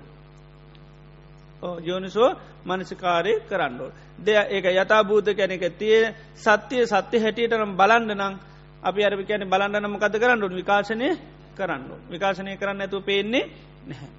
[1.61, 2.35] යෝනිසෝ
[2.65, 3.91] මනසිකාරය කරන්නඩෝ.
[4.17, 8.35] දෙය ඒක යථභූත කැනෙක තිය සත්‍යය සත්‍ය හැටියටනම් බලන්න නං
[8.81, 11.09] අපි අරි කැන බලන්නනම කත කරන්නඩුන් විකාශනය
[11.55, 11.83] කරන්න.
[12.09, 13.49] විකාශනය කරන්න ඇතු පේන්නේ
[13.85, 14.09] නැහැ.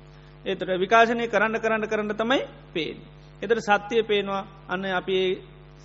[0.44, 2.98] ඒතට විකාශනය කරන්න කරන්න කරන්න තමයි පේෙන්.
[3.42, 5.18] එතට සත්‍යය පේනවා අන්න අපි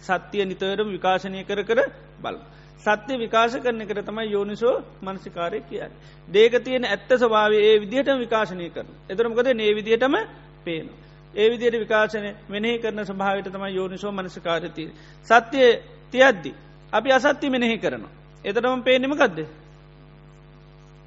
[0.02, 1.80] සත්‍යය නිතරම විකාශනය කර කර
[2.22, 2.38] බල.
[2.80, 5.92] සත්‍ය විකාශ කරන කර තමයි යෝනිසෝ මනසිකාරය කියන්න.
[6.28, 8.88] දේක තියෙන ඇත්ත ස්භාවේ ඒ විදිහට විකාශනය කරන.
[9.10, 10.16] එතරමකද ඒ විදිහටම
[10.64, 10.88] පේන.
[11.36, 14.90] ඒ විදියට විකාශනය මෙනෙහි කරන ස්භාවට තමයි යෝනිසෝ මනසිකාරතිය.
[15.28, 15.70] සත්‍යය
[16.14, 16.52] තියද්දි.
[16.94, 18.12] අපි අසත්‍ය මෙනෙහි කරනවා.
[18.46, 19.40] එතරම පේනෙමකක්ද.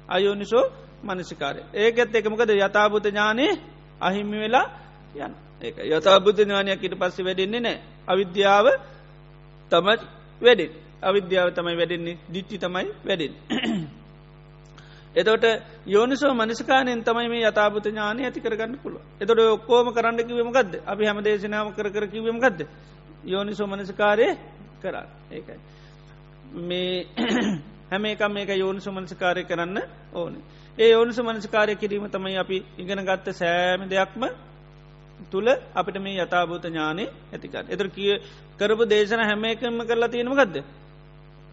[0.09, 0.65] අයෝනිසෝ
[1.03, 3.45] මනසිකාරය ඒකෙත් එකමකද යථභූත ඥානය
[4.01, 4.67] අහිමි වෙලා
[5.17, 7.77] යන ඒ යථබුද්ධ ඥානයක් ඉට පස්ස වැඩෙන්නේ නෑ
[8.07, 8.67] අවිද්‍යාව
[9.71, 9.97] තමයි
[10.41, 10.71] වැඩෙන්
[11.03, 13.33] අවිද්‍යාව තමයි වැඩෙන්නේ දිට්ටි තමයි වැඩෙන්
[15.15, 15.43] එතොට
[15.87, 21.23] යෝනිසෝ මනිස්කානයෙන් තමයි මේ යථාපත ඥානය ඇති කරගන්න පුළුව එතොට ඔක්කෝම කරන්න කිවීමකක්ද අපි හැම
[21.23, 22.59] දේශනාව කර කර කිවීමකක්ද
[23.25, 24.37] යෝනිසෝ මනස්කාරය
[24.79, 25.05] කරා.
[25.29, 25.59] ඒකයි.
[26.53, 27.07] මේ
[27.91, 29.77] හැම එක මේක යෝනිසු මනස්කාරය කරන්න
[30.13, 30.41] ඕනේ.
[30.77, 34.23] ඒ යෝනිසු මනස්කාරය කිරීම තමයි අපි ඉගෙන ගත්ත සෑම දෙයක්ම
[35.25, 38.13] තුළ අපිට මේ යථභූත ඥානය ඇතිකත් එතර කිය
[38.59, 40.63] කරපු දේශන හැම එකම කරලා තියෙනම ගදද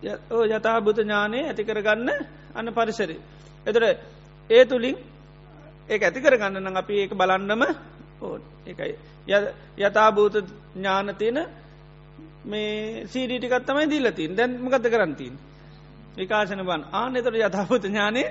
[0.03, 2.11] යථභූත ඥානය ඇති කරගන්න
[2.55, 3.19] අන්න පරිසරේ
[3.67, 3.83] එතර
[4.51, 4.97] ඒ තුළින්
[5.89, 7.63] ඒ ඇති කරගන්න නම් අපි ඒක බලන්නම
[8.21, 8.95] ඕ එකයි
[9.79, 10.37] යථභූත
[10.75, 11.39] ඥානතියන
[12.45, 15.35] මේ සීඩීටිකත් තමයි දීලතින් දැන් මකත කරන්තින්
[16.17, 16.85] විකාශන බන්.
[16.93, 18.23] ආන එතට යථභූත ඥානය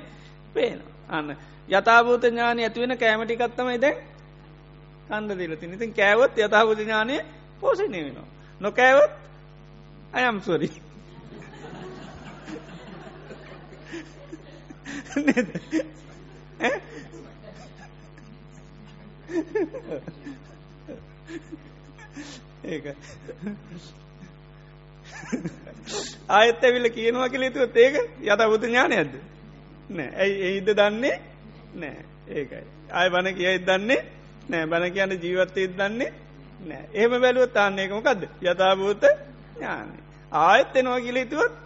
[0.54, 1.36] පේන අන්න.
[1.70, 3.98] යථභූත ඥානය ඇතිවෙන කෑමටිකත්තමයි දැන්
[5.10, 7.20] කන්ද දිලතින් ඉතින් කෑවොත් යථභූත ඥානය
[7.62, 8.28] පෝසනය වෙනවා.
[8.62, 9.12] නොකෑවොත්
[10.14, 10.42] අයම්
[15.04, 15.34] සොරි
[22.66, 22.86] ඒක.
[26.30, 29.14] ආයත් ඇවිල්ල කියනවා කළේතුවත් ඒක යත බුදු ඥානයද
[29.90, 30.10] නෑ.
[30.16, 31.16] ඇයි එහිද දන්නේ?
[31.76, 32.06] නෑ.
[32.30, 32.64] ඒකයි.
[32.92, 34.02] ආය බණ කියයිත් දන්නේ?
[34.50, 34.66] නෑ.
[34.66, 36.12] බණ කියන්න ජීවත්තයත් දන්නේ?
[36.68, 36.86] නෑ.
[36.94, 39.04] එහෙම බැලුවත් තාන්න එකමකක්ද යථභූත
[39.56, 39.94] ඥානය.
[40.32, 41.65] ආයත් එනවා කියලේතුවත්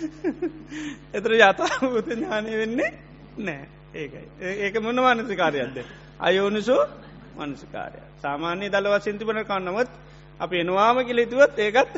[1.16, 2.90] එතර යථභූත ඥානය වෙන්නේ
[3.38, 4.24] නෑ ඒකයි.
[4.58, 5.76] ඒක මොන මානසිකාරයක්ද?
[6.20, 6.82] අයෝනිසෝ
[7.38, 8.00] මනසිකාරය.
[8.18, 9.90] සාමාන්‍ය දළව සින්තිපන කන්නවත්
[10.40, 11.92] අප එනවාම කිලිතුවත් ඒකත්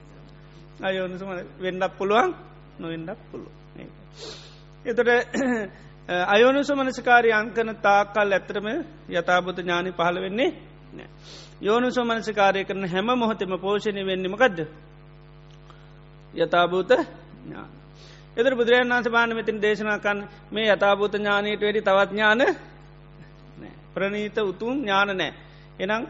[0.82, 1.24] අයෝනිසු
[1.58, 2.34] වෙන්ඩක් පුළුවන්
[2.78, 3.50] නොවෙන්ඩක් පුළුව
[4.84, 5.08] එතට
[6.34, 8.68] අයෝනුසු මනසිකාරය අංකන තාකල් ඇතරම
[9.10, 10.50] යථභූත ඥානි පහළ වෙන්නේ
[10.92, 11.10] නෑ
[11.60, 14.58] යෝනුසු මනසිකාරය කරන හැම මොහොතෙම පෝෂණය වෙන්නමකක්ද
[16.34, 16.90] යථභූත
[17.42, 17.70] ඥාන
[18.36, 20.18] එදර බුදුරජන් වන්ස බාන මෙතින් දේශනාකන්
[20.50, 22.40] මේ යථභූත ඥානයට වැඩි තවත් ඥාන
[23.92, 25.32] ප්‍රනීත උතුම් ඥාන නෑ.
[25.78, 26.02] එනම්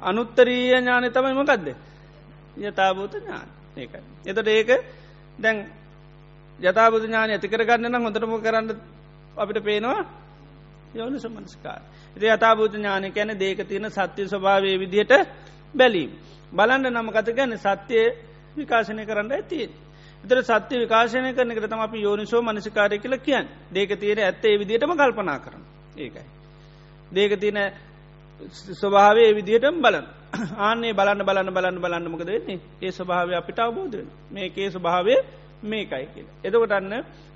[0.00, 1.66] අනුත්තරීය ඥානය තමයි මොකක්ද.
[2.58, 4.02] යථභූත ඥාන ඒකයි.
[4.24, 4.70] එතට ඒක
[5.36, 5.58] දැන්
[6.58, 8.68] යථබුදු ඥාන ඇතිකර ගන්න නම් හොඳටම කරන්න
[9.36, 10.04] අපිට පේනවා
[10.94, 11.82] යවන සමන්ස්කාර.
[12.16, 15.12] ඉති යථබූත ඥානය කැන දේක තියෙන සත්‍යය ස්වභාවය විදිහට
[15.74, 16.10] බැලීම්.
[16.52, 18.06] බලන්න නම කත ගැන සත්‍යය
[18.56, 19.70] විකාශනය කරන්න ඇතියෙන්.
[20.24, 25.38] එතර සත්‍ය විකාශනය කරන කරතම අපි යෝනිසෝ මනසිකාරය කියල කියන් දේක තියෙන ඇත්තේ විදිහටම කල්පනා
[25.38, 25.62] කරන
[25.96, 26.24] ඒකයි.
[27.10, 27.58] දේක තියන
[28.72, 30.06] ස්වභාවේ විදිහටම බලන්
[30.58, 33.98] ආනේ බලන්න බලන්න බලන්න බලන්න මොකද වෙන්නේ ඒ ස්වභාවය අපිට අවබෝධ
[34.30, 35.14] මේකේ ස්වභාවය
[35.64, 36.26] මේකයි කියල.
[36.42, 36.94] එදකොටන්න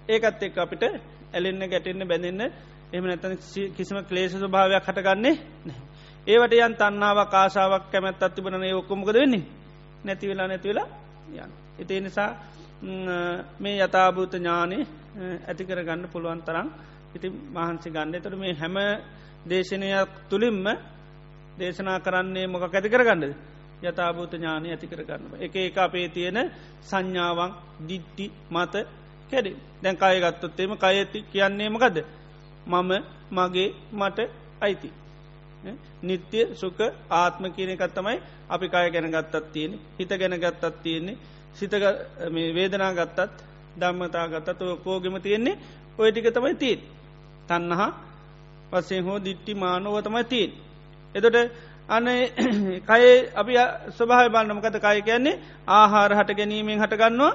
[0.09, 0.83] ඒකත් එක් අපිට
[1.33, 2.43] ඇලෙන්න ගැටෙන්න්න බැඳන්න
[2.93, 3.35] එම නැතන
[3.77, 5.81] කිසිම ක්ලේෂ ස්වභාවයක් හටගන්නේ නෑ.
[6.27, 9.45] ඒවට යන් තන්නාව කාසාාවක් කැමැත් අත්තිබන ඒ ඔක්කොමකද වෙන්නේ
[10.05, 10.89] නැතිවෙලා නැතිවෙලා
[11.33, 11.53] යන්න.
[11.79, 12.31] එතේ නිසා
[13.59, 14.79] මේ යථභූත ඥානය
[15.49, 16.69] ඇතිකර ගන්න පුළුවන් තරම්
[17.15, 18.23] ඉති මහන්සි ගන්න.
[18.23, 18.77] තොර මේ හැම
[19.47, 20.67] දේශනයක් තුළින්ම
[21.59, 23.35] දේශනා කරන්නේ මොක ඇති කරගන්නද?
[23.83, 25.23] යථභූත ඥානය ඇති කරගන්න.
[25.39, 26.39] එක එක අපේ තියෙන
[26.83, 27.51] සංඥාවන්
[27.81, 28.75] දිට්ටි මත
[29.31, 29.47] කැඩ.
[29.83, 31.97] දැන් කාය ගත්තොත්තේම කයඇති කියන්නේ මකද
[32.67, 32.91] මම
[33.31, 34.19] මගේ මට
[34.61, 34.91] අයිති.
[36.03, 36.79] නිත්‍ය සුක
[37.13, 41.17] ආත්ම කියන එකත්තමයි අපි කාය ගැන ගත්තත් තියෙන හිත ගැන ගත්තත් තියෙන්නේ
[41.55, 41.73] සිත
[42.55, 43.33] වේදනා ගත්තත්
[43.77, 45.57] ධම්මතා ගත්තත් කෝගෙම තියෙන්නේ
[45.99, 46.81] ඔය ටික තමයි තිීන්
[47.49, 47.91] තන්නහා
[48.71, 50.51] පස්සේ හෝ දිට්ටි මානුව තමයි තිීන්.
[51.15, 51.37] එතොට
[51.89, 52.07] අන
[52.83, 53.53] කයේ අපි
[53.91, 55.41] ස්වභාව බලන්නමකත කය කියන්නේ
[55.71, 57.33] ආහාර හට ගැනීමෙන් හටගන්නවා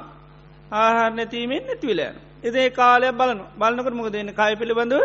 [0.75, 2.15] ආහාර නැතිීමෙන් නැතිවිලයන.
[2.43, 5.01] එදේ කාලයක් බලන බලන්නකට මොක දෙන්න කය පිළිබඳව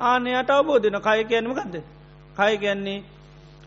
[0.00, 1.74] ආනයට අවබෝධන කය කියන්නමකක්ද.
[2.36, 3.04] කය කියන්නේ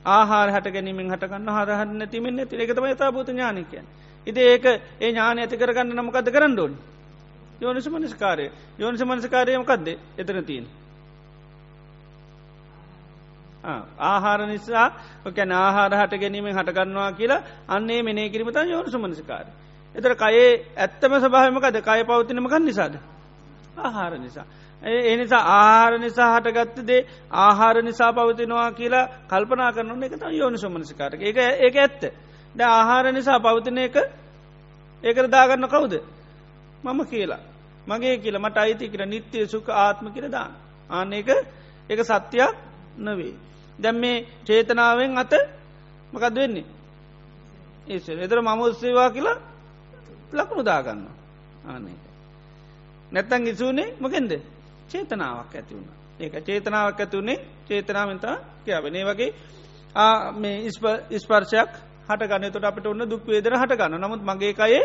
[0.05, 3.86] ආහාර හට ගැනීමෙන් හටගන්න හරහන්න නැතිීමෙන් නැති එකතම තා භූත ඥානකයන්.
[4.28, 6.74] ඉති ඒක ඒ ඥාන ඇති කරගන්න නමකද කරන්න ඕන්.
[7.61, 9.88] යෝනිස මනස්කාරය යෝනිස මනස්කාරයමකක්ද
[10.18, 10.66] එතන තිීන්.
[13.99, 14.88] ආහාර නිසා
[15.32, 19.45] කැන ආහාර හට ගැනීමෙන් හටගන්නවා කියලා අන්නේ මෙනේ කිරීමත යෝනිසු මනසිකාර.
[19.95, 22.95] එතර කයේ ඇත්තම සභහමකද කය පවතිනමකන් නිසාද.
[23.78, 24.45] ආහාර නිසා.
[24.86, 31.21] ඒ නිසා ආහාර නිසා හටගත්ත දේ ආහාර නිසා පවතිනවා කියලා කල්පනා කරන එක යෝනිසු මනසිකාරක
[31.21, 32.01] එක ඒක ඇත්ත.
[32.55, 33.95] ද ආහාර නිසා පවතින එක
[35.03, 35.93] ඒකට දාගන්න කවුද.
[36.83, 37.41] මම කියලා.
[37.88, 40.53] මගේ කියල මට අයිති කියර නිත්‍යය සුක ආත්ම කියර දාන්න.
[40.89, 41.29] ආන්න එක
[41.89, 42.55] එක සත්‍යයක්
[42.97, 43.33] නවේ.
[43.79, 45.33] දැම් මේ චේතනාවෙන් අත
[46.13, 46.65] මකද වෙන්නේ
[47.88, 49.38] ඒ එතර මම උත්සේවා කියලා
[50.33, 51.01] ලකුණු දාගන්න
[51.65, 51.86] ආන
[53.11, 54.31] නැත්තන් ඉසුනේ මොකෙන්ද
[54.89, 55.89] චේතනාවක් ඇති වුණ.
[56.19, 59.29] ඒක චේතනාවක් ඇතුවන්නේ චේතනාවතා කියවනේ වගේ
[60.33, 60.55] මේ
[61.09, 61.71] ඉස්පර්ශයක්
[62.07, 64.81] හට ගන්නතට අපට ඔන්න දුක් වේදර හට ගන්න නමුත් මගේ කයේ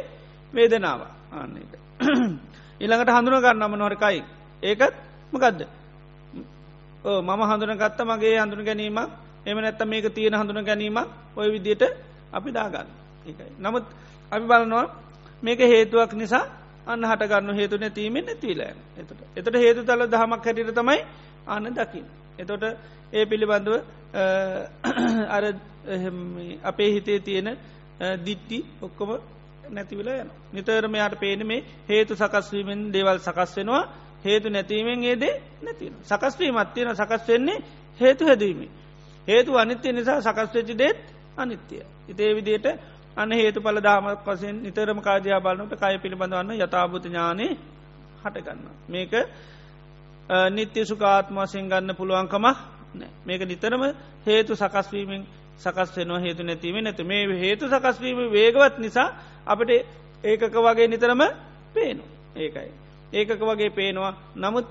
[0.52, 1.00] වේදනාව.
[1.32, 1.72] ආන්න එක.
[2.82, 4.22] ඉළඟට හඳුන ගන්න මනොහරකයි
[4.62, 4.94] ඒකත්
[5.32, 5.60] මකදද?
[7.04, 8.98] මම හඳුන ගත්ත මගේ හඳුන ගැනීම
[9.46, 10.98] එම නැත්ත මේක තියෙන හඳුන ගැනීම
[11.36, 11.82] ඔය විදියට
[12.32, 12.88] අපි දාගන්න.
[13.26, 13.52] ඒකයි.
[13.58, 13.84] නමුත්
[14.32, 14.86] අපි බලනවා
[15.42, 16.59] මේක හේතුවක් නිසා
[16.90, 21.00] අන්න හටගන්න හේතු නැතිීමෙන් නැතිීලෑ එතට එතට හේතු තල දහමක් හැටිට තමයි
[21.48, 22.06] අන්න දකිින්
[22.38, 22.64] එතොට
[23.12, 23.74] ඒ පිළිබඳව
[25.28, 25.44] අර
[26.64, 27.56] අපේ හිතේ තියෙන
[28.18, 29.10] දිට්ටි ඔක්කොම
[29.70, 33.82] නැතිවල යන නිතරම යාට පේන මේ හේතු සකස්වීමෙන් දේවල් සකස් වෙනවා.
[34.24, 37.62] හේතු නැතිීමෙන් ඒදේ නැතින සකස්වීමත් තියෙන සකස් වෙන්නේ
[38.00, 38.60] හේතු හැදීම
[39.28, 40.98] හේතු අනිත්‍ය නිසා සකස්වෙච්චි දේත්
[41.36, 41.82] අනිත්‍යය.
[42.08, 42.66] ඉතේ විදියට
[43.16, 47.46] අන්න හේතු පල දාමක් වසෙන් නිතරම කාජයා බලනට කය පිළිබඳවන්න යථභූත ඥානය
[48.22, 49.12] හටගන්න මේක
[50.50, 52.56] නිත්‍ය සුකාත්ම වසයෙන් ගන්න පුළුවන්කමක්
[53.24, 53.82] මේක නිතරම
[54.26, 55.22] හේතු සකස්වීමෙන්
[55.58, 59.08] සකස් වෙනවා හේතු නැතිීම නැත මේ හේතු සකස්වීම වේගවත් නිසා
[59.46, 59.70] අපට
[60.24, 61.22] ඒකක වගේ නිතරම
[61.74, 62.04] පේනු
[62.36, 62.70] ඒකයි.
[63.12, 64.14] ඒකක වගේ පේනවා.
[64.36, 64.70] නමුත්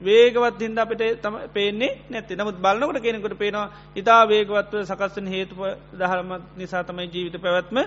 [0.00, 5.54] වේගවත් හින්ද අපට තම පේන්නේ නැති නමුත් බලන්නකට කෙනෙකට පේනවා ඉතා වේගවත්ව සකස්සන හේතු
[5.94, 7.78] දහරම නිසා තමයි ජීවිත පැවැත්ම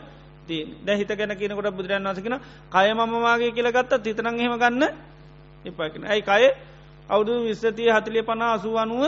[0.81, 2.37] දැහිත ගැන කියනකොට බුදුරන් වසකෙන
[2.69, 4.83] කය මමවාගේ කියලගත්ත තිතනං හෙම ගන්න
[5.65, 6.43] එපාකෙන ඇයි කය
[7.09, 9.03] අවුදු විස්සතිය හතිලිය පනා අසුව අනුව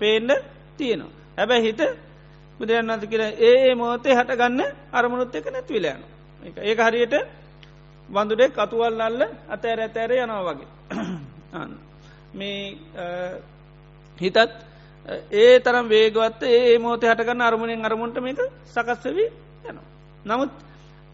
[0.00, 0.30] පේන්ඩ
[0.76, 1.12] තියෙනවා.
[1.36, 1.80] හැබැ හිත
[2.60, 4.60] බුදුරන් වන්ස කියල ඒ මෝතේ හට ගන්න
[4.92, 6.00] අරමුණුත් එක නැත්විලයන.
[6.60, 7.14] ඒක හරියට
[8.08, 10.68] වඳුඩෙක් කතුවල් අල්ල අතෑර ඇතෑර යනවා වගේ.
[12.34, 12.76] මේ
[14.16, 14.36] හිතත්
[15.32, 19.28] ඒ තරම් වේගවත් ඒ මෝතය හටගන්න අරමුණෙන් අරමුන්ට මේක සකස්වවී
[19.64, 19.86] යනවා.
[20.24, 20.52] නමුත්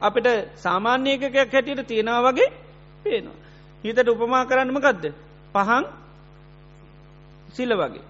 [0.01, 2.51] අපිට සාමාන්‍යයකයක් හැටියට තියෙනවා වගේ
[3.05, 3.39] පේනවා.
[3.85, 5.05] හිතට උපමා කරන්නම ගදද.
[5.55, 5.85] පහන්
[7.55, 8.05] සිල වගේ.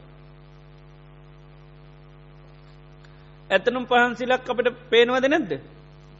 [3.51, 5.53] ඇතනුම් පහන්සිලක් අපට පේනවද නැද්ද.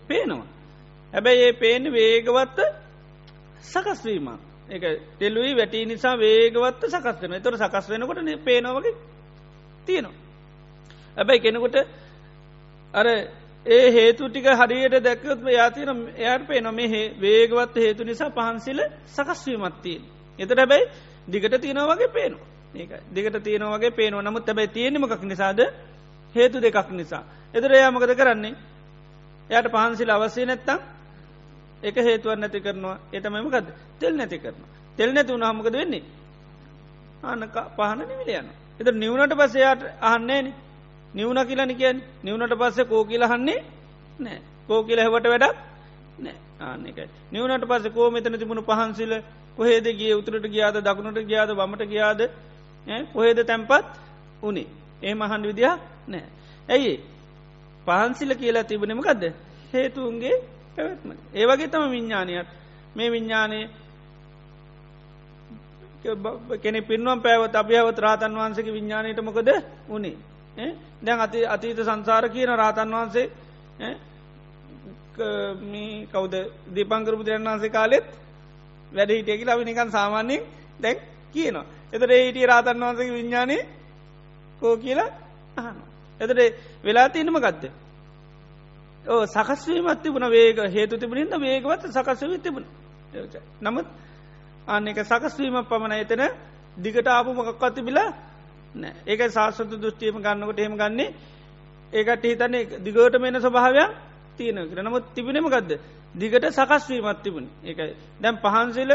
[0.09, 0.47] පේනවා.
[1.13, 2.59] හැබැයි ඒ පේන වේගවත්ත
[3.65, 8.95] සකස්වීමක් එක ටෙල්ලුයි වැටි නිසා වේගවත්ත සකස් වෙන තොර සකස් වෙනකොට පේනවගේ
[9.87, 10.15] තියෙනවා.
[11.17, 11.77] ඇබැයි කෙනෙකුට
[12.95, 13.07] අර
[13.67, 16.77] ඒ හේතු ටික හරියට දැක්කත්ම යාතින එයාට පේ නොම
[17.21, 20.03] වේගවත් හේතු නිසා පහන්සිල සකස්වීමත්තියෙන්.
[20.39, 20.89] එත හැබැයි
[21.29, 25.61] දිගට තියෙනවගේ පේනවා ඒක දිගට තියෙනවගේ පේනවා නමුත් හැබැයි තියෙනමකක් නිසාද
[26.35, 27.25] හේතු දෙකක් නිසා.
[27.55, 28.55] එතර එයාමකද කරන්නේ
[29.51, 30.79] එයට පහන්සිල අවස්සේ නැත්තම්
[31.83, 32.99] එක හේතුව නැති කරනවා.
[33.13, 33.67] එතමමකද
[33.99, 34.59] තෙල් නැති කරන.
[34.99, 36.03] තෙල් නැති වුණහමකද වෙන්නේ.
[37.23, 37.41] ආන
[37.77, 38.49] පහන නිවිලයන.
[38.81, 40.47] එත නිවුණට පසයාට අහන්නේන
[41.15, 43.59] නිවුණ කියලනි කියන් නිවුණට පස්සේ කෝ කියලහන්නේ
[44.19, 45.57] නෑ කෝ කියල හැවට වැඩක්
[46.19, 47.09] නෑ ආනෙකයි.
[47.33, 49.13] නිවුණට පස්ස කෝ මෙතන තිබුණු පහන්සිල
[49.57, 50.13] කොහේද ගිය?
[50.13, 50.77] උතුරට ගියාද?
[50.79, 51.51] දකුණට ගියාද?
[51.53, 52.21] බමට ගියාද?
[53.13, 53.87] කොහේද තැන්පත්
[54.43, 54.69] උනේ?
[55.03, 55.75] ඒ මහන් විදිහ
[56.09, 56.25] නෑ.
[56.69, 56.95] ඇයි
[57.87, 59.23] පහන්සිල කියලා තිබුණෙමකක්ද
[59.73, 60.37] හේතුන්ගේ
[60.77, 61.11] පැවැත්ම.
[61.33, 62.49] ඒවගේ තම විඤ්ඥානයක්
[62.95, 63.61] මේ විඤ්ඥානය
[66.59, 69.49] කෙනෙ පින්නම් පැවත් අපිහවත් රාතන් වහන්සේක විඤ්ඥානයට මොකද
[69.89, 70.17] උනේ
[71.01, 73.27] දැන් අති අතීත සංසාර කියන රාතන් වහන්සේ
[75.65, 76.35] මේ කවද
[76.69, 78.07] දීපංකරපු දෙරන් වහන්සේ කාලෙත්
[78.93, 80.43] වැඩ හිටියකි ලබි නිකන් සාමාන්‍යෙන්
[80.81, 80.99] දැක්
[81.35, 81.67] කියනවා.
[81.93, 83.57] එතට ඒටිය රාතන් වහන්සක විඤ්ඥානය
[84.63, 85.11] කෝ කියලා
[85.57, 85.77] අහන.
[86.21, 86.41] එතට
[86.85, 87.63] වෙලා තියනම ගත්ත.
[89.05, 90.29] ඕ සකස්වීමත් තිබුණ.
[90.29, 92.67] වේග හේතු තිබුණින්ද වේගවත් සකස්ව තිබුණ.
[93.61, 93.87] නමුත්
[94.67, 96.23] අන්න එක සකස්වීම පමණ එතන
[96.77, 98.11] දිගට ආපු මොකක්වත් තිබිලා
[98.75, 101.15] නෑ ඒක ශාස්ත්‍රතු දෘෂ්ටියම ගන්නකොට එහෙම ගන්නේ
[101.93, 103.91] ඒකට හිතන්නේ දිගට මෙන ස්වභාවයක්
[104.37, 105.81] තියෙන කර නමුත් තිබුණෙම ගදද
[106.15, 107.47] දිගට සකස්වීමත් තිබුණ.
[107.63, 108.91] ඒකයි දැම් පහන්සිල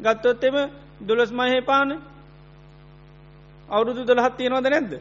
[0.00, 0.56] ගත්තොත්තෙම
[1.00, 1.90] දුලස් මහේ පාන
[3.68, 4.92] අවුරුදු දොළහත් තියෙනවද නැද්ද?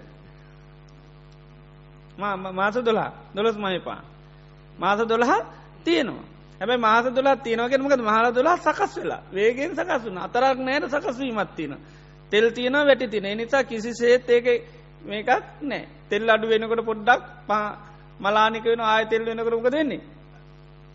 [2.17, 4.10] මාස දොලා දොළොස් මහිපාන්
[4.79, 5.33] මාස දොළහ
[5.83, 6.31] තියෙනවා.
[6.61, 11.77] හැබයි මාස දොලා තියෙනවගෙනමකද මහල දොලා සකස් වෙලා වේගෙන් සකස් වන අතරක් නෑට සකස්වීමත් තියෙන
[12.31, 14.47] තෙල් තියෙන වැටි තින නිසා කිසි සේත් ඒක
[15.03, 15.29] මේකක්
[15.63, 17.65] නෑ තෙල් අඩු වෙනකොට පොඩ්ඩක් පා
[18.19, 20.01] මලානික වෙන ආය තෙල් වෙනකරමක දෙන්නේ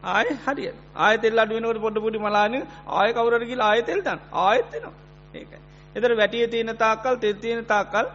[0.05, 2.55] ආය හරිය ආය තෙල් අඩු වෙනකට පොඩ පුඩි මලාන
[2.91, 4.95] ආය කවරටගි ආය තෙල්තන් ආයත්තනවා
[5.35, 5.59] ඒකයි.
[5.95, 8.07] එතර වැටිය තියෙන තාකල් තෙල් තියෙන තාකල්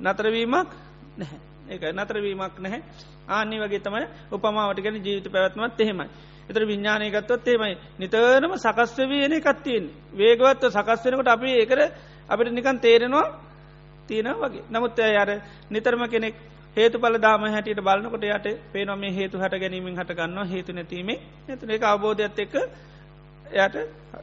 [0.00, 0.70] නතරවීමක්
[1.16, 1.38] නැහැ.
[1.70, 2.82] ඒක නතරවීමක් නැහැ.
[3.28, 6.08] ආනි වගේ තමයි උපමාවට ගැන ජීවිත පැවත්මත් එහෙමයි.
[6.44, 11.80] එතර විඤ්ඥානයකත්වත් එහෙමයි නිතරම සකස්වවයන කත්තියෙන් වේගවත්ව සකස් වෙනකොට අපි ඒකර
[12.28, 13.26] අපිට නිකන් තේරෙනවා
[14.06, 15.30] තියෙන වගේ නමුත් අර
[15.70, 16.34] නිතරම කෙනෙක්
[16.76, 21.18] හේතු පල දාම හැටියට බලන්නකොට යට පේනොම මේ හේතු හට ගැනීමෙන් හට ගන්නවා හේතු නැතිීමේ
[21.48, 22.54] ඇතුන එක අවබෝධයක්ත් එක්ක
[23.56, 23.76] යට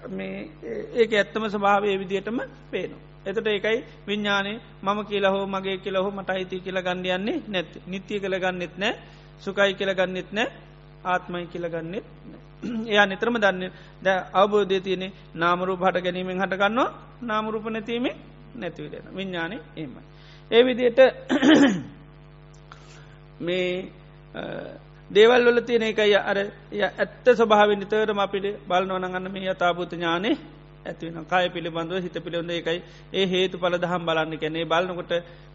[0.10, 0.50] මේ
[0.96, 2.38] ඒක ඇත්තම ස්භාවය විදිහටම
[2.72, 3.11] පේනවා.
[3.26, 4.54] එතට ඒකයි විඤ්ඥානය
[4.84, 8.94] මම කියලා හෝ මගේ කියලහෝ මට අයිති කියලා ගන්නයන්නේ නැත් නිත්‍යය කළ ගන්නෙත් නෑ
[9.40, 10.50] සුකයි කියල ගන්නෙත් නෑ
[11.06, 12.06] ආත්මයි කියල ගන්නෙත්
[12.86, 16.90] එයා නිතරම දන්න ද අවබෝධය තියනෙ නාමරූ හට ගැනීමෙන් හටගන්නවා
[17.22, 18.16] නාමරූප නැතිීමේ
[18.56, 20.02] නැතිවිලෙන විඤ්ඥානය එමයි.
[20.52, 21.00] ඒ විදියට
[23.40, 23.86] මේ
[25.10, 26.38] දේවල් වල තියෙන එකයි අර
[26.98, 30.36] ඇත්ත ස්වභාව නිතරම අපිට බලනවනගන්න මේ යතාපූත ඥානේ
[30.86, 32.80] ඇතිවෙන කාය පිළිබඳව හිත පිළිබඳ එකයි
[33.14, 35.12] ඒ හේතු පල දහම් බලන්න කැනේ බලන්නකොට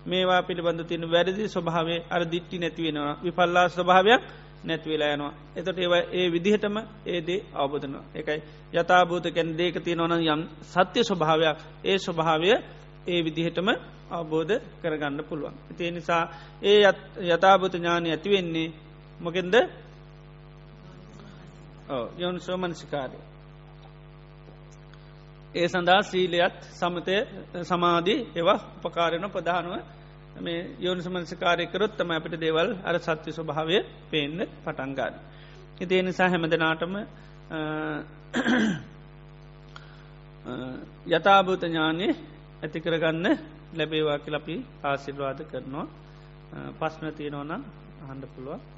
[0.07, 4.23] මේවා පිළිබඳ තින වැරදි ස්වභාවේ අර දිට්ටි නැතිවෙනවා විපල්ලා ස්වභාවයක්
[4.65, 5.33] නැත්වෙලා යනවා.
[5.57, 8.05] එතට ඒව ඒ විදිහටම ඒදේ අවබෝධනවා.
[8.15, 8.41] එකයි
[8.75, 12.49] යථභූත කැන් දේක තියෙනවන යම් සත්‍ය ස්වභාවයක් ඒ ස්වභාවය
[13.07, 13.69] ඒ විදිහටම
[14.11, 15.55] අවබෝධ කරගන්න පුළුවන්.
[15.71, 16.23] ඉතිේ නිසා
[16.63, 16.79] ඒ
[17.25, 18.69] යථභූත ඥානය ඇතිවෙන්නේ
[19.21, 19.55] මොකෙන්ද
[22.19, 23.19] යොන් සෝමනසිකාරය.
[25.57, 27.17] ඒ සඳහා සීලයත් සමතය
[27.65, 29.75] සමාධී ඒවා උපකාරණ ප්‍රධානුව.
[30.39, 33.79] මේ යෝනිසමනසිකාරයකරොත් තම අපිට දේවල් අර සත්‍ය ස්වභාවය
[34.11, 35.15] පේන්න පටන්ගාඩ.
[35.81, 36.95] ඉතිේ නිසා හැමදනාටම
[41.09, 42.07] යථභූත ඥානය
[42.63, 43.27] ඇති කරගන්න
[43.75, 44.55] ලැබේවා කියලපි
[44.85, 45.87] ආසිල්වාද කරනවා.
[46.79, 47.63] පස්න තියෙනවනම්
[48.03, 48.76] අහන්ඩ පුළුවන්.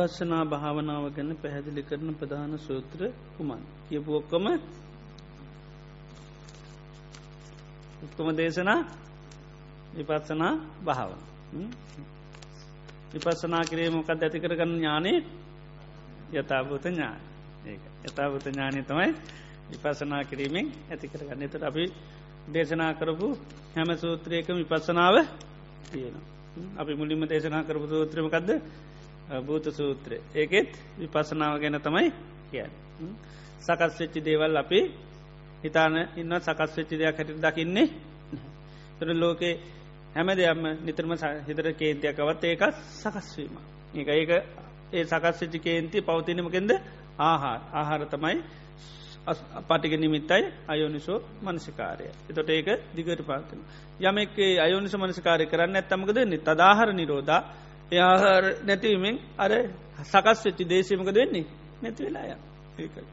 [0.00, 3.00] විපස්සනා භාවනාව ගැන පැහැදිලි කරන ප්‍රධාන සූත්‍ර
[3.36, 4.46] කුමන් කියපු ඔක්කොම
[8.02, 8.80] ඔක්කොම දේශනා
[9.94, 11.10] විපත්සනා භාව
[13.12, 15.18] විපස්සනා කිරේ මොකක් ඇති කරගන්න ඥානේ?
[16.32, 17.20] යථභූත ඥාන.
[17.66, 19.08] ඒ යථභූත ඥානය තමයි
[19.70, 21.42] විපසනා කිරීමෙන් ඇති කරගන්න.
[21.42, 21.84] එතට අපි
[22.48, 23.28] දේශනා කරපු
[23.74, 25.16] හැම සූත්‍රයක විපස්සනාව
[25.90, 26.16] තියෙන
[26.78, 28.50] අපි මුලින්ම දේශනා කරපු සූත්‍රමකක්ද
[29.38, 32.12] භූත සූත්‍රය ඒකෙත් විපසනාව ගැන තමයි
[32.50, 32.70] කියන්න.
[33.60, 34.80] සකස් වෙච්චි දේවල් අපි
[35.62, 37.86] හිතාන ඉන්න සකස් වෙච්චි දෙයක් හැට දකින්නේ
[38.98, 39.54] තුර ලෝකේ
[40.14, 41.12] හැම දෙයක්ම නිතරම
[41.46, 42.62] හිතර කේන්තියකවත් ඒක
[42.94, 43.54] සකස්වීම.
[43.94, 44.30] ඒක ඒක
[44.92, 46.70] ඒ සකස් වෙච්චි කේන්ති පවතිනමකෙන්ද
[47.20, 48.38] ආහාර ආහාර තමයි
[49.60, 52.06] පටික නිමිත්තයි අයෝනිසෝ මනසිකාරය.
[52.30, 53.60] එතොට ඒක දිගට පාතන.
[54.00, 57.42] යමෙක්ේ අයෝනිස මනසිකාරය කරන්න ඇත්තමකද තදාහර නිරෝධා
[57.92, 59.52] එයාහාර නැතිවීමෙන් අර
[60.02, 61.46] සකස් වෙච්චි දේශීමක දෙන්නේ
[61.82, 62.30] නැති වෙලාය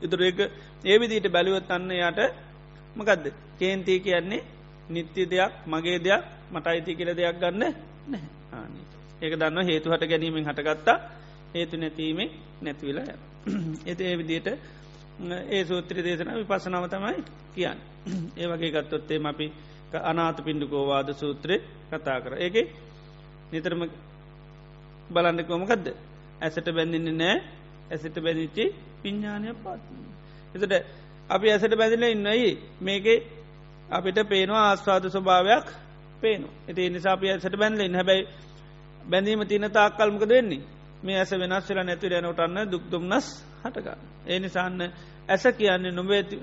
[0.02, 0.40] ඉතුර ඒක.
[0.84, 2.20] ඒවිදිට බැලිවත් අන්න යට
[2.96, 3.26] මකදද?
[3.58, 4.46] කේන්තිය කියන්නේ
[4.90, 7.64] නිත්‍ය දෙයක් මගේ දෙයක් මට අයිති කියල දෙයක් ගන්න
[8.08, 8.84] නැහැ.
[9.22, 10.98] ඒක දන්න හේතු හට ගැනීමෙන් හටගත්තා.
[11.54, 12.30] හේතු නැතිීමෙන්
[12.62, 13.16] නැතිවෙලා
[13.86, 14.48] එත ඒ විදියට
[15.50, 17.24] ඒ සූත්‍ර දේශන විපසනාව තමයි
[17.56, 17.80] කියන්න.
[18.40, 19.48] ඒ වගේ ගත්තොත්තේ අපි
[20.04, 21.56] අනාත පින්ඩුකෝවාද සූත්‍රය
[21.90, 22.34] කතා කර.
[22.36, 22.56] ඒක
[23.52, 23.82] නිතරම
[25.10, 25.86] බලන්නෙකෝමකක්ද
[26.42, 27.38] ඇසට බැඳින්නේ නෑ
[27.92, 28.66] ඇසට බැඳිච්චි
[29.02, 29.82] පිඤ්ඥානය පාත්.
[30.56, 30.74] එතට
[31.30, 33.20] අපි ඇසට බැඳිල ඉන්නයි මේකේ
[33.90, 35.68] අපිට පේනවා ආස්වාද ස්වභාවයක්
[36.18, 36.48] පේනු.
[36.68, 38.28] ඇති නිසාපි ඇසට බැඳලෙන් හැබැයි
[39.02, 40.62] බැඳීම තින තාක්කල්මක දෙන්නේ
[41.04, 43.28] මේ ඇස වෙනස්වෙල නැතිර යනටන්න දුක්දුම්න්නස්
[43.64, 43.88] හටක.
[44.26, 44.82] ඒ නිසාන්න
[45.28, 45.92] ඇස කියන්නේ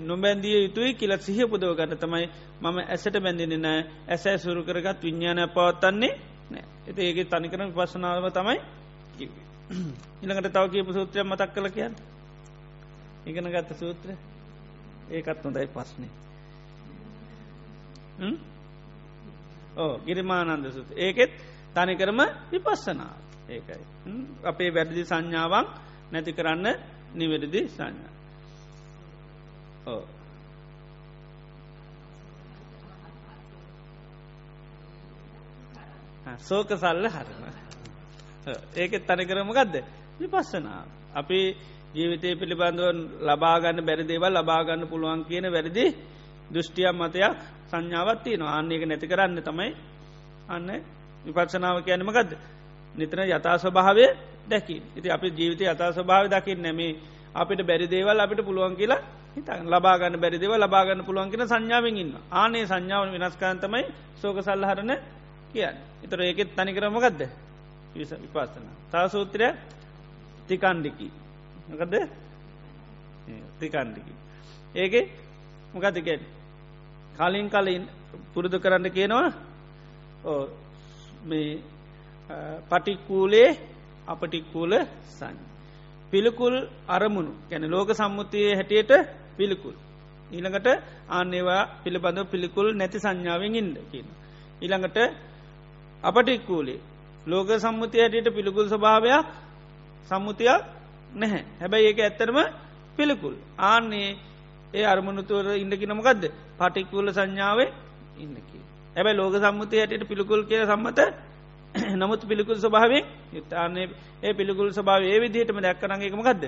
[0.00, 2.26] නොබැන්දිය යුතුයි කියලත් සිහ පුදව ගන්න තමයි
[2.62, 6.34] මම ඇසට බැඳින්නේ නෑ ඇස සුරු කරගත් විඤ්ඥානය පවත්තන්නේ නෑ
[6.86, 8.58] එති ඒගේ තනිකරන පස්සනාව තමයි
[10.22, 11.94] ඉළඟට තව කියපු සූත්‍රය මතක් කළ කියන්න.
[13.26, 14.08] ඉගෙන ගත්ත සූත්‍ර
[15.10, 16.12] ඒකත් නොදයි පස්නේ
[19.76, 21.32] ඕ ගිරිමානන්ද සූත් ඒකෙත්
[21.74, 23.14] තනිකරම විපස්සනා
[23.48, 23.82] ඒකයි.
[24.44, 25.68] අපේ වැඩදි සංඥාවක්
[26.12, 26.66] නැති කරන්න
[27.14, 28.12] නිවැරදි සංඥා.
[29.86, 30.02] ඕ
[36.40, 37.42] සෝක සල්ල හරම
[38.74, 39.76] ඒකෙත් තනිකරම ගදද
[40.18, 40.84] විපස්සනා.
[41.14, 41.40] අපි
[41.94, 42.82] ජීවිතය පිළිබඳව
[43.22, 45.84] ලබාගන්න බැරි දේවල් ලබාගන්න පුළුවන් කියන වැරදි
[46.51, 47.36] දෘෂ්ටියම් මතයක්
[47.70, 49.70] සංඥාවත්තිය නවා අන්නේක නැති කරන්න තමයි
[50.48, 50.68] අන්න
[51.26, 52.32] විපත්සනාව කියනම ගද
[52.94, 54.06] නිතන යථා ස්වභාවය
[54.46, 56.98] දැකි ඉති අපි ජීවිතය යථා ස්වභාව දකිින් නැමේ
[57.34, 59.02] අපිට බැරි දේවල් අපිට පුළුවන් කියලා
[59.34, 63.84] හිතන් ලබාගන්න බැරිදිව ලබාගන්න පුළුවන්ගෙන සංඥාවෙන් ඉන්න ආනේ සංඥාවන් වෙනස්කාන්තමයි
[64.16, 64.92] සෝක සල්හරණ
[65.55, 65.76] කියන්න.
[66.05, 67.20] එතර ඒකෙත් තනිකරමගදද
[67.94, 68.66] විස විපස්සන.
[68.93, 69.48] තා සූත්‍රය
[70.48, 71.09] තිකණ්ඩිකි
[71.70, 71.94] මකදද?
[73.60, 74.12] තිකණ්ඩිකි
[74.74, 74.94] ඒක
[75.74, 76.20] මොකතිකෙන්
[77.18, 77.82] කලින් කලින්
[78.32, 79.28] පුරුදු කරන්න කියනවා
[80.24, 80.43] ඕ
[81.24, 81.62] මේ
[82.70, 83.48] පටික්කූලේ
[84.06, 84.72] අපටික්කූල
[85.18, 85.36] සං.
[86.10, 86.55] පිළිකුල්
[86.89, 87.32] අරමුණු.
[87.51, 88.93] ගැන ලෝක සම්මුතිය හැටියට
[89.36, 89.76] පිළිකුල්.
[90.32, 90.68] ඊළඟට
[91.09, 94.06] ආන්නේවා පිළිබඳව පිළිකුල් නැති සංඥාවෙන් ඉන්න කියන.
[94.62, 94.98] ඊළඟට
[96.05, 96.81] අපටික්කූලේ
[97.26, 99.26] ලෝක සම්මුතිය හැටියට පිළිකුල් ස්වභාවයක්
[100.09, 100.62] සම්මුතියක්
[101.12, 101.44] නැහැ.
[101.60, 102.39] හැබැයි ඒක ඇත්තරම
[102.97, 103.35] පිළිකුල්.
[103.60, 104.16] ආන්නේ
[104.74, 106.22] ඒ අරමුණුතුවර ඉන්නකි නොමකක්ද
[106.59, 107.70] පටික්කුල සංඥාවේ
[108.16, 108.59] ඉන්නකි.
[108.97, 111.01] ඇබැයි ලෝක සම්මුතිය ඇයට පිළිකුල් කිය සම්මත
[111.97, 113.89] නමුත් පිළිකුල් ස්වභාවෙන් යුත්තාන්නේ
[114.22, 116.43] ඒ පිළිකුල් ස්වභාව ඒ විදිහටම දැක්කරගේකමකක්ද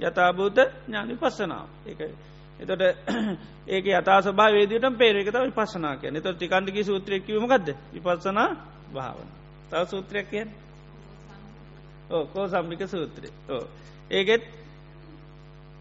[0.00, 2.14] යථභූත ඥානි පස්සනාව ඒකයි.
[2.60, 2.82] එතොට
[3.66, 8.48] ඒක යතා සභා වේදට පේරකත විපසනා කිය එත ටිකන්දිකි සූත්‍රයකිවීමකක්ද විපස්සනා
[8.92, 9.28] භාවන
[9.70, 10.48] තව සූත්‍රයක් කියෙන්
[12.10, 13.64] ඕ කෝ සම්මික සූත්‍රය ඕ
[14.10, 14.44] ඒගෙත්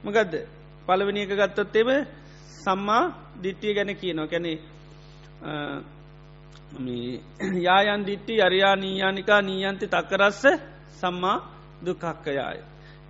[0.04, 0.34] මකදද
[0.88, 1.90] පලවෙනි එක ගත්තොත්තේම
[2.58, 3.04] සම්මා
[3.44, 4.54] දිට්ටිය ගැන කියනවා කැනෙ
[7.60, 10.44] යායන් දිට්ටි අරයා නීයානිකා නීයන්ති තක්කරස්ස
[10.94, 11.38] සම්මා
[11.86, 12.60] දුකක්කයාය.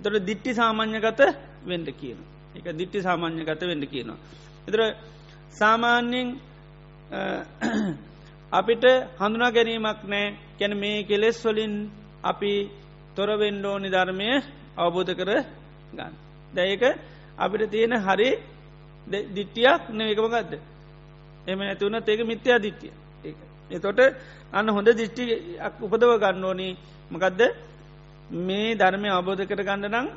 [0.03, 1.21] තොට දිට්ටි සාමාන්‍යගත
[1.67, 2.17] වෙන්ඩ කියන.
[2.55, 4.17] එක දිට්ටි සාමාන්‍යගත වෙන්ඩ කියනවා.
[4.67, 4.81] එතර
[5.51, 6.39] සාමාන්‍යෙන්
[8.51, 8.83] අපිට
[9.19, 10.27] හඳුනා ගැනීමක් නෑ.
[10.59, 11.73] කැන මේ කෙලෙස් වලින්
[12.23, 12.53] අපි
[13.15, 14.27] තොරවෙන්ඩෝ නිධර්මය
[14.77, 15.31] අවබෝධ කර
[15.93, 16.13] ගන්න.
[16.53, 16.83] දැයක
[17.37, 18.29] අපිට තියෙන හරි
[19.07, 20.53] දිට්ටියක් නවකම ගත්ද.
[21.47, 22.91] එම ඇතිවුණ ඒක මිත්‍යා දිට්ටිය.
[23.69, 23.99] එතොට
[24.53, 25.23] අන්න හොඳ දිිෂ්ටි
[25.81, 26.73] උපදව ගන්න ඕනී.
[27.11, 27.41] මකදද?
[28.39, 30.07] මේ ධර්මය අවබෝධ කර ගන්න නම්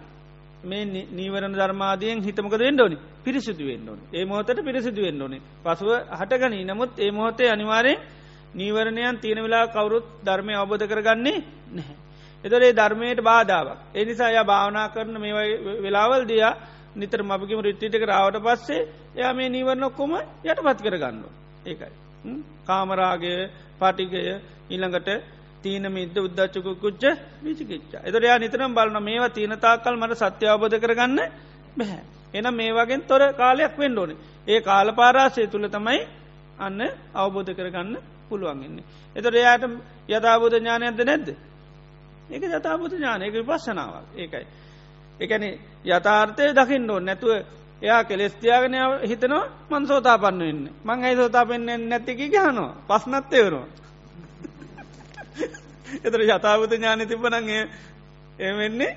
[0.64, 2.96] මේ නීවරණ ධර්මාදයෙන් හිතමක වෙන්න ඕනි?
[3.24, 4.00] පිරිසිදු වෙන්න ඕන.
[4.12, 5.38] ඒ මොහතට පිරිසිදු වෙන්න ඕනි.
[5.62, 6.64] පසුව හටගනී.
[6.64, 7.98] නමුත් ඒ මොහොතේ අනිවාරයෙන්
[8.54, 11.38] නීවරණයන් තියෙන වෙලා කවුරුත් ධර්මය අවබෝධ කරගන්නේ
[11.70, 11.96] නැහැ.
[12.44, 13.78] එතොරේ ධර්මයට බාධාවක්.
[13.94, 15.34] එනිසා ය භාවනා කරන මේ
[15.78, 16.52] වෙලාවල් දයා
[16.94, 18.80] නිතර මපකිම රිට්ටිට රාවට පස්සේ
[19.14, 20.12] එයා මේ නීවරණ ඔක්කොම
[20.44, 21.22] යට පත් කරගන්න.
[21.64, 21.92] ඒකයි.
[22.64, 23.32] කාමරාගය
[23.80, 24.20] පටිකය
[24.70, 25.08] ඉළඟට
[25.62, 27.04] තීන මිද උද්දච්චක කුච්ච
[27.42, 28.02] විචිකිච්චා.
[28.02, 31.20] එතොරයා නිතරම් බලන මේවා තියනතාකල් මට සත්‍ය අවබෝධ කරගන්න
[31.76, 32.02] බැහැ.
[32.34, 34.20] එන මේ වගෙන් තොර කාලයක් වෙන්න ඕනේ.
[34.46, 36.00] ඒ කාල පාරාසය තුළ තමයි
[36.58, 36.80] අන්න
[37.14, 37.96] අවබෝධ කරගන්න
[38.28, 38.84] පුළුවන්ගන්නේ.
[39.16, 39.64] එතොට එයාට
[40.08, 41.28] යථබෝධ ඥානයක්ද නැද්ද.
[42.30, 44.06] ඒක යථබෝධ ඥානයක විපස්සනාවක්.
[44.16, 44.46] ඒකයි.
[45.20, 45.44] එකන
[45.86, 47.32] යථාර්ථය දකින්න ඕ නැතුව
[47.82, 50.68] එයා කෙලෙස්තියාගෙන හිතනවා මන් සෝතා පන්න වෙන්න.
[50.84, 52.72] මං ඇයි සෝතා පෙන්න්න නැතිකි ගහනවා.
[52.88, 53.64] පස්නත්තේවරුව
[56.06, 57.62] එතර යථාවත ඥානය තිබනගේ
[58.40, 58.92] එවෙන්නේ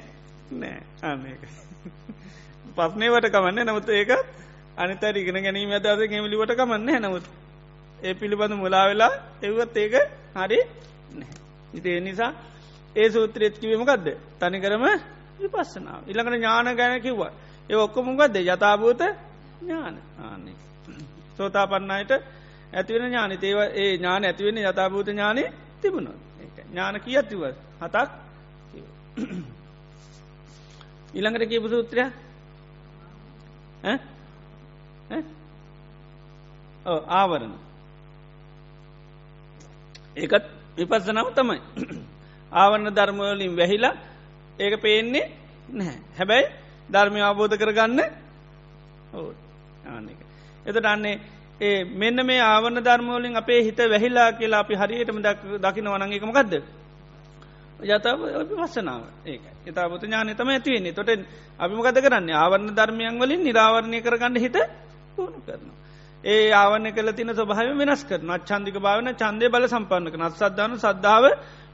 [0.51, 0.81] නෑ.
[1.03, 1.41] ආක
[2.77, 4.11] පස්නේවට කමන්න නමුත් ඒක
[4.77, 7.25] අනිතර ඉගෙන ගැනීම අදද ගෙමිලිවට කමන්න නමුත්.
[8.03, 9.95] ඒ පිළිබඳ මුලා වෙලා එවත් ඒක
[10.35, 10.59] හරි
[11.73, 12.31] ඉතිේ නිසා
[12.95, 14.07] ඒ සූත්‍රයත් කිවීමකක්ද
[14.39, 14.85] තනිකරම
[15.39, 16.01] විපස්සනාව.
[16.07, 17.31] ඉළඟට ඥාන ගැන කිව්වා.
[17.69, 19.01] ඒ ඔක්කොමුගත්ද යථභූත
[19.61, 19.95] ඥාන.
[20.21, 20.55] ආන්නේ.
[21.37, 22.11] සෝතා පන්නයට
[22.73, 23.31] ඇතිවෙන ඥාන.
[23.33, 25.43] ඒව ඒ ඥාන ඇතිවෙන යථභූත ඥානය
[25.81, 26.11] තිබුණු
[26.67, 27.41] ඥාන කිය ඇතිව
[27.81, 28.09] හතක්
[31.13, 32.03] ඉළඟට කියපු සූත්‍රය?
[36.85, 37.66] ආවරණ.
[40.17, 40.45] ඒකත්
[40.77, 41.59] විපස්සනාව තමයි.
[42.51, 43.95] ආවන්න ධර්මවලින් වැහිලා
[44.59, 45.25] ඒක පේන්නේ
[45.69, 45.99] නැහැ.
[46.17, 46.47] හැබැයි
[46.89, 47.99] ධර්මය අවබෝධ කරගන්න
[49.87, 50.19] ආනක.
[50.65, 51.19] එතට අන්නේ
[51.61, 55.19] ඒ මෙන්න මේ ආවන ධර්මෝලින් අපේ හිත වැහිලා කියලා අපි හරියටම
[55.59, 56.53] දකින වනගේකම ගදද.
[57.85, 58.19] යතාව
[58.51, 61.09] වස්සනාව ඒක එතාපත ඥානය තම ඇතිවෙන්නේ තොට
[61.59, 62.29] අපිමකත කරන්න?
[62.33, 64.57] ආවරණ ධර්මයන් වලින් නිරාවරණය කරගන්න හිත
[65.15, 65.77] පුුණු කරනවා.
[66.25, 71.25] ඒ ආවන කල තින ස්වභාව වෙනස් කරන චන්දික භාවන චන්දය බල සම්පන්නක නත් සද්ධාන සද්ධාව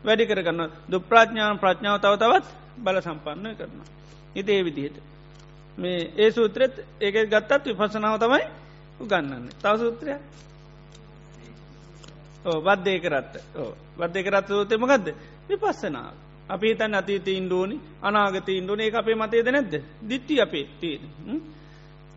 [0.03, 2.45] වැඩි කරගන්න දුප්‍රාඥාන ප්‍රඥාව තව තවත්
[2.77, 3.87] බල සම්පන්න කරනවා.
[4.35, 4.97] ඉතේ විදිහට.
[5.77, 8.43] මේ ඒ සූත්‍රෙත් ඒක ගත්තත් විපසනාව තමයි
[8.99, 9.45] උගන්නන්න.
[9.55, 10.13] තව සූත්‍රය
[12.45, 15.07] ඕ බද්ධය කරත්ත ඕ බද්ධය කරත් සූතය මකක්ද
[15.49, 16.13] විපස්සනාව.
[16.45, 21.03] අපි තන් අතීත ඉන්ඩෝනි අනාගත ඉන්ඩෝන ඒ අපේ මතේද නැද්ද දිට්ටි අපේ තියෙන.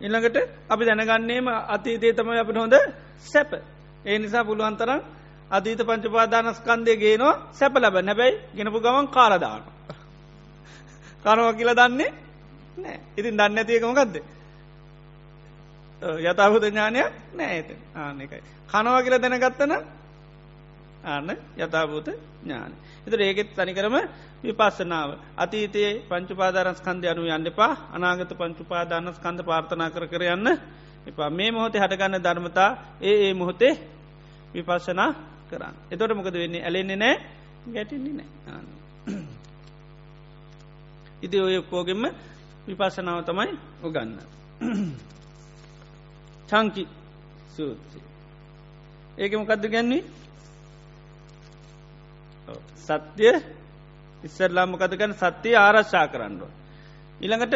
[0.01, 0.37] ඉල්ළඟට
[0.69, 2.75] අපි දැනගන්නේම අතීතේ තමයි අපිට හොඳ
[3.23, 3.51] සැප.
[4.05, 5.01] ඒ නිසා පුළුවන්තරම්
[5.51, 7.95] අතීත පංචපාදානස්කන්දය ගේනවා සැප ලබ.
[7.99, 9.63] නැබැයි ගෙනපු ගමන් කාලදාන.
[11.25, 12.09] කනව කියල දන්නේ
[12.77, 14.15] නෑ ඉතින් දන්න ඇතියකමකක්ද
[16.23, 19.73] යථහුත ඥානයක් නෑ ඇත ආනකයි කනවා කියල දැනගත්තන
[21.05, 22.07] ආන්න යථභූත
[22.47, 22.71] ඥාන.
[23.05, 23.95] එතර ඒගෙත් තනිකරම
[24.39, 25.09] විපස්සනාව.
[25.35, 30.47] අතීතයේ පංචුපාදාරස් කන්ද අනු යන්න එපා අනාගත පංචුපාදානස් කන්ද පාර්ථනා කර කර යන්න
[31.05, 32.69] එපා මේ මොහොතේ හටගන්න ධර්මතා
[33.01, 33.73] ඒ ඒ මොහොතේ
[34.53, 35.09] විපස්සනා
[35.49, 35.75] කරන්න.
[35.91, 37.15] එතොට මොකද වෙන්නේ ඇලෙන්නේ නෑ
[37.67, 38.77] ගැටින්නේ නෑ.
[41.21, 42.03] ඉති ඔය ඔක්කෝගෙම
[42.67, 43.53] විපස්සනාව තමයි
[43.83, 44.11] උගන්න.
[46.49, 46.83] චංකි
[47.49, 48.01] සූත්‍රය.
[49.17, 50.03] ඒක මොකක්ද ගැන්නේ
[52.79, 53.35] සත්‍යය
[54.23, 56.49] ඉස්සරලාමකදගන්න සත්‍යය ආරශ්ා කරන්නඩුව.
[57.21, 57.55] ඉළඟට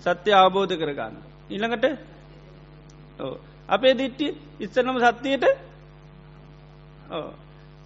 [0.00, 1.14] සත්‍ය අවබෝධ කරගන්න.
[1.50, 1.84] ඉළඟට
[3.68, 4.26] අපේ දිට්ටි
[4.60, 5.44] ඉස්සරනම සත්‍යයට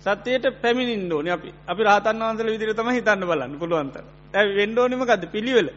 [0.03, 1.49] සත්‍යයට පැමිණින් ඕන අපි.
[1.67, 3.97] අපි රාතන් වන්සල විදිර තම හිතන්න බලන්න පුළුවන්ත
[4.35, 5.69] ඇ වෙන්ඩෝනිමකද පිළිවෙල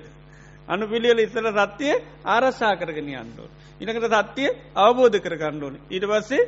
[0.68, 1.20] අනු පිළිවෙල.
[1.20, 1.94] ඉස්සල සත්‍යය
[2.26, 3.48] ආරශ්ා කරගෙන අන්ඩෝ.
[3.82, 6.44] ඉනකට සත්‍යය අවබෝධ කර කණ්ඩෝන ඊට පස්සේ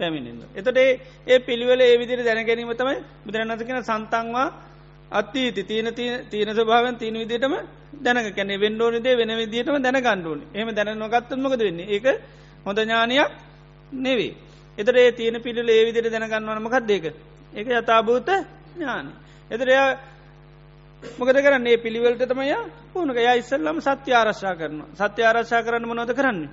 [0.00, 0.42] පැමිණින්න.
[0.52, 0.78] එතට
[1.26, 4.48] ඒ පිළිවල ඒ විදිර දැනගැනීම තමයි බුදුරන්නසකෙන සන්තන්වා
[5.10, 5.86] අත්තීති තියන
[6.26, 7.54] තියන ස්භාවන් තියන විදිටම
[7.96, 12.06] දැනක කැනෙ වෙන්ඩෝනිදේ වෙන විදිටම දැනගණ්ඩුවන එම දැනනොගත්තමකද වෙන්නේ ඒක
[12.66, 13.30] හොඳ ඥානයක්
[13.92, 14.34] නෙවේ.
[14.78, 17.04] එතට ඒ තියෙන පිළිල ඒ විදිර දැනගන්නවනමකක්දේක
[17.52, 18.28] ඒක යථභූත
[18.72, 19.06] ඥාන.
[19.50, 19.86] එතරයා
[21.02, 22.54] මොකද කරන්නේ පිළිවලට තමය
[22.92, 26.50] පුුණක ය ඉස්සල්ලම සත්‍ය ආරශ්ා කරන සත්‍ය ආරශ්ා කරන්න මොනොද කරන්නේ.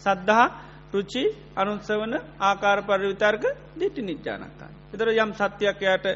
[0.00, 0.48] සද්ධහා
[0.92, 1.22] රුචි
[1.56, 3.44] අනුත්සවන ආකාර පරිවිතර්ක
[3.76, 4.70] දිට්ටි නිච්චානක්කා.
[4.92, 6.06] එතර යම් සත්‍යයක් යට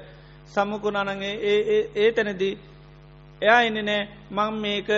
[0.48, 2.54] සම්මුකුණනගේ ඒ ඒ තැනදී
[3.42, 4.08] එයා එන්න නෑ.
[4.30, 4.88] මං මේක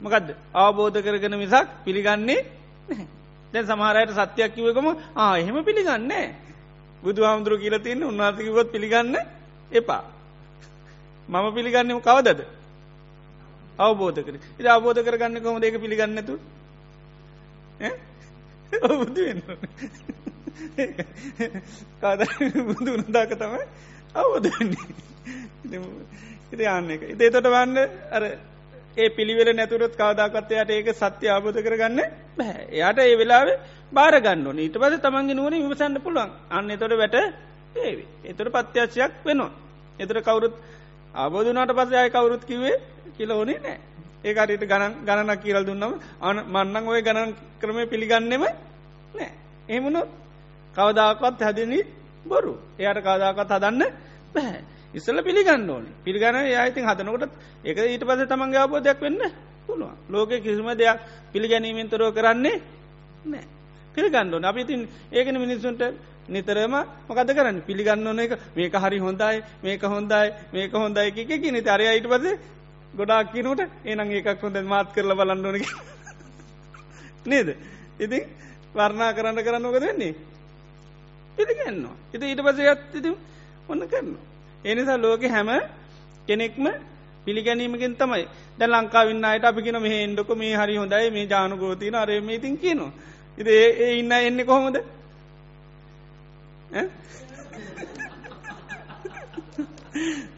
[0.00, 0.28] මකදද?
[0.54, 2.40] අවබෝධ කරගෙන මිසක් පිළිගන්නේ
[3.52, 6.26] දැ සමහරයට සත්‍යයක් කිවකම ආ එහෙම පිළිගන්නේ
[7.02, 9.16] බුදු හාමුදුරු කියලතින්න උන්වාසකිවොත් පිළිගන්න
[9.70, 10.04] එපා.
[11.28, 12.40] මම පිළිගන්නම කවදද?
[13.78, 16.34] අවබෝධ කර ඉ අවබෝධ කරගන්න කොම දෙක පිළිගන්නතු
[18.92, 19.40] බුදු වෙන්න
[22.00, 22.20] කාද
[22.68, 23.64] බුදු වනදාක තමයි
[24.14, 24.86] අවබෝධන්නේ
[26.50, 27.02] ඉති යන්න එක.
[27.06, 27.76] ඉතේ තොට වන්න
[28.10, 28.22] අර
[28.96, 32.00] ඒ පිළිවෙල නැතුරත් කවදාකත්තයට ඒක සත්‍ය ආබෝධ කරගන්න
[32.36, 32.60] බෑ.
[32.70, 33.58] එයාට ඒ වෙලාවේ
[33.92, 36.30] බාරගන්න ඊට පස තමන්ගේ නුවන විමසන්න පුළුවන්.
[36.50, 37.16] අන්න තොට වැට
[37.76, 39.50] ඒවි එතට පත්‍යශයක් වෙනවා.
[39.98, 40.54] එතර කවුරුත්
[41.14, 42.76] ආබෝධනාට පස අය කවුරුත් කිවේ
[43.16, 43.76] කියල ඕනේ
[44.24, 48.42] නෑ ඒකට ගණන් ගණනක් කියරල් දුන්නම අන මන්නං ඔය ගණන් ක්‍රමය පිළිගන්නෙම
[49.14, 49.30] නෑ.
[49.68, 50.08] එහෙමනොත්
[50.74, 51.82] කවදාකත් හැදනී
[52.26, 52.54] බොරු.
[52.78, 53.82] එයට කවදාකත් හදන්න
[54.34, 54.60] බැහැ
[54.94, 55.86] ඉස්සල පිළිගන්න ඕන.
[56.04, 57.30] පිළිගන යයිතින් හදනකොට
[57.64, 59.22] එක ඊට පස තමන්ගේ අවබෝධයක් වෙන්න
[59.66, 59.96] පුළුවන්.
[60.10, 60.98] ලෝක කිසිම දෙයක්
[61.32, 62.60] පිළිගැනීමෙන් තොරෝ කරන්නේ
[63.24, 63.46] නෑ.
[63.94, 65.82] පිළිගන්නඩුවන අපි ඉතින් ඒකන මිනිස්සුන්ට
[66.28, 66.74] නිතරම
[67.08, 67.62] මොකද කරන්න?
[67.62, 68.32] පිළිගන්න ඕන එක.
[68.56, 72.57] මේක හරි හොඳයි මේක හොඳයි මේක හොඳයි එක කියන තරය ඊට පස
[72.94, 75.66] ගොඩාක් කියනට ඒනං ඒකක් හොඳ මාත් කරල බලන්නනක
[77.26, 77.48] නේද?
[77.98, 78.24] ඉතින්
[78.74, 80.14] වර්ණා කරන්න කරන්න ඕක දෙන්නේ
[81.38, 83.10] පිළිගන්නවා ඉති ඊට පස යත්ති
[83.68, 84.22] ඔන්න කරනවා.
[84.64, 85.50] එනිසා ලෝක හැම
[86.28, 86.66] කෙනෙක්ම
[87.24, 88.24] පිළිගැනීමකින් තමයි.
[88.58, 92.92] ද ලංකාවින්න අයට අපිකින මේ එන්ඩොක මේ හරි හොඳයි මේ ජානකෝතින අරම ඉතින් කියනවා.
[93.38, 94.76] ඉති ඒ ඉන්න එන්න කොහොමද?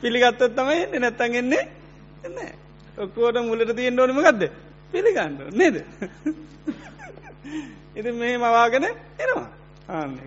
[0.01, 1.65] පිළිගත්තත් තමයි එන්න නැත්තන් එන්නේ
[2.25, 2.39] එන්න
[2.97, 4.51] ඔක්කෝට මුලට තියෙන් ඕනම ගදද
[4.93, 5.77] පිළිගන්න නේද?
[7.97, 8.85] ඉති මේ මවාගෙන
[9.19, 9.49] එනවා.
[9.89, 10.19] ආන්න.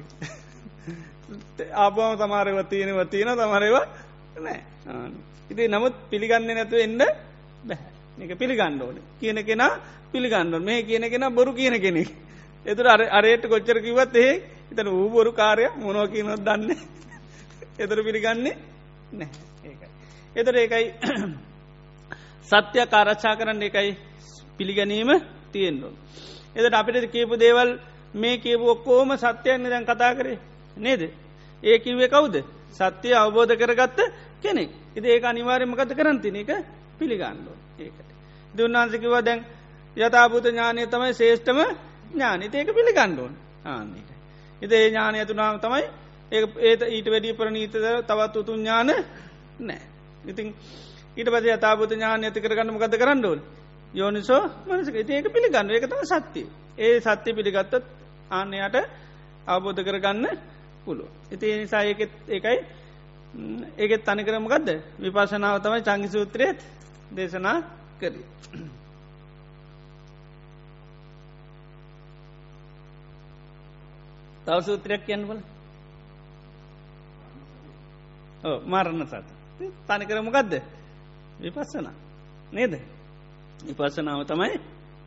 [1.76, 3.76] ආපම සමාරව තියෙනව තියෙන තමරව
[4.38, 4.60] නෑ.
[5.52, 7.02] ඉති නමුත් පිළිගන්න නැතු එන්න
[7.64, 7.82] බැහ
[8.20, 8.98] එක පිළිගන්න ඕන.
[9.20, 9.80] කියන කෙනා
[10.12, 12.10] පිළිගන්න මේ කියන කෙන බොරු කියන කෙනෙක්.
[12.66, 14.34] එතුර අර අරයට කොච්චර කිවත් ඒ
[14.72, 16.78] එතන වූ බොරු කාරය මොනෝ කියනොත් දන්න.
[17.80, 18.58] එතුර පිළිගන්නේ
[19.12, 19.30] නෑ.
[19.64, 19.88] ඒකයි.
[20.36, 20.86] එතර ඒකයි
[22.44, 23.92] සත්‍යය කාරච්ඡා කරන්න එකයි
[24.58, 25.12] පිළිගැනීම
[25.52, 25.94] තියෙන්ඩුව
[26.56, 27.70] එදට අපිට කියපු දේවල්
[28.16, 30.40] මේ කියපු ඔක්කෝම සත්‍යයන්න දැන් කතා කරේ
[30.78, 31.02] නේද.
[31.64, 32.36] ඒ කිවේ කවුද
[32.72, 34.00] සත්‍යය අවබෝධ කරගත්ත
[34.42, 36.52] කෙනෙක් ඉද ඒක අනිවාර්යමකත කරන්තින එක
[37.00, 38.10] පිළිගන්නඩෝ ඒකට.
[38.54, 39.40] දුන්නාන්සකිව දැන්
[39.98, 41.60] යථභූත ඥානය තමයි ශේෂ්ඨම
[42.12, 43.34] ඥානත ඒක පිළිගණ්ඩෝන්
[43.66, 44.10] ආන්නේක.
[44.62, 45.86] ඉද ඒ ඥානය තුනාම තමයි
[46.32, 48.90] ඒ ඒත ඊට වැඩි ප්‍රනීතද තවත් උතුන් ඥාන
[49.60, 49.82] නෑ.
[50.26, 50.48] ඉතින්
[51.18, 53.40] ඊට පස යථභූත ඥානය ඇති කරගන්න මකද කරන්නඩෝන්
[53.94, 54.96] යෝනිසෝ මනසක.
[54.96, 55.70] ඒක පිළිගන්න.
[55.72, 57.74] එක තම සත්‍යය ඒ සත්‍ය පිළිගත්තත්
[58.32, 58.76] ආන්නයට
[59.46, 60.26] අවබෝධ කරගන්න
[60.86, 61.10] පුළුව.
[61.32, 62.58] ඉති නිසා ඒකෙත් ඒකයි.
[63.78, 64.70] ඒකෙත් තනි කරමගදද
[65.00, 66.60] විපශනාව තමයි චංගි සූත්‍රයත්
[67.12, 67.58] දේශනා
[68.00, 68.14] කර.
[74.46, 75.40] තව සූත්‍රයක් කියන්නවල
[78.66, 79.28] මරණ සත
[79.88, 80.54] තනි කරමගදද
[81.44, 81.94] විපස්සනා.
[82.52, 82.74] නේද?
[83.68, 84.60] විපස්සනාව තමයි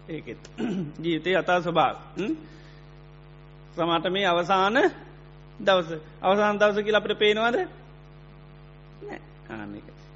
[0.09, 0.51] ඒකෙත්.
[1.03, 1.97] ජීවිතය අතා ස්වභාව
[3.75, 4.77] සමට මේ අවසාන
[5.61, 5.91] දවස.
[6.23, 7.57] අවසාන් දවස කියල අපට පේනවාද?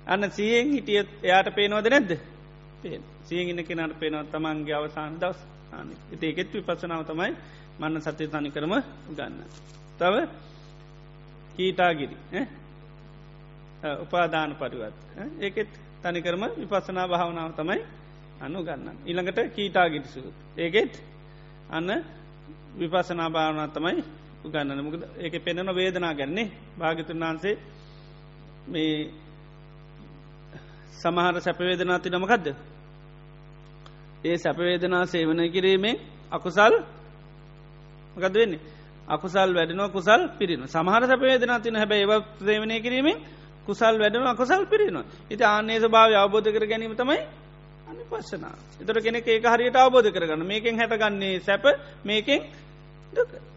[0.06, 2.12] අන්න සියෙන් හිටියත් එයාට පේනවද නැද්ද?
[3.24, 5.38] සියෙන් ඉන්න කෙනට පේනව තමන්ගේ අවසාන දවස්?
[6.20, 7.32] ඒකෙත් විපසනාව තමයි
[7.78, 8.74] මන්න සත්‍යය තනි කරම
[9.10, 9.44] ගන්න.
[9.98, 10.14] තව
[11.56, 12.16] කීටාගිරි.
[14.00, 14.96] උපාදාන පරිවත්
[15.38, 15.68] ඒකෙත්
[16.02, 17.80] තනිකරම විපස්සනා භාවනාව තමයි
[18.40, 18.96] අනු ගන්න.
[19.06, 20.20] ඉළඟට කීටාගිරිසු.
[20.56, 20.92] ඒකෙත්
[21.70, 21.90] අන්න
[22.74, 24.02] විපසනා භාවනා තමයි
[24.44, 27.54] උගන්නන මුකද ඒක පෙනෙන වේදනා ගැන්නේ භාගිතුන් වහන්සේ
[28.66, 29.10] මේ
[30.92, 32.46] සමහර සැපවේදනා තිනමකක්ද
[34.24, 35.96] ඒ සැපවේදනා සේවනය කිරීමෙන්
[36.30, 36.74] අකුසල්
[38.16, 38.60] මකද වෙන්නේ?
[39.08, 43.18] අකුසල් වැඩනවා කුසල් පිරින සමහර සැපවේදනා තින හැබ ඒව ප්‍රේවණය කිරීමෙන්
[43.70, 47.20] කුසල් වැඩන අකුසල් පිරිනවා ඉති ආන්නේ භාව අවබෝධ කර ගැනීම තමයි
[47.90, 50.42] අනි පස්සනා එතර කෙනෙ ඒක හරියට අවබෝධ කරගන්න.
[50.44, 51.64] මේකෙන් හැටගන්නේ සැප
[52.04, 52.40] මේකෙන්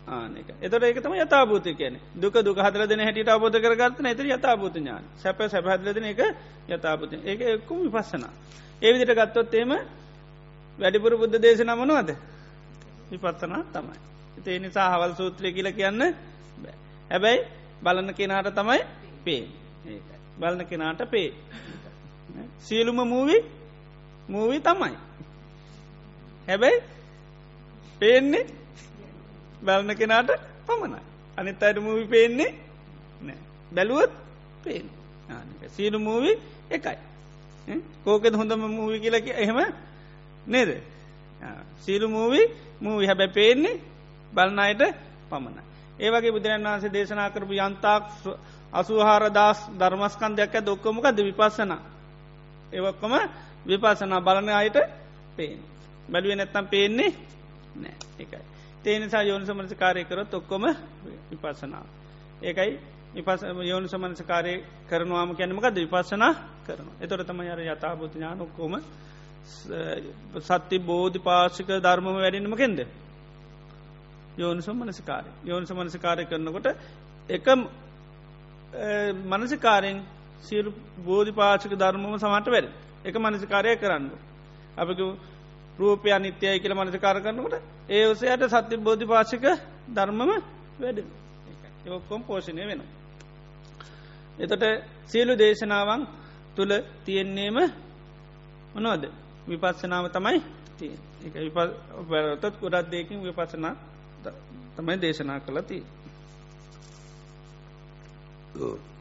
[0.07, 5.03] ආනක එතොට ඒකතම යතාබූත කියන දුක දුක හදර දෙන හැට අවබෝධ කරගත්න ඇතර යතාබූත ඥාන.
[5.15, 6.21] සැප සැපහදලදන එක
[6.67, 8.31] යතාපත ඒක එක්කුම විපස්සනා.
[8.81, 9.71] ඒ විදිට ගත්තොත් එම
[10.77, 12.09] වැඩිපුර බුද්ධ දේශන මනුවද?
[13.11, 13.97] විපත්තනා තමයි.
[14.43, 16.01] ඒ නිසා හවල් සූත්‍රය කියල කියන්න
[17.09, 17.45] හැබැයි
[17.83, 18.81] බලන්න කෙනාට තමයි
[19.23, 19.43] පේ
[20.39, 21.29] බලන කෙනාට පේ
[22.59, 23.37] සියලුම මූවි
[24.29, 24.97] මූවී තමයි.
[26.47, 26.83] හැබැයි
[27.99, 28.45] පේන්නේ
[29.61, 30.29] බලන කෙනාට
[30.67, 31.01] පමණයි.
[31.37, 32.51] අනිත් අයට මූවි පේන්නේ
[33.21, 33.37] නෑ
[33.71, 34.11] බැලුවත්
[34.63, 34.85] පේන
[35.75, 36.31] සීනු මූවි
[36.71, 36.97] එකයි.
[38.03, 39.59] කෝකෙද හොඳම මූවි කියලක එහෙම
[40.47, 40.69] නේද?
[41.81, 42.41] සීලු මූවි
[42.81, 43.81] මූවි හැබැ පේන්නේ
[44.33, 44.81] බලන්නයට
[45.29, 45.57] පමණ.
[45.99, 48.03] ඒවගේ බුදුරන් වහන්සේ දේශනා කරපු යන්තාක්
[48.73, 51.71] අසුහාර දස් ධර්මස්කන්දයක් ඇ දොක්කොමකද විපස්සන.
[52.71, 53.13] ඒවක්කොම
[53.65, 54.77] විපසනා බලන අයට
[55.33, 55.59] පේන.
[56.07, 57.11] බැලුව නැත්තම් පේන්නේ
[57.75, 58.41] නෑ එකයි.
[58.83, 60.63] තේනිසා යෝනි සමනස කාරය කරොත් ඔක්කොම
[61.31, 61.85] විපසනාව.
[62.41, 62.71] ඒකයි
[63.15, 64.53] විපස යෝනි සමනස කාරය
[64.89, 66.33] කරනවාම කැනමකද විපසනා
[66.63, 66.87] කරන.
[66.99, 68.73] එතොට තම අර යථභූත ඥාන ඔක්කොම
[70.41, 72.79] සත්‍ය බෝධි පාශික ධර්මම වැඩෙනම කෙන්ද.
[74.35, 76.67] යෝනිසු මනසිකාරය යෝනිස මනසිකාරය කරනකොට
[77.29, 77.47] එක
[79.25, 80.01] මනසිකාරයෙන්
[80.41, 80.73] සිරු
[81.05, 82.67] බෝධි පාචික ධර්මම සමට වැඩ
[83.05, 84.09] එක මනසිකාරය කරන්න.
[84.77, 84.99] අපක
[85.79, 87.55] රූපය අනිත්‍යය කියල මනසිකාර කරනකොට
[87.89, 89.43] ඒ ඔසයට සත්‍ය බෝධි පාශික
[89.87, 90.31] ධර්මම
[90.79, 90.99] වැඩ
[91.87, 92.81] ඔක්කොම් පෝෂණය වෙන.
[94.39, 94.63] එතට
[95.07, 96.07] සියලු දේශනාවන්
[96.55, 96.73] තුළ
[97.05, 97.57] තියෙන්නේම
[98.73, 99.03] මොනවද
[99.47, 100.41] විපස්සනාව තමයි
[101.25, 103.75] එක විපත් ගොඩත් දෙකින් විපසනා
[104.75, 105.39] තමයි දේශනා
[108.53, 108.93] කළති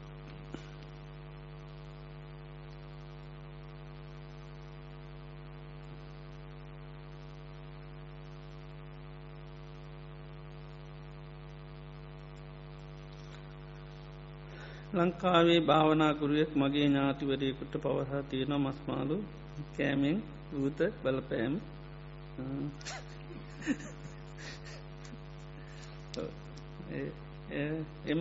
[14.93, 19.25] ලංකාවේ භාවනාකුරුවෙක් මගේ ඥාතිවරයෙකුට පවසා තියෙන මස්මාලු
[19.77, 20.23] කෑමෙන්
[20.53, 21.57] වූත බලපෑම්
[28.07, 28.21] එම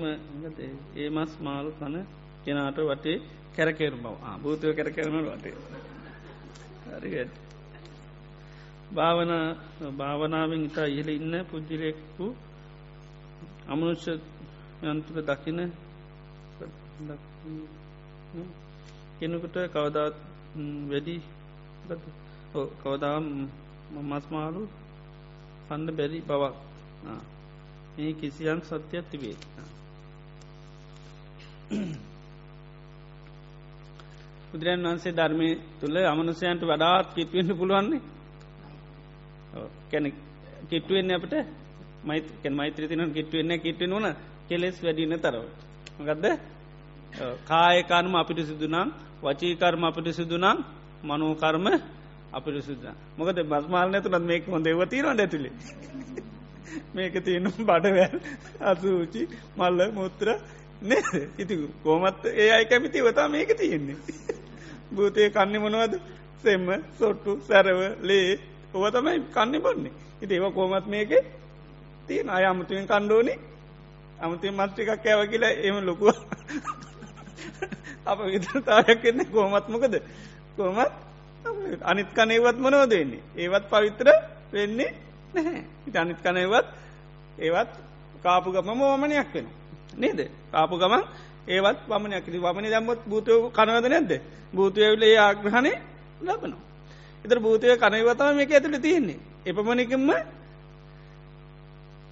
[0.96, 1.10] ඒ?
[1.10, 1.96] මස් මාළු කන
[2.44, 3.18] කෙනාට වටේ
[3.56, 4.16] කැරකෙරු බව.
[4.42, 5.56] භූතය කැරකරන වටේ.
[6.92, 7.34] හරිගට
[8.92, 9.32] භාවන
[9.98, 12.26] භාවනාවෙන් ඉතා ඉහල ඉන්න පුද්ජිලෙක්කු
[13.68, 14.14] අමනුෂ්‍ය
[14.84, 15.60] යන්තුක දකින
[19.20, 20.16] කෙනෙකුට කවදාත්
[20.90, 21.16] වැඩි
[22.82, 23.18] කවදා
[24.04, 24.62] මස්මාලු
[25.68, 26.56] කන්න බැරි බවක්.
[27.94, 29.36] මේ කිසියම් සත්‍යයක් තිබේ.
[34.50, 35.50] බුදුරන් වන්සේ ධර්මය
[35.80, 38.02] තුළ අමනුසයන්ට වඩාත් කිට්වෙන්න පුළුවන්නේ?
[39.90, 40.06] කැන
[40.70, 41.34] කිට්ටුවෙන්න අපට
[42.04, 44.08] මයිත මෛත්‍ර තින කිට්ටුවෙන්න කිට්ටෙන වන
[44.48, 45.46] කෙලෙස් වැඩින්න තරව.
[46.00, 46.26] ගදද
[47.46, 48.88] කායකර්ම අපිට සිදුනම්
[49.22, 50.58] වචීකර්ම අපිට සිදුනම්
[51.04, 51.66] මනෝකර්ම
[52.34, 55.54] අපිට සිදුන මොකද බස්මාල් නැතුනත් මේක හොඳ ඒවතිීනට ඇතුළේ
[56.94, 58.16] මේක තියෙනම් බඩවැල්
[58.62, 59.22] අසූචි
[59.58, 60.28] මල්ල මුත්‍ර
[60.84, 63.98] නේ ඉති කෝමත් ඒ අයි කැමිති වතා මේක තියෙන්නේ.
[64.94, 65.94] භූතය කන්න මොනවද?
[66.44, 66.68] සෙම්ම
[67.00, 68.40] සොට්ටු සැරව ලේ.
[68.74, 69.94] ඔව තමයි කන්න බොන්නේ.
[70.22, 71.12] ඉති ඒව කෝමත් මේක
[72.08, 72.30] තියෙන.
[72.30, 73.34] අය අමුතුවෙන් කණ්ඩෝනි
[74.20, 76.10] අමුතුෙන් මස්ටිකක් ඇව කියලා එම ලොකුව
[78.06, 79.96] අප විතරතාවයක් කෙන්නේ කෝමත්මකද
[80.58, 80.92] කෝමත්
[81.84, 84.08] අනිත් කනේවත් මොනෝදවෙන්නේ ඒවත් පවිත්‍ර
[84.54, 84.90] වෙන්නේ
[85.34, 85.64] නැහැ.
[85.88, 86.68] ඉටනිත් කනයවත්
[87.40, 87.72] ඒවත්
[88.24, 89.48] කාපු ගම මෝමනයක් වෙන
[89.96, 90.20] නේද?
[90.52, 91.04] කාපු ගමන්
[91.48, 92.26] ඒවත් වමනයක්.
[92.38, 94.12] වමනි දම්මත් භූතය කනවද නැද්ද?
[94.54, 95.72] භූතයවිලේ ආග්‍රහණය
[96.22, 96.62] ලබනවා.
[97.26, 99.20] එතර භූතය කනවතම මේක ඇතුළ තියෙන්නේ.
[99.46, 100.10] එපමණකින්ම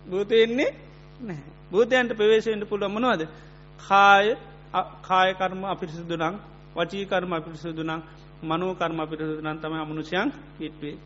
[0.06, 0.72] භූතයෙන්නේ
[1.20, 1.52] නැහැ.
[1.72, 3.22] බූතයන්ට ප්‍රවේශයෙන්ට පුළුව මනවාද?
[3.80, 4.28] කාය
[5.02, 6.36] කායකර්ම අපිරිසිදුනං
[6.76, 8.02] වචීකර්ම අපිරිසිදුනං
[8.44, 10.30] මනෝකර්ම අපිරිසිදුනන් තම අමනුෂයන්
[10.60, 10.98] හිටවේ.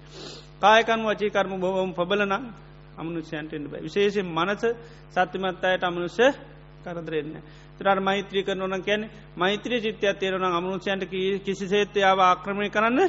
[0.63, 2.43] කායකන් වචීකර්ම බොහොම පබලනම්
[2.95, 4.63] අමනුෂයන්ටෙන්ට බයි විශේෂෙන් මනස
[5.11, 6.27] සත්‍යමත් අයට අමනුෂ්‍ය
[6.83, 7.35] කරදරෙන්න
[7.77, 9.01] තරර මෛත්‍රී කරනවන කැන
[9.35, 11.03] මෛත්‍රී චිත්‍යයක් තේරන අමනුෂයන්ට
[11.45, 12.99] කිසි සේත්‍යාව ආක්‍රමය කරන්න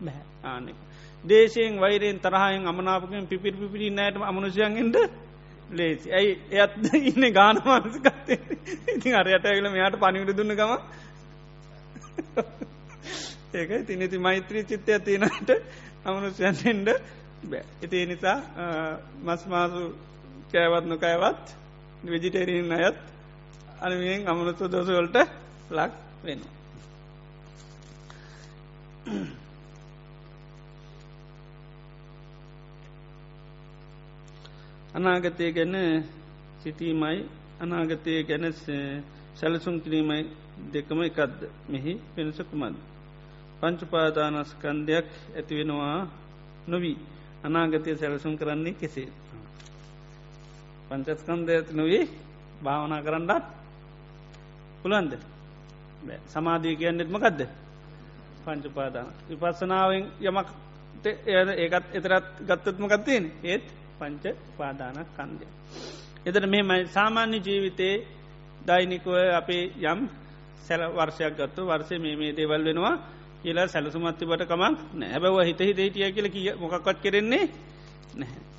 [0.00, 0.78] බැහැ ආනෙක
[1.24, 4.96] දේශයෙන් වෛරයෙන් තරහයෙන් අමනාපකෙන් පිපිරි පිපිරි නෑට අමනුෂයන්ගෙන්ට
[5.70, 6.08] ලේසි.
[6.10, 6.72] ඇයි එයත්
[7.10, 8.38] ඉන්න ගාන මානසකත්තේ
[8.88, 10.72] ඉතින් අරයට ඇගල මෙයාට පනිවිට දුන්න ගම
[13.54, 15.50] ඒක තිනති මෛත්‍රී චිත්තය තියෙනට
[16.04, 16.88] අමනුෂයන්ෙන්ට
[17.42, 18.38] බෑ ඉතිේ නිසා
[19.24, 19.82] මස්මාසු
[20.52, 21.44] කෑවත් නොකෑවත්
[22.04, 22.98] වෙජිටේරීන් අයත්
[23.80, 25.16] අනමියෙන් අමනුත්ව දෝසවලට
[25.70, 25.92] ලක්
[26.24, 26.40] වෙන.
[34.94, 35.76] අනාගතය ගැන
[36.62, 37.18] සිටීමයි
[37.60, 38.44] අනාගතය ගැන
[39.34, 40.22] සැලසුම් කිරීමයි
[40.72, 42.89] දෙකම එකක්ද මෙහි පෙනසකුමද.
[43.60, 45.06] පංචුපාදානස්කන්දයක්
[45.36, 46.06] ඇතිවෙනවා
[46.66, 46.98] නොවී.
[47.42, 49.08] අනාගතය සැලසුම් කරන්නේ කෙසේ.
[50.88, 52.04] පංචස්කන්දය ඇති නොවේ
[52.62, 53.44] භාවනා කරන්නත්
[54.82, 55.12] පුළන්ද
[56.26, 57.40] සමාධී කියන්නෙත්ම ගදද
[58.44, 59.08] පංචුපාදාන.
[59.28, 60.48] විපස්සනාවෙන් යමක්
[61.56, 63.64] ඒකත් එතරත් ගත්තත්ම ගත්තයෙන් ඒත්
[63.98, 64.24] පංච
[64.56, 65.46] පාදාන කන්දය.
[66.26, 68.06] එතට මෙමයි සාමාන්‍ය ජීවිතයේ
[68.60, 70.00] දෛනිකුව අපේ යම්
[70.60, 72.96] සැල වර්ෂයක් ගත්තු වර්සය මේ මේ දේවල් වෙනවා.
[73.42, 77.44] කියලා සැලසුමත්තිබට කමක් නැහැබව හිත හිත හිටිය කියල කිය මොකක්වත් කෙරෙන්නේ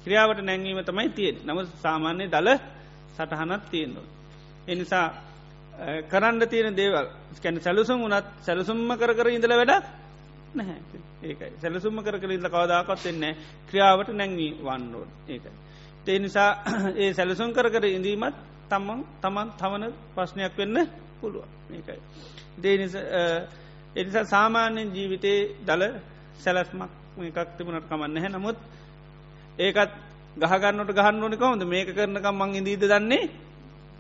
[0.04, 2.50] ක්‍රියාවට නැංවීම තමයි තියෙන නම සාමාන්‍ය දල
[3.16, 4.08] සටහනත් තියෙන්නවා.
[4.68, 5.08] එනිසා
[6.04, 7.08] කරන්න තියෙන දේවල්
[7.40, 9.86] කැන සැලුසුම් වනත් සැලසුම්ම කර කර ඉඳල වැඩක්
[10.56, 10.80] නැහැ.
[11.24, 11.52] ඒකයි.
[11.62, 13.34] සැලසුම්ම කර කර ඉඳල කවදාකත් එන්නේ
[13.70, 15.54] ක්‍රියාවට නැංවී වන්නෝන් ඒකයි.
[16.06, 16.52] තේ නිසා
[16.98, 18.36] ඒ සැලසුම් කර කර ඉඳීමත්
[18.70, 20.78] තමන් තමන් තමන ප්‍රශ්නයක් වෙන්න
[21.22, 22.00] පුළුව ඒකයි.
[22.58, 22.94] දේනිස
[23.96, 25.84] එනිසා සාමාන්‍යෙන් ජීවිතයේ දළ
[26.40, 26.90] සැලස්මක්
[27.22, 28.58] එකක් තිබුණට කමන්න හැ නමුත්
[29.60, 29.92] ඒකත්
[30.38, 33.24] ගහගන්නට ගහන්න ඕනි කොහොද මේක කරනකම් මං ඉදීද දන්නේ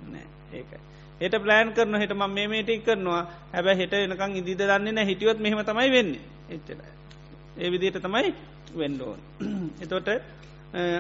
[0.08, 0.80] නෑ ඒකයි.
[1.22, 3.24] හෙට ප්ලෑන් කරන හිට ම මේ ටික් කරනවා.
[3.52, 6.22] හැබැ හෙට එනකං ඉදිද දන්නේ නෑ හිටියොත් මෙහම තමයි වෙන්නේ.
[6.50, 6.80] එච්චර.
[7.58, 8.34] ඒ විදියට තමයි
[8.74, 9.20] වෙන්ඩෝන්.
[9.84, 10.08] එතොට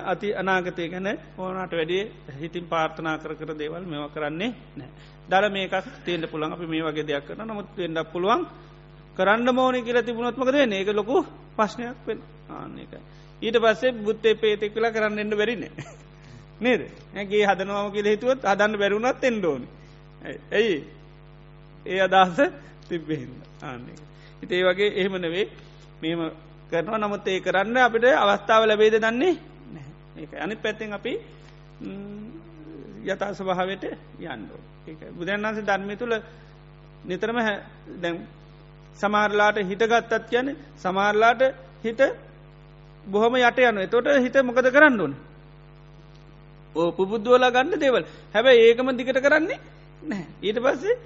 [0.05, 1.07] අති අනාගතය ගැන
[1.37, 2.03] ඕනට වැඩිය
[2.39, 4.89] හිතින් පාර්ථනා කර කර දේවල් මෙව කරන්නේ නෑ.
[5.29, 8.45] දර මේකක් තේන්ට පුළන් අපි මේ වගේ දෙයක් කරන නමුත් වෙන්ඩක් පුළුවන්.
[9.17, 11.25] කරන්න මෝනි කියල තිබුණොත්මකද ඒක ලොකු
[11.57, 12.19] පශ්නයක් වෙන
[12.51, 12.99] ආන්නේකයි.
[13.41, 15.63] ඊට පස්සේ බුත්තේ පේතෙක් කලා කරන්න එන්න බැරින.
[16.61, 16.81] නේද?
[17.13, 19.67] ඇගේ හදනවාම කියල හිතුවත් අදන්න බැරුණත් එෙන්ඩෝනි.
[20.51, 20.77] ඇයි?
[21.85, 22.39] ඒ අදහස
[22.87, 23.97] තිබ්බෙහින්න ආන්නේ.
[24.41, 25.45] හිතේ වගේ එහෙමනවේ
[26.01, 26.21] මෙම
[26.71, 26.99] කරනවා.
[26.99, 29.35] නමුත් ඒ කරන්න අපිට අවස්ථාව ලැබේද දන්නේ
[30.17, 31.13] ඒ අනි පැත්තෙන් අපි
[33.05, 33.83] යතා ස්වභාවට
[34.19, 36.15] යන්නෝ ඒ බුදුන්සේ ධර්මය තුළ
[37.05, 37.37] නිතරම
[38.01, 38.17] දැම්
[38.97, 41.41] සමාරලාට හිටගත්තත් කියන සමාරලාට
[41.81, 42.01] හිට
[43.05, 45.15] බොහොම යට යන තොට හිත මොකද කරන්න ඕන?
[46.75, 48.05] ඕ පුබුද්දුවලා ගන්න දේවල්.
[48.33, 49.59] හැබැ ඒකම දිකට කරන්නේ
[50.03, 50.97] නෑ ඊට පස්සේ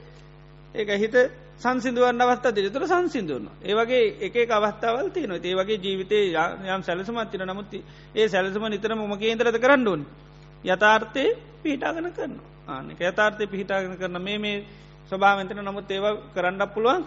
[0.76, 1.16] ඒක හිත
[1.57, 6.20] සංසිදුවන් අවස්ථා දිරිතුර සංසිදුවන්න ඒවගේ එක අවස්ථාවල් තියන ඒ වගේ ජීවිතය
[6.68, 7.84] යම් සැලසමත්තින නමුත්ති
[8.14, 10.06] ඒ සැලසම නිතර මොම කේන්දරද කරන්න ඕන්?
[10.64, 11.26] යථාර්ථය
[11.62, 14.64] පිහිටාගන කරන්න ආනක යථාර්ථය පිහිටාගෙන කරන මේ මේ
[15.12, 17.03] ස්වභාවතන නමුත් ඒව කරන්නක් පුළුවන්.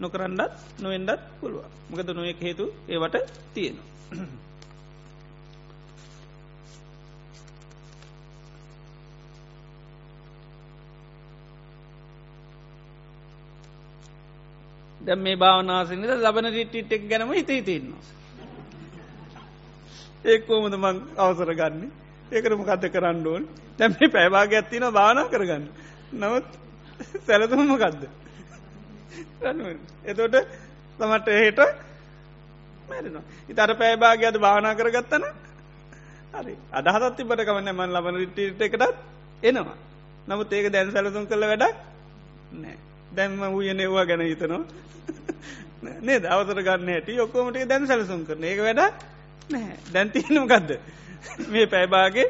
[0.00, 3.16] නොකරන්නත් නොවෙන්ඩත් පුළුව මකද නොයෙක් හේතු ඒවට
[3.54, 3.88] තියෙනවා.
[15.00, 18.02] දැ මේ භාවනාසිනද ලබන රිටිටෙක් ගැනම හිතේ තින්නවා.
[20.24, 21.84] ඒකෝමද මං අවසර ගන්න?
[22.32, 23.44] ඒකරම කත කරන්න ඕන්?
[23.78, 25.64] තැම මේ පැබාග ඇත්තින භාවනා කරගන්න.
[26.14, 26.50] නවත්
[27.26, 28.02] සැලතුම ගදද
[30.04, 30.36] එතොට
[30.98, 31.60] තමට හේට
[32.88, 33.24] මැරෙනවා.
[33.48, 35.24] ඉතර පෑබාග අද භාවනා කරගත්තන
[36.34, 36.54] හරි.
[36.72, 38.94] අදහත් තිබට කවන්න මන් ලබන රිටිට එකටත්
[39.42, 39.76] එනවා.
[40.26, 41.76] නමුත් ඒක දැන් සැලතුම් කළ වැඩක්
[42.54, 42.76] නෑ
[43.10, 44.62] දැන්ම වූයන ඒවා ගැන හිතනවා.
[46.00, 46.24] නේද?
[46.26, 48.80] අවසර ගන්න ඇට ඔක්කෝමට දැන් සැලසුම් කරන ඒක වැඩ
[49.50, 50.78] නෑ දැන්තියනම ගදද
[51.48, 52.28] මේ පැයිබාගේ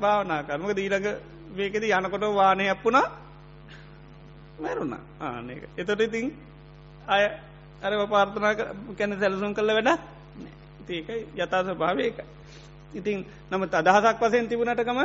[0.00, 1.08] භාවනා කරමක දීරඟ
[1.52, 3.06] වේකෙද යනකොට වානය අපපුුණා
[4.58, 4.94] මැරුණ.
[5.20, 6.26] ආනක එතොට ඉතින්
[7.06, 7.24] අය
[7.82, 8.54] අර පාර්ථනා
[8.96, 9.90] කැන සැලසුම් කළ වැඩ
[10.88, 12.18] ඒක යථස භාවයක
[12.92, 13.18] ඉතින්
[13.50, 14.98] නමුත් අදහසක් වසයෙන් තිබුණටකම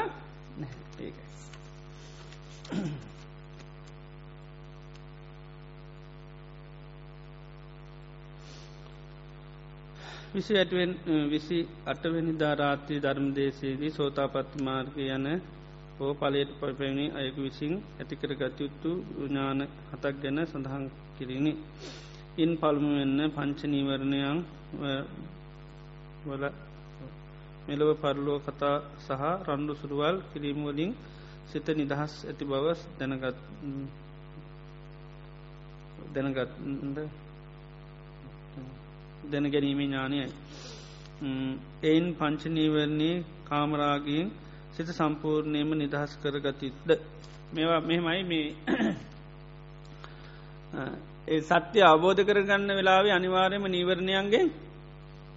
[0.99, 1.23] ඒකයි.
[10.33, 10.91] විසි ඇටුවෙන්
[11.29, 15.27] විසි අටවැනි ධාරාත්‍රී ධර්මදේශයේදී සෝතාපත්ති මාර්ග යන
[16.03, 19.59] හෝ පලයට පපැණි අයකු විසින් ඇතිකර ගතයුත්තු ඥාන
[19.89, 20.85] හතක් ගැන සඳහන්
[21.15, 21.53] කිරිණි.
[22.35, 24.39] ඉන් පළමු වෙන්න පංචනීවරණයන්
[26.25, 26.43] වල
[27.67, 30.91] මෙලොව පරලෝ කතා සහ රණ්ඩු සුරුවල් කිරීමවලින්
[31.49, 33.37] සිත නිදහස් ඇති බවස් දැනගත්
[36.13, 36.51] දැනගත්
[39.23, 40.27] දැන ගැනීමේ ඥානයයි.
[41.83, 44.27] එයින් පංචනීවරණයේ කාමරාගයෙන්
[44.73, 46.89] සිත සම්පූර්ණයම නිදහස් කරගතිත්ද.
[47.53, 48.47] මේවා මෙහෙමයි මේ
[51.27, 54.43] ඒ සත්‍ය අවබෝධ කරගන්න වෙලාවේ අනිවාර්යම නීවරණයන්ගේ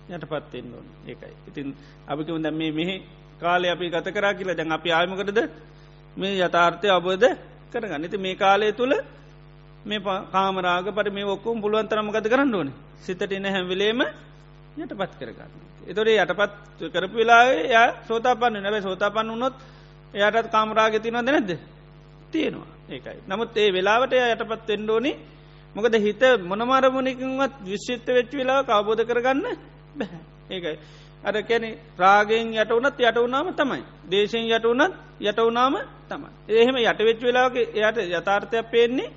[0.08, 1.34] යට පත්වෙන්න ඕන ඒකයි.
[1.48, 1.68] ඉතින්
[2.06, 2.94] අපිකම දැ මේ මෙහි
[3.40, 5.38] කාලය අපි ගත කරා කියලා දැන් අපි ආයමකරද
[6.16, 7.28] මේ යථාර්ථය අබෝධ
[7.72, 8.94] කරගන්න ඉති මේ කාලය තුළ
[9.84, 10.00] මේ
[10.32, 12.68] කාමරාග පට මේ ඔක්කුම් පුළුවන් තරමගත කරන්න ඕන
[13.00, 14.00] සිතට එන හැම්විලේම
[14.76, 15.65] යට පත් කරගන්න.
[15.86, 16.52] එතොරේ යටපත්
[16.92, 19.54] කරපු වෙලාේ ය සෝතාපන්න නැබයි සෝතාපන්න වනොත්
[20.14, 21.50] එයටත් කාමරාග තිනවද නැද්ද?
[22.30, 22.68] තියෙනවා.
[22.88, 23.18] ඒකයි.
[23.28, 25.12] නමුත් ඒ වෙලාවට යටපත් එෙන්ඩෝනි
[25.74, 29.44] මොකද හිත මොනමරමුණකින්වත් විශ්ෂිත්ත වෙච්ච වෙලා අවබෝධ කරගන්න
[29.94, 30.20] බැහැ.
[30.50, 30.78] ඒකයි.
[31.24, 33.82] අර කැනෙ රාගෙන් යට වනත් යට වුනාම තමයි.
[34.06, 35.74] දේශයෙන් යට වනත් යට වුනාම
[36.08, 36.30] තමයි.
[36.50, 39.10] එහෙම යට වෙච්ච වෙලාගේ එයට යථාර්ථයක් පේන්නේ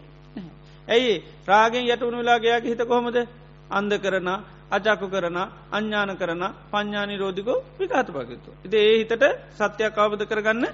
[0.87, 3.17] ඇයි රාගෙන් යට වුණු වෙලාගේයාගේ හිත කොහොමද?
[3.69, 4.29] අන්ද කරන
[4.71, 5.37] අජාකු කරන
[5.69, 8.49] අඥ්ඥාන කරන පඥ්ඥානි රෝධිකෝ විකාත පකිතු.
[8.63, 9.25] ඉති ඒ හිතට
[9.55, 10.65] සත්‍යයක් අවබධ කරගන්න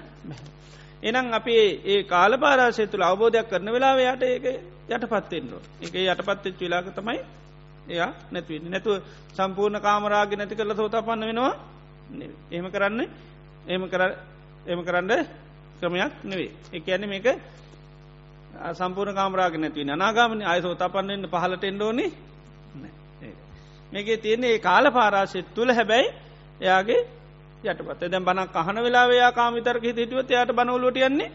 [1.02, 1.54] එනම් අපි
[1.84, 4.46] ඒ කාල පාරාශය තුළ අවබෝධයක් කරන වෙලාව යට ඒක
[4.88, 7.20] යට පත්තෙන්න්නෝ එක යට පත්තෙච් වෙලාක තමයි
[7.86, 9.02] එයා නැතිවන්න නැතුව
[9.32, 11.54] සම්පූර්ණ කාමරාග නැති කරල සෝතා පන්න වෙනවා
[12.50, 13.00] එහෙම කරන්න
[13.66, 14.02] එම කර
[14.66, 15.12] එම කරන්න
[15.78, 17.26] ක්‍රමයක් නෙවේ එක ඇන මේක
[18.72, 22.06] සම්පූර්ණ කාමරාග නැතිව අනාගාමනි අය සෝතා පන්නන්න පහලට එන්ඩෝනි
[23.92, 26.08] මේකේ තියන්නේ කාල පාරාශෙත් තුළ හැබැයි
[26.60, 27.00] එයාගේ
[27.64, 28.00] යටපත්.
[28.04, 31.30] දැන් බනක් කහන වෙලාවයා කාමිතර්ක හිතුවත් යායට බනවලට යන්නේ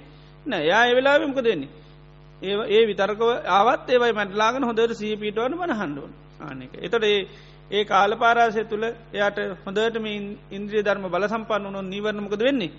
[0.45, 1.69] නෑ යා වෙලාවෙමක දෙන්නේ
[2.41, 7.19] ඒ ඒ විතරක ආවත් ඒවයි මැටලාගෙන හොඳට සීපීටවන බන හන්ඩුවන් ආනක එතොට ඒ
[7.71, 10.05] ඒ කාල පාරාසය තුළ එයට හොඳටම
[10.51, 12.71] ඉන්ද්‍රිය ධර්ම බල සම්පන්න වනො නිවරණමකද වෙන්නේ?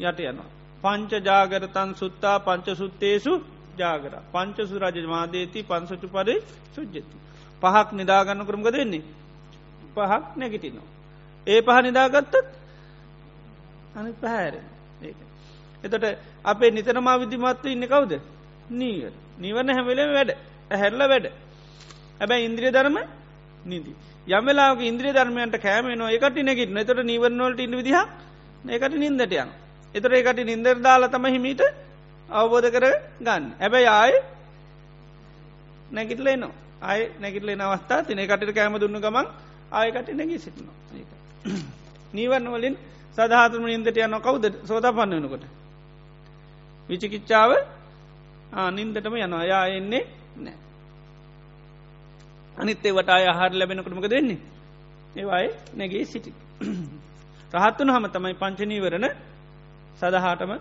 [0.00, 0.48] යට යනවා.
[0.82, 3.32] පංච ජාගරතන් සුත්තා පංච සුත්තේසු
[3.74, 4.12] ජාගර.
[4.32, 6.38] පංච සුරජ මාදේති පන්සචු පදේ
[6.72, 7.16] සුද්ජති.
[7.62, 9.02] පහක් නිදාගන්න කරමක දෙන්නේ.
[9.94, 10.88] පහක් නැගිටිනවා.
[11.46, 12.34] ඒ පහ නිදාගත්තත්
[13.94, 14.54] අනි පැහැර
[15.84, 16.04] එතට
[16.44, 18.12] අපේ නිතනමා විදිමත්ව ඉන්න කවුද
[18.72, 20.30] නීව නිවන හැමලේ වැඩ
[20.70, 21.26] ඇහැරල වැඩ
[22.20, 22.96] ඇබැයි ඉන්ද්‍රිය ධර්ම
[23.64, 23.96] නිදී.
[24.28, 27.96] යමලාක ඉන්ද්‍රිය ධර්මයන්ට කෑමනෝ එකට නැගිට නතට නිවරනොලට ඉන්න විදිහ
[28.66, 29.50] ඒකට නින්දට යන.
[29.94, 31.62] එතර එකට නින්දර දාලා තම හිමීට
[32.28, 32.84] අවබෝධ කර
[33.20, 33.44] ගන්න.
[33.60, 34.14] ඇබැයි ආය
[35.92, 39.26] නැගිටලේ නවා ආය නැගිටලේ නවස්ථා තින එකට කෑම දුන්න ගමන්
[39.72, 40.76] ආයකට නැගී සිටිනවා.
[42.14, 42.76] නීවරණ වලින්
[43.18, 45.44] සදහතුම නින්දට යන කවුද සෝතා පන්න වෙනකොට.
[46.88, 47.50] විචිකිච්චාව
[48.72, 50.02] නින්දටම යනවා යා එන්නේ
[50.36, 50.56] නෑ.
[52.56, 54.38] අනිත් ඒවට අය ආහාර ලැබෙනකටමක දෙන්නේ.
[55.16, 56.30] ඒවායි නැගේ සිටි.
[57.54, 59.08] රහත්වන හම තමයි පංචනීවරණ
[59.98, 60.52] සදහාටම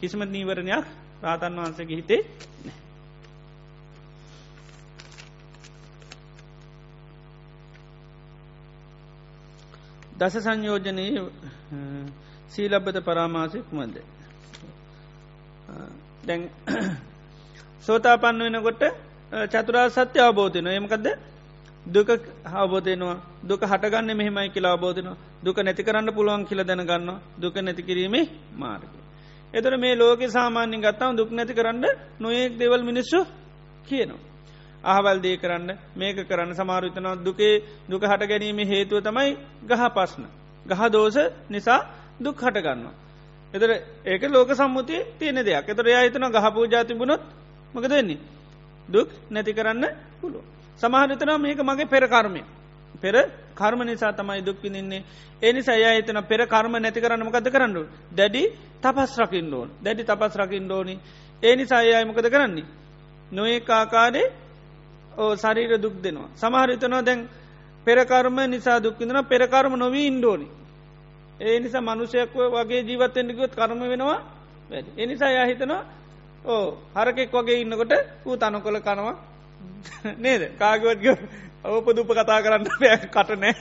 [0.00, 0.86] කිසිම නීවරණයක්
[1.22, 2.22] රාතන් වහන්සගේ හිතේ
[2.64, 2.83] නෑ.
[10.14, 11.22] දස සංයෝජනයේ
[12.48, 13.96] සීලබ්බත පරාමාසය කුමද.
[16.24, 16.42] දැන්
[17.86, 18.82] සෝතාපන්න වෙනකොට
[19.48, 21.06] චතුරා සත්‍ය අවබෝධයන එමකද
[21.86, 22.08] දුක
[22.54, 28.26] අවබෝධයනවා දුක හටගන්න මෙහෙමයි කියලා අවබෝධනවා දුක නැති කරන්න පුළුවන් කියල දැනගන්න දුක නැති කිරීමේ
[28.54, 28.92] මාර්ග.
[29.54, 31.84] එතර මේ ලෝක සාමාන්‍යින් ගත්තාව දුක් නැති කරන්න
[32.20, 33.20] නොයෙක් දෙවල් මිනිස්සු
[33.86, 34.33] කියනවා.
[34.84, 40.24] අහවල් දේ කරන්න මේක කරන්න සමාරුතනවා දුකේ දුක හට ගැනීම හේතුව තමයි ගහ පස්න.
[40.66, 41.16] ගහ දෝස
[41.50, 41.80] නිසා
[42.20, 42.94] දුක් හටගන්නවා.
[43.54, 43.70] එතර
[44.04, 47.22] ඒක ලෝක සම්මුතිය තියෙන දෙයක් එතර යාහිතන ගහපූ ජාතිබුණොත්
[47.74, 48.18] මක දෙන්නේ.
[48.88, 49.84] දුක් නැති කරන්න
[50.20, 50.44] පුළුව.
[50.78, 52.42] සමහරතන මේක මගේ පෙරකර්මය.
[52.94, 53.14] පෙර
[53.54, 55.04] කර්ම නිසා තමයි දුක්විනින්නේ
[55.42, 57.82] එනි සය එතන පෙර කර්ම නැති කරන්න මකද කරන්නු.
[58.10, 58.42] දැඩි
[58.80, 60.98] තපස් රකිින් ඕෝන් දැඩි තපස් රකිින් ඕෝනි
[61.42, 62.64] ඒ නිසා අයයි මොකද කරන්නේ.
[63.32, 64.43] නොඒ ආකාරේ
[65.16, 66.28] ඕ සරීර දුක් දෙනවා.
[66.34, 67.20] සමහරිතනවා දැන්
[67.86, 70.46] පෙරකර්ම නිසා දුක්කිදන පෙරකර්ම නොවී ඉන්ඩෝනි.
[71.40, 74.20] ඒ නිසා මනුෂයක්ව වගේ ජීවත්තෙන්ටිකුත් කරම වෙනවා
[74.70, 74.86] වැඩ.
[74.96, 75.82] එනිසා යහිතනවා
[76.44, 76.64] ඕ
[76.94, 77.92] හරකෙක් වගේ ඉන්නකොට
[78.24, 79.16] ඌ තනු කොළ කනවා
[80.18, 81.06] නේද කාගවත්ග
[81.66, 82.66] ඔපදුප කතා කරන්න
[83.06, 83.54] කට නෑ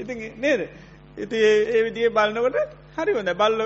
[0.00, 0.60] ඉති නේද
[1.18, 1.36] ඉති
[1.68, 2.56] ඒ විදිිය බලන්නකොට
[2.96, 3.60] හරි හොඳ බල්ල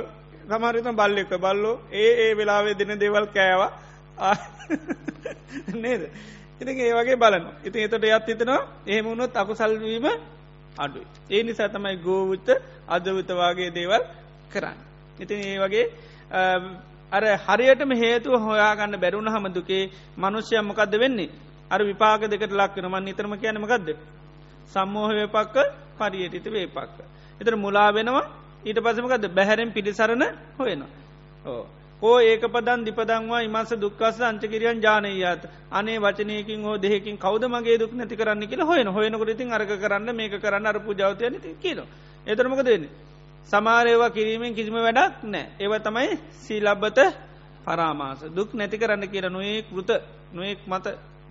[0.49, 3.71] සමහරිත බල්ලෙක්ක බල්ලෝ ඒ ඒ වෙලාවේ දෙන දේවල් කෑවා
[5.77, 6.03] නේද
[6.61, 10.07] ඉති ඒ වගේ බලන්න ඉතින් එතට යත් හිතනවා එහෙමුණොත් අකු සල්වීම
[10.77, 11.01] අඩු
[11.31, 12.49] ඒ නිසා තමයි ගෝවිත
[12.89, 14.03] අදවිතවාගේ දේවල්
[14.51, 14.79] කරන්න.
[15.19, 15.85] ඉතින් ඒ වගේ
[17.13, 21.31] අර හරියටම හේතුව හොයාගන්න බැරුණ හම දුකේ මනුෂ්‍යයම් මොකක්ද වෙන්නේ
[21.71, 23.89] අර විපාක දෙකට ලක්වන මන් නිතරම කියනමකක්ද
[24.67, 25.57] සම්මෝහ වේපක්ක
[25.99, 26.97] පරියටට වේපක්ක.
[27.41, 28.27] එතර මුලා වෙනවා
[28.65, 30.25] ඊට පසමකද බැහැරෙන් පිළිසරණ
[30.59, 30.91] හොයනවා.
[31.47, 31.67] ඕ.
[32.05, 37.93] හෝ ඒක පදන් දිපදංවා ඉමස දුක්කස අංචකිරියන් ජානයත් අනේ වචනයකින් හෝ දෙහකින් කවද මගේ දුක්
[37.93, 41.81] නැති කරන්න කියලා හොයන හොයනකොට ඉතින් අරක කරන්න මේක කරන්න අර පූජාවතයන කියන.
[42.27, 42.91] එතරමක දෙන්නේ.
[43.49, 46.11] සමාරයවා කිරීමෙන් කිසිම වැඩක් නෑ ඒව තමයි
[46.41, 46.99] සීලබ්බත
[47.65, 49.91] පරාමාස දුක් නැති කරන්න කියර නොයෙක් කෘත
[50.33, 50.87] නොයෙක් මත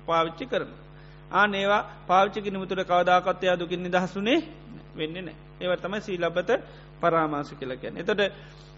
[0.07, 0.71] පාවිච්චි කරන.
[1.31, 4.39] ආන ඒවා පාවිච්චි නිමුතුර කවදාකත්වයා දුකින් නිදහසුනේ
[4.95, 6.49] වෙන්න නෑ ඒව තමයි සීලබ්බත
[7.01, 7.93] පරාමාස කියලකැන.
[7.95, 8.21] එතට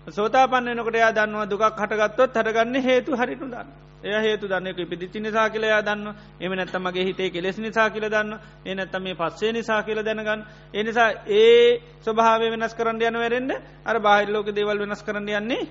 [0.08, 3.68] සෝතාපන්නනකට යා දන්නවා දුකක් හටගත්තොත් හටගන්න හේතු හරිටු දන්න.
[4.04, 8.76] එය හේතු දන්නක පිදිච්චි නිසා කියලයා දන්න එම නැත්තමගේ හිතේ කෙලෙස් නිසා කියල දන්න ඒ
[8.76, 10.46] නැත්තම මේ පස්සේ නිසා කියල දැනගන්න.
[10.74, 13.52] එනිසා ඒ ස්වභාව වෙනස් කරන්න යන වැරෙන්ට
[13.84, 15.64] අර බාහිල්ලෝක දේවල් වෙනස් කරන්න යන්නේ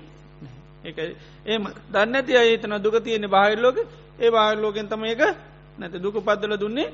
[0.83, 3.77] ඒ ඒම දන්න ඇති අයතන දුක තියෙන බාහිල්ලෝක
[4.19, 5.21] ඒ බාහිල්ලෝකෙන් තම එක
[5.77, 6.91] නැත දුක පද්දල දුන්නේ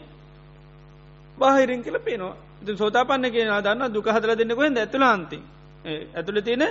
[1.37, 2.35] බාහිරින් කියල පේනවා.
[2.61, 5.37] ඉති සෝතාපන්න කියෙන දන්න දුක හදර දෙන්නෙකොහෙද ඇතුලාන්ති
[6.13, 6.63] ඇතුළ තියෙන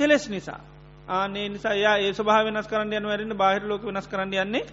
[0.00, 0.60] කෙලෙස් නිසා
[1.10, 4.64] ආනේ නිසා යා ඒ ස්වභාව වෙනස් කරන්න යන වැරන්න බාහිර ලෝක වෙනස් කරන්න යන්නේ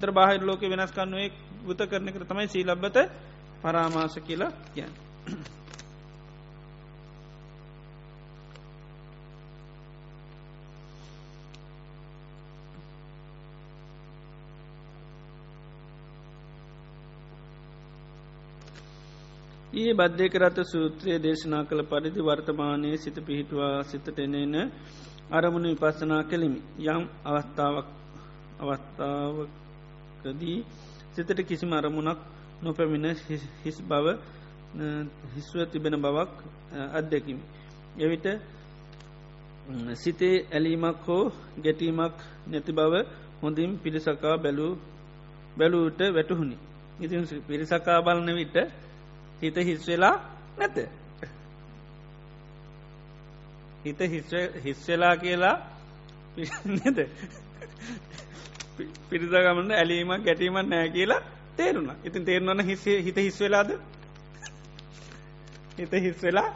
[0.00, 1.30] තර බාහිර ලෝක වෙනස් කරන්නුවේ
[1.64, 2.98] ගුත කරන කර තමයි සීලබ්බත
[3.62, 4.92] පරාමාස කියලා කියන්න.
[19.72, 24.56] ඒ බද්ධයකරත සූත්‍රයේ දේශනා කළ පරිදි වර්තමානයේ සිත පිහිටුවා සිතට එනන
[25.30, 27.88] අරමුණ විපස්සනා කෙලිමි යම් අවස්ථාවක්
[28.62, 30.58] අවස්ථාවකදී
[31.14, 32.20] සිතට කිසිම අරමුණක්
[32.60, 33.06] නොපැමිණ
[33.62, 34.06] හිස් බව
[35.34, 36.32] හිස්ව තිබෙන බවක්
[36.92, 37.42] අත්දැකිමි.
[37.96, 38.26] එවිට
[39.94, 41.24] සිතේ ඇලීමක් හෝ
[41.58, 42.16] ගැටීමක්
[42.46, 42.94] නැති බව
[43.42, 44.72] හොඳින් පිරිසකා බැලූ
[45.56, 46.56] බැලූට වැටහුණි.
[47.00, 48.56] ඉතින් පිරිසකා බලන විට
[49.42, 50.16] හිත හිස්වෙලා
[50.58, 50.76] නැත.
[53.84, 54.00] හිත
[54.64, 55.56] හිස්වෙලා කියලා
[56.66, 56.98] නද
[59.08, 61.20] පිරිසගමට ඇලීමක් ගැටීමක් නෑ කියලා
[61.56, 61.90] තේරුණ.
[62.04, 63.70] ඉතින් තේරුණන හිස හිත හිස්වෙලාද
[65.78, 66.48] හිත හිස්වෙලා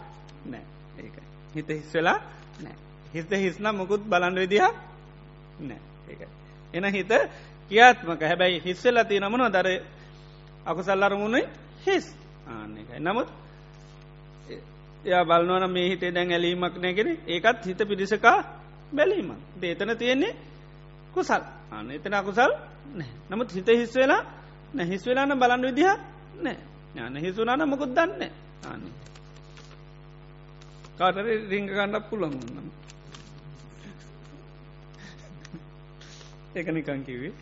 [0.47, 0.65] නෑ
[0.99, 1.11] ඒ
[1.55, 2.19] හිත හිස්වෙලා
[2.61, 2.77] නෑ
[3.15, 4.69] හිත හිස්න මොකුත් බලන් විදිහ
[5.61, 5.81] නෑ
[6.11, 6.29] ඒ
[6.75, 7.13] එන හිත
[7.71, 9.69] කියාත්මක හැබැයි හිස්වෙලා තිය නමන දර
[10.67, 11.49] අකුසල්ලරමුණේ
[11.87, 12.24] හිස්.
[12.47, 13.01] ආන්න එකයි.
[13.01, 13.29] නමුත්
[15.05, 18.39] එයා බලන්නවන මේ හිතේ දැන් ඇලීමක් නැගෙන ඒකත් හිත පිරිසකා
[18.93, 20.33] බැලීම දේතන තියෙන්නේ
[21.15, 21.43] කුසල්.
[21.71, 22.53] අන්න එතන අකුසල්
[23.31, 24.23] නමුත් හිත හිස්වෙලා
[24.75, 25.91] නැහිස් වෙලාන බලන්න විදිහ
[26.39, 26.59] නෑ
[26.97, 28.23] යන හිසුනාන මොකුත් දන්න
[28.65, 28.83] අන්න
[30.99, 32.69] කාටර රිංග ගණ්ඩක් පුළොන් න්න
[36.55, 37.33] ඒක නිකං කිවේ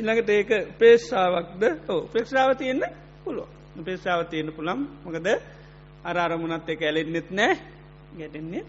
[0.00, 2.84] ඉළඟට ඒක පේශාවක්ද ඕ පේක්ෂාව තියෙන්න්න
[3.24, 3.48] පුළුව
[3.80, 5.28] පේශාව තියෙන පුළම් මොකද
[6.04, 7.54] අර අරමුණත් එක ඇලෙන්න්නෙත් නෑ
[8.12, 8.64] ගැටෙන්නේ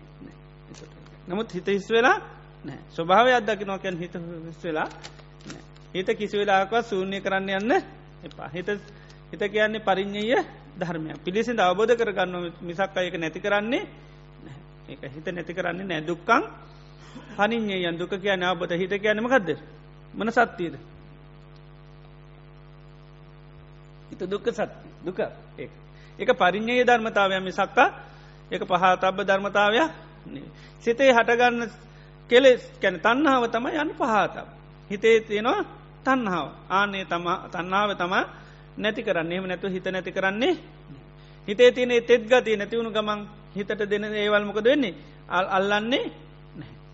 [1.28, 2.18] නමුත් හිත හිස් වෙලා
[2.64, 2.80] නෑ.
[2.90, 4.14] ස්වභාව අදකි නොකැන් හිත
[4.48, 4.88] හිස් වෙලා
[5.94, 7.72] හිත කිසි වෙලාකවත් සූන්‍ය කරන්න යන්න
[8.24, 8.49] එපා.
[8.49, 8.70] හිත
[9.32, 10.40] හිත කියන්නේ පරිින්්ඥය
[10.78, 13.84] ධර්මය පිළිසිද අවබෝධ කරගන්න මිසක් අයක නැති කරන්නේ
[14.90, 16.02] ඒ හිත නැති කරන්නේ නෑ.
[16.02, 16.44] දුක්කං
[17.38, 19.49] පනිින්්ඥයන් දුක කියන අවබත හිත කියනමකක්ද
[20.13, 20.75] මන සත්තියද
[24.11, 24.67] හිත දුක්ක සත්‍ය.
[25.01, 25.19] දුක.
[26.19, 27.89] එක පරිින්්ඥයේ ධර්මතාවයම සක්කා
[28.51, 29.91] එක පහතබ්බ ධර්මතාවයක්
[30.83, 31.69] සිතේ හටගන්න
[32.29, 34.47] කෙලෙස් කැන තන්නාව තම යන්න පහතම්
[34.89, 35.65] හිතේ තියෙනවා
[36.03, 38.13] තන්නාව ආනේ තම තන්නාව තම
[38.77, 39.31] නැති කරන්න.
[39.31, 40.55] එම නැතු හිත නැති කරන්නේ
[41.47, 43.19] හිතේ තියනෙ තෙත් ගතිය නැතිවුණු ගමන්
[43.55, 44.95] හිතට දෙන ඒවල්මකද වෙන්නේ?
[45.27, 46.05] අල් අල්ලන්නේ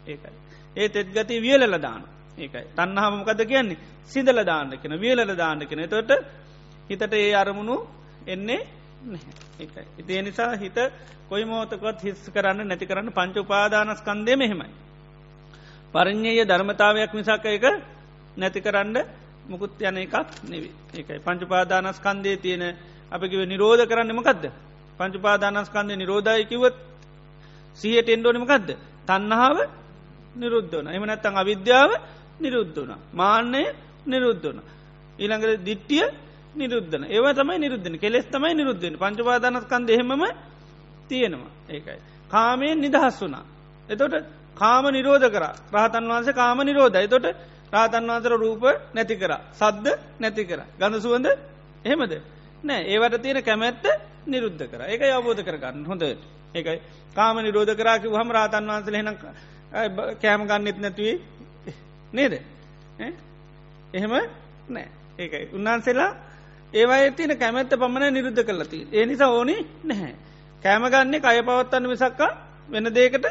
[0.07, 0.35] ඒකයි.
[0.75, 1.77] ඒ තෙත් ගති වියලල
[2.37, 3.77] දාන ඒකයි තන්නාමකද කියන්නේ?
[4.03, 6.11] සිදල දාන්න කෙන වියලල දාන්න කෙන තොට
[6.89, 7.87] හිතට ඒ අරමුණු
[8.25, 8.67] එන්නේ
[9.59, 9.85] ඒකයි.
[9.97, 10.77] ඉතිේ නිසා හිත
[11.29, 14.69] කොයි මෝතකොත් හිස් කරන්න නැති කරන්න පංච උපාදානස්කන්දය මෙහෙමයි.
[15.93, 17.65] පරිින්්ඥය ධර්මතාවයක් මිසාක එක
[18.37, 18.97] නැති කරන්න
[19.45, 21.19] මුකුත් යන එකක් නෙවි ඒකයි.
[21.19, 22.75] පංචුපාදානස්කන්දය තියෙන
[23.11, 24.45] අපිකිව නිරෝධ කරන්න මකක්ද
[24.99, 26.75] පංචුපාදානස්කන්දය නිරෝධයකිවත්
[27.77, 28.69] සිහට එන්ඩෝනිමකක්ද
[29.07, 29.57] තන්නහාාව
[30.35, 31.91] නිරුද්ධන එම නැත්තං අවිද්‍යාව
[32.39, 33.67] නිරුද්ධ වන මාන්‍යය
[34.05, 34.59] නිරුද්ධ වන
[35.19, 36.05] ඊළඟට දිට්ටිය
[36.55, 40.11] නිරුද්ධන ඒව තමයි නිරුද්ධන කෙස් තමයි නිරුද්ධන පංචපාදානස්කන්ද එහෙම
[41.07, 41.51] තියෙනවා.
[41.69, 41.99] ඒකයි.
[42.31, 43.45] කාමයෙන් නිදහස් වුනා.
[43.89, 44.15] එතොට
[44.57, 45.43] කාම නිරෝධ කර.
[45.73, 47.25] රහතන් වහන්සේ කාම නිරෝධ එතොට
[47.71, 49.33] රාතන් වන්සර රූප නැති කර.
[49.53, 49.87] සද්ද
[50.19, 50.61] නැති කර.
[50.79, 51.27] ගඳ සුවඳ
[51.85, 52.13] එහෙමද?
[52.63, 52.81] නෑ.
[52.85, 53.85] ඒවට තියෙන කැමැත්ත
[54.25, 54.81] නිරුද්ධ කර.
[54.83, 56.21] ඒක අවබෝධ කරගන්න හොඳට
[56.55, 56.79] ඒකයි.
[57.15, 59.09] කාම නිරෝධ කරාකි හම රාතන් වන්සල හෙන
[60.21, 61.15] කෑම ගන්නෙත් නැතුවේ
[62.09, 62.33] නේද?
[63.93, 64.11] එහෙම
[64.69, 64.87] නෑ.
[65.17, 65.49] ඒකයි.
[65.53, 66.11] උන්වහන්සේලා
[66.73, 70.13] ඒවයි තියන කැමැත්ත පමණ නිරුද්ධ කරලති ඒ නිසා ඕනි නැහැ.
[70.63, 72.31] කෑමගන්නේ කය පවත්තන්න විසක්කා
[72.69, 73.25] වෙන දේකට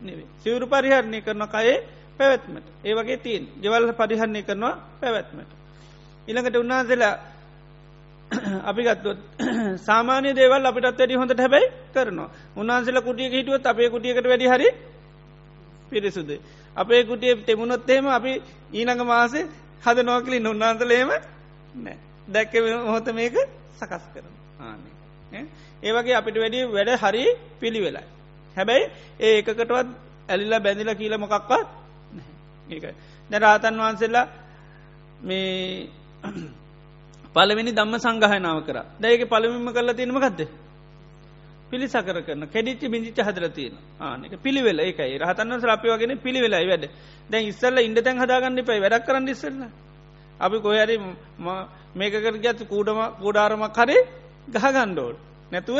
[0.00, 1.76] නෙවේ සිවරු පරිහරණය කරන කයේ
[2.18, 2.66] පැවැත්මට.
[2.84, 5.50] ඒ වගේ තිීන් ජවල් පරිහරණය කරනවා පැවැත්මට.
[6.28, 7.14] ඉළඟට උන්වහන්සේලා
[8.64, 9.18] අපි ගත්තුවත්
[9.88, 12.30] සාමාන්‍ය දේවල් අපිටත් වැඩි හොඳට හැබැයි කරනවා.
[12.56, 14.68] උන්වහන්සේලා කුටිය හිටුවත් අපේ කුටියකට වැඩි හරි
[15.90, 16.30] පිරිසුද
[16.76, 18.32] අපේ කුටිය තෙමුණොත්තේම අපි
[18.72, 19.48] ඊනඟ මාසේ
[19.82, 21.10] හද නොකලින් උන්වහන්සලේම
[21.76, 21.96] නෑ.
[22.28, 22.52] දැක්ක
[22.86, 23.36] හොත මේක
[23.76, 25.44] සකස් කරන ආනේ.
[25.82, 27.24] ඒවගේ අපිට වැඩි වැඩ හරි
[27.60, 28.06] පිළි වෙලා
[28.56, 28.84] හැබැයි
[29.20, 29.88] ඒ එකකටවත්
[30.28, 31.68] ඇලිලා බැඳිල කියල මොකක්වත්
[32.68, 32.94] ඒකයි
[33.30, 34.26] දැරාතන් වහන්සේල්ලා
[35.22, 35.88] මේ
[37.34, 38.78] පලවෙනි දම්ම සංගහනාව කර.
[39.00, 40.40] දැයක පළමිම කරලා තියෙනම ගත්ද
[41.70, 45.18] පිළිසකර කරන කෙඩිච්ච බිචි හදර තියෙන ආනක පිළිවෙල ඒකයි.
[45.18, 46.84] රහතන්න ශ්‍රපය වගෙන පිළිවෙලයි වැඩ.
[47.30, 49.62] දැන් ඉස්සල්ල ඉඩ තැන් හදාගන්න පයි වැඩක් කරන්න ඉස්සල්ල.
[50.40, 50.96] අපි කොහරි
[51.94, 54.00] මේකකර ගත් කූඩම ගොඩාරමක් කරේ
[54.48, 55.16] ගහගණ්ඩෝඩ්
[55.52, 55.78] නැතුව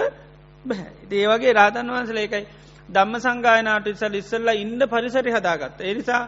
[0.64, 2.44] බැහැ ඒවගේ රාතන් වහන්සල ඒකයි.
[2.88, 5.80] දම්ම සංගායනාට ඉස්සල් ඉස්සල්ලා ඉන්ඩ පරිසරි හදාගත්ත.
[5.82, 6.22] එනිසා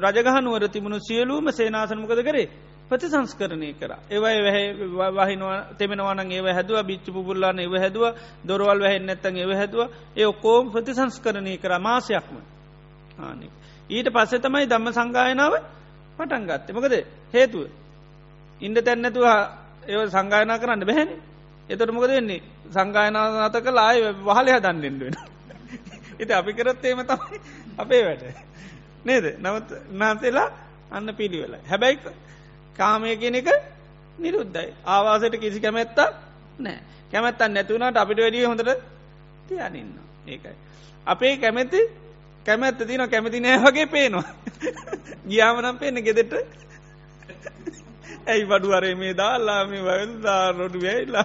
[0.00, 2.48] රජගහනුවර තිබුණු සියලූම සේනාසනමකද කරේ?
[2.90, 3.92] ප්‍රති සංස්කරණය කර.
[4.08, 4.38] ඒවයි
[5.18, 8.04] වහිනවා තෙමෙනවාන ඒව හැදුව බිච්ච පුල්ලාන ඒව හැදුව
[8.44, 9.90] දොරවල් වැහෙන් නැත්තන් ඒව හැදුව.
[10.16, 12.36] ඒ ඔක්කෝම් ප්‍රති සංස්කරණය කර මාසයක්ම.
[13.18, 13.46] ආනෙ.
[13.90, 15.54] ඊට පස්සෙ තමයි දම්ම සංගායනාව
[16.18, 16.72] පටන් ගත්තේ.
[16.72, 16.94] මොකද
[17.32, 17.66] හේතුව?
[18.60, 19.26] ඉන්ඩ තැන්නැතුව
[19.84, 21.10] ඒ සංගායනා කරන්න බැහැන.
[21.68, 22.42] එතට මොකද වෙන්නේ?
[22.70, 25.16] සංගායනාත කලා ආය වහලය දන්නෙන්ඩුවෙන
[26.18, 27.38] ඉති අපි කරත් ඒම තමයි
[27.78, 28.22] අපේ වැට
[29.04, 29.24] නේද?
[29.38, 30.48] නවත් නාසේලා
[30.90, 31.98] අන්න පිළිවෙල හැබැයි
[32.76, 33.48] කාමය කියන එක
[34.18, 34.68] නිරුද්ධයි.
[34.86, 36.08] ආවාසයට කිසි කැමැත්තා
[36.58, 36.78] නෑ
[37.12, 38.70] කැමැත්තන් නැතුවනට අපිට වැඩිය හොඳට
[39.48, 39.92] තියනන්න.
[40.26, 40.56] ඒකයි.
[41.06, 41.80] අපේ කැමැති
[42.46, 44.28] කැමැත්ත තින කැමති නෑ වගේ පේනවා.
[45.28, 46.32] ගියාමනම් පේන ගෙදෙට
[48.26, 51.24] ඇයි බඩුවරේ මේ දාල්ලා මේ වල්දා රොඩු වැයිල්ලා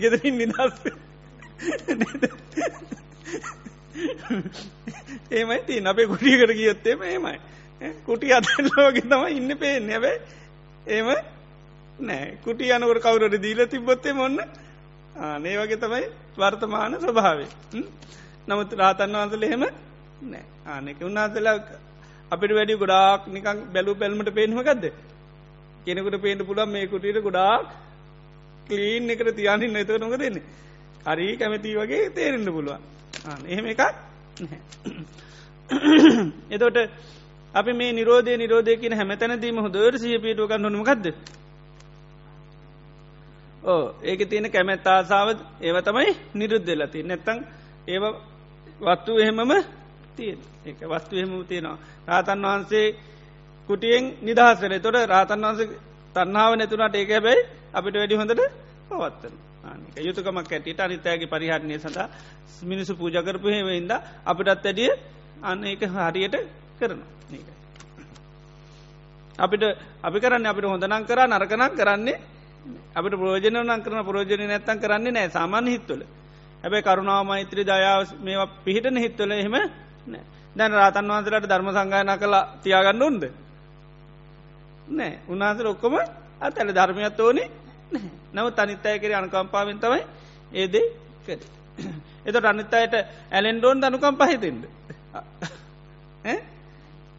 [0.00, 0.76] ගෙදරින් නිදස්
[5.30, 7.38] ඒමයි ති අපේ කුටියකට ගියත්තේම ඒමයි
[7.80, 10.20] කුටි අතල්ලෝගේ තම ඉන්න පේෙන් හැබැයි
[10.88, 11.14] ඒම
[11.98, 12.38] නෑ.
[12.38, 14.38] කුටි යනකට කවුරට දීල තිබොත්තේ මොන්න
[15.20, 17.46] ආනේ වගේ තමයි වර්තමාන ස්වභාවේ
[18.48, 19.66] නමුත් රාතන් වහන්සල එහෙම
[20.22, 20.44] නෑ.
[20.66, 21.60] ආනෙක උන්නාසලා
[22.32, 24.92] අපිට වැඩි ගොඩාක් නිකං බැලු පැල්මට පේෙන්මකක්ද
[25.84, 27.66] කෙනෙකුට පේට පුළන් මේ කුටියට ගොඩාක්
[28.66, 30.42] කලීන් එකට තියානින් එතව නොක දෙන්නේ
[31.06, 32.80] හරි කැමැති වගේ තේරෙන්න්න පුළුවන්.
[33.46, 33.80] එහෙම එකක්
[36.50, 36.90] එතොට
[37.56, 41.04] අපි මේ නිරෝධය නිරෝධය කියන හැමතැනදීම හොදර සිය පිටුව ගන්න නොමකක්ද
[43.64, 45.28] ඕ ඒක තියෙන කැමැත් ආසාාව
[45.60, 47.38] ඒව තමයි නිරුද්ධ ලති නැත්තං
[47.86, 48.04] ඒව
[48.80, 49.52] වත්තු එහෙමම
[50.12, 50.38] තියෙන්.
[50.64, 51.78] ඒක වස්තු එහෙම තියෙනවා.
[52.06, 52.94] රාතන් වහන්සේ
[53.68, 55.68] කුටියෙන් නිදහසර තොට රාතන් වහන්සේ
[56.16, 58.42] තන්නාව නැතුනට ඒක හැබැයි අපිට වැඩි හොඳට
[58.88, 59.34] පවත්තන
[59.64, 62.08] ආනික යුතුකමක් ඇටියට අනිතෑගේ පරිහරණය සඳහා
[62.62, 63.92] මිනිසු පූජකරපු හෙවයින්ද
[64.24, 64.92] අපිටත් ඇඩිය
[65.42, 66.36] අන්න ඒක හරියට
[66.78, 67.08] කරනවා.
[69.38, 69.62] අපිට
[70.02, 72.20] අපි කරන්න අපිට හොඳනං කර නරකනක් කරන්නේ
[72.94, 76.02] අපිට ප්‍රෝජන නං කරන ප්‍රෝජන නැත්තන් කරන්නේ නෑ සාමාන්‍ය හිත්වල.
[76.62, 79.56] හැබැයි කරුණාව මෛත්‍රී දයාව මේ පිහිටන හිත්වල එහෙම
[80.56, 83.22] දැන් රාතන් වහන්සලට ධර්ම සංගායන කලා තියාගන්න උන්ද?
[84.88, 85.94] නෑ උන්හන්සර ඔක්කොම
[86.40, 87.44] අතැල ධර්මයත් ඕනි
[88.32, 90.02] නව තනිත්තය කර අනුකම්පාවෙන් තමයි
[90.54, 90.86] ඒදේ
[91.26, 91.40] කර.
[92.24, 92.94] එතට අනිත්තයට
[93.30, 94.62] ඇලෙන්ඩෝන් දනුකම් පහිතෙන්ද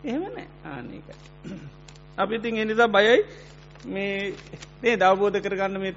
[0.08, 1.08] එහෙමනෑ ආනක
[2.18, 3.18] අපිතින් එනිසා බයයි.
[3.86, 4.34] මේ
[4.82, 5.94] මේ දවබෝධ කරගන්න මේ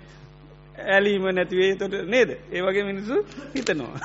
[0.89, 2.31] ඇලීම නැතිවේ තොට නේද?
[2.53, 3.17] ඒ වගේ මිනිසු
[3.55, 4.01] හිතනවා.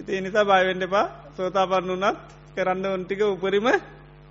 [0.00, 1.06] ඉති එනිසා බයවෙන්ඩ එපා.
[1.36, 2.18] සෝතාපරණුනත්
[2.54, 3.68] කරන්න ඔන්ටික උපරිම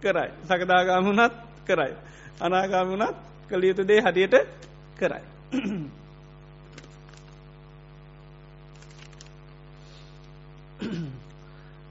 [0.02, 0.30] කරයි.
[0.46, 1.34] සකදාගාමුණත්
[1.66, 1.94] කරයි.
[2.42, 3.16] අනාගාමුණත්
[3.50, 4.36] කළියුතු දේ හදියට
[4.98, 5.24] කරයි.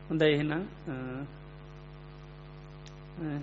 [0.08, 0.62] හොඳ එහෙනම්.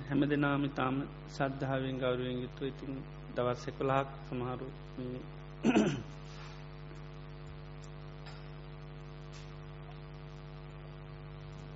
[0.04, 0.96] හැම දෙනාම තාම
[1.30, 2.92] සද්ධාවෙන් ගෞරුවෙන් යුතු ඉතින්
[3.36, 4.68] දවස් එකොලාක් සමහරු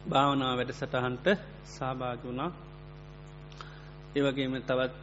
[0.10, 1.28] භාවනා වැඩ සටහන්ට
[1.68, 2.52] සහභාග වුණා.
[4.16, 4.94] ඒවගේම තවත්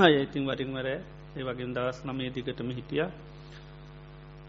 [0.00, 3.06] අයඉතින් වරින්වර ඒ වගේ දවස් නමේ දිගටම හිටිය.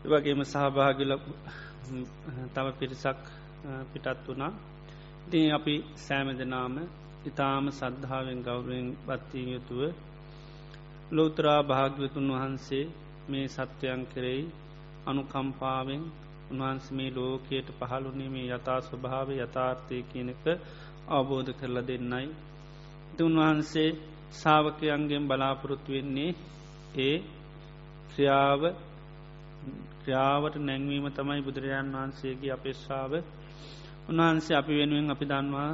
[0.06, 1.12] වගේම සහභාගිල
[2.54, 3.22] තව පිරිසක්
[3.92, 4.54] පිටත් වුණා
[5.24, 6.76] ඉතින් අපි සෑම දෙනාම
[7.26, 9.82] ඉතාම සද්ධාවෙන් ගෞරුවෙන් බත්තිී යුතුව
[11.10, 12.86] ලෝතරා භාග්‍යතුන් වහන්සේ
[13.28, 14.44] මේ සත්‍යයන් කෙරෙයි
[15.06, 16.04] අනුකම්පාවෙන්
[16.50, 20.46] උන්වහන්ස මේ ලෝකයට පහළුනේ මේ යථා ස්වභාව යථාර්ථය කියනක
[21.10, 22.28] අවබෝධ කරල දෙන්නයි.
[23.22, 23.90] උන්වහන්සේ
[24.34, 26.32] සාාවකයන්ගෙන් බලාපොරොත්තු වෙන්නේ
[26.98, 27.16] ඒ
[28.10, 28.62] ක්‍රියාව
[30.00, 33.12] ක්‍රියාවට නැංවීම තමයි බුදුරජාණන් වහන්සේගේ අපේශාව
[34.08, 35.72] උන්වහන්සේ අපි වෙනුවෙන් අපි දන්වා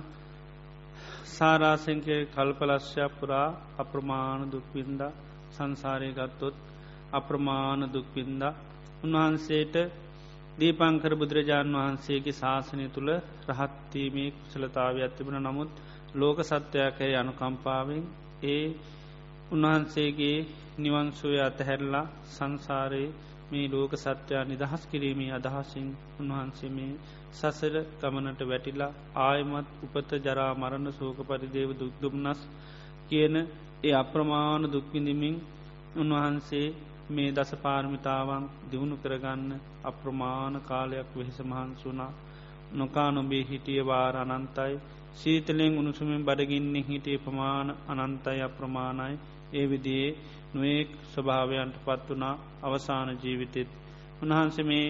[1.34, 3.48] සාරාසංකය කල්පලශ්‍ය පුරා
[3.78, 5.02] අප්‍රමාණ දුක්වින්ද
[5.54, 6.56] සංසාරය ගත්තොත්
[7.12, 8.44] අප්‍රමාණ දුක්වින්ද
[9.04, 9.76] උන්වහන්සේට
[10.56, 13.10] දීපංකර බුදුරජාණන් වහන්සේගේ ශාසනය තුළ
[13.50, 15.72] රහත්වීමේ කුසලතාව ඇතිබෙන නමුත්
[16.14, 18.04] ලෝක සත්‍යයකය අනුකම්පාවෙන්
[18.46, 18.66] ඒ
[19.52, 20.38] උන්වහන්සේගේ
[20.78, 23.16] නිවන්සුවය අතහැරලා සංසාරයේ
[23.52, 25.88] මේ ලෝක සත්‍යයා නිදහස් කිරීමේ අදහසින්
[26.20, 26.94] උන්වහන්සේ මේ
[27.34, 32.42] සසර ගමනට වැටිලා ආයමත් උපත ජරා මරණ සෝක පරිදේව දුක්දුම්න්නස්
[33.10, 33.36] කියන
[33.84, 35.38] ඒ අප්‍රමාණ දුක්විඳමින්
[35.96, 36.68] උන්වහන්සේ
[37.10, 39.52] මේ දස පාර්මිතාවන් දියුණු කරගන්න
[39.84, 42.12] අප්‍රමාණ කාලයක් වෙහෙස මහන්සුනා
[42.74, 44.74] නොකා නොබේ හිටිය වාර අනන්තයි.
[45.16, 49.20] සීතලෙන් උණුසුමින් බඩගින්න හිටිය ප්‍රමාණ අනන්තයි අප්‍රමාණයි.
[49.54, 50.16] ඒ විදියේ
[50.54, 53.70] නොයෙක් ස්වභාවයන්ට පත් වනා අවසාන ජීවිතෙත්.
[54.22, 54.88] උන්වහන්සේ මේ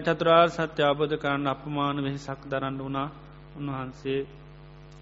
[0.00, 3.08] චතුරාර් සත්‍ය අබෝධ කරන්න අපමාන වෙහිසක් දරන්න වුණා.
[3.58, 4.20] උන්වහන්සේ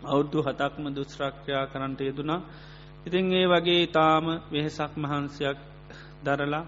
[0.05, 2.41] අවුද්ධු හතක්ම දුස්්‍රක්ෂයා කරන්නට යෙදුනා
[3.01, 5.59] ඉතින් ඒ වගේ තාම වෙහෙසක් මහන්සයක්
[6.23, 6.65] දරලා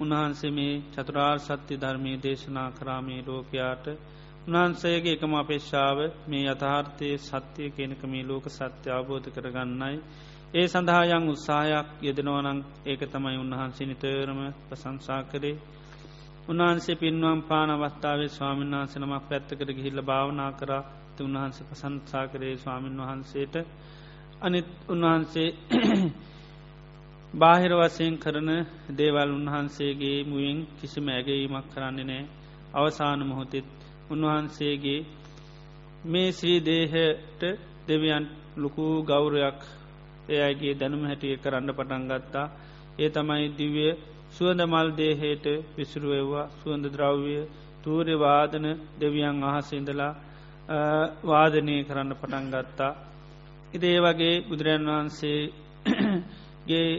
[0.00, 3.86] උන්වහන්සේ මේ චතුරාර් සත්‍ය ධර්මය දේශනා කරාමේ ලෝකයාට.
[4.44, 9.96] උන්වහන්සේගේ එකම අපේක්ෂාව මේ යථාර්ථය සත්‍යය කෙනක මේ ලෝක සත්‍ය අවබෝධ කරගන්නයි.
[10.52, 15.56] ඒ සඳහායන් උත්සාහයක් යෙදනවනං ඒක තමයි උන්වහන්සේ නිතරම ප්‍රසංසා කරේ
[16.44, 20.82] උන්වහන්සේ පින්වම් පාන අවස්ථාවේ ස්වාමීන් වහන්සේ නමක් පැත්තකට ගිහිල්ල භාවනා කරා.
[21.20, 23.54] උන්වහන්සේ ප්‍රසංසා කරේ ස්වාමීන් වහන්සේට.
[24.40, 25.48] අනිත් උන්වහන්සේ
[27.34, 28.50] බාහිර වසයෙන් කරන
[28.92, 32.24] දේවල් උන්වහන්සේගේ මුවෙන් කිසිම ඇගීමක් කරන්නේ නෑ
[32.74, 33.68] අවසාන මොහොතෙත්
[34.10, 35.00] උන්වහන්සේගේ
[36.04, 37.42] මේ ශ්‍රී දේහට
[37.88, 38.24] දෙවියන්
[38.56, 39.60] ලොකු ගෞරයක්
[40.28, 42.46] ඒ අයිගේ දැනුම හැටිය කරන්න පටන් ගත්තා.
[42.98, 43.92] ඒ තමයි දිවිය
[44.32, 47.36] සුවඳ මල් දේහයට විසුරුවවා සුවඳ ද්‍රව්‍ය
[47.82, 48.66] තූරය වාදන
[48.98, 50.12] දෙවියන් අහසඉඳලා
[51.22, 52.92] වාදනය කරන්න පටන් ගත්තා.
[53.72, 55.50] ඉදේ වගේ බුදුරන් වහන්සේගේ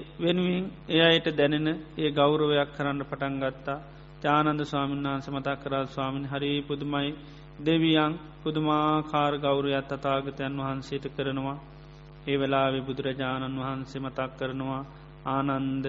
[0.22, 1.68] වෙනුවෙන් ඒ අයට දැනෙන
[1.98, 3.84] ඒ ගෞරවයක් කරන්න පටන් ගත්තා.
[4.24, 7.10] ජානන්ද ස්වාමීන් වහන්ස මතක් කරා ස්වාමින් හරි පුදුමයි.
[7.60, 8.14] දෙවියන්
[8.44, 11.58] පුදුමාකාර ගෞරයත් අතාගතයන් වහන්සේට කරනවා.
[12.26, 14.82] ඒ වෙලාවෙ බුදුරජාණන් වහන්සේ මතක් කරනවා
[15.28, 15.86] ආනන්ද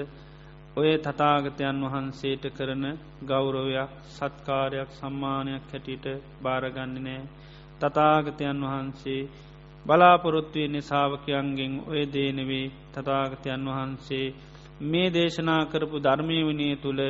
[0.76, 2.84] ඔය තතාගතයන් වහන්සේට කරන
[3.24, 6.06] ගෞරවයක් සත්කාරයක් සම්මානයක් හැටියට
[6.42, 7.22] භාරගන්න නෑ
[7.80, 9.28] තතාගතයන් වහන්සේ
[9.84, 14.26] බලාපොරොත්තුවන්නේ සාාවකයන්ගෙන් ඔය දේනවේ තතාගතයන් වහන්සේ
[14.82, 17.00] මේ දේශනා කරපු ධර්මය වනය තුළ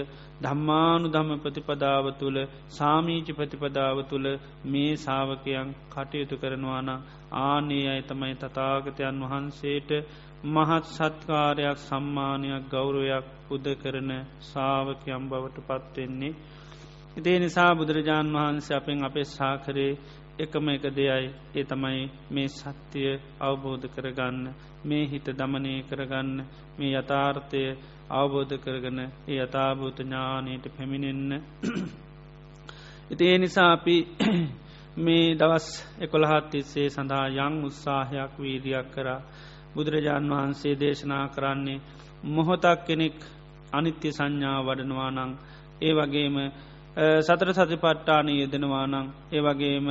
[0.41, 2.39] ධම්මානු දම ප්‍රතිපදාව තුළ
[2.71, 4.27] සාමීචි ප්‍රතිපදාව තුළ
[4.67, 6.89] මේ සාාවකයන් කටයුතු කරනවාන
[7.41, 9.91] ආනේ අය තමයි තතාගතයන් වහන්සේට
[10.47, 14.11] මහත් සත්කාරයක් සම්මානයක් ගෞරවයක් පුද කරන
[14.43, 16.35] සාාවකයම් බවට පත්වෙන්නේ.
[17.17, 19.93] ඉදේ නිසා බුදුරජාණන් වහන්සේ අපෙන් අපේ සාකරේ
[20.37, 21.31] එකම එක දෙයයි.
[21.53, 24.39] ඒ තමයි මේ සත්‍යය අවබෝධ කරගන්න
[24.85, 26.31] මේ හිත දමනය කරගන්න
[26.79, 27.63] මේ යථාර්ථය
[28.11, 31.33] අවබෝධ කරගන ඒ යථභූත ඥානයට පැමිණෙන්න.
[33.11, 33.97] ඉති ඒ නිසා අපි
[34.99, 35.69] මේ දවස්
[36.01, 39.21] එකොළහත් තිස්සේ සඳහා යං උත්සාහයක් වීරයක් කරා
[39.75, 41.83] බුදුරජාණන් වහන්සේ දේශනා කරන්නේ
[42.27, 43.19] මොහොතක් කෙනෙක්
[43.73, 45.33] අනිත්‍ය සංඥා වඩනවා නං
[45.81, 46.37] ඒ වගේම
[47.21, 49.87] සතර සති පට්ටාන යෙදෙනවා නං ඒ වගේම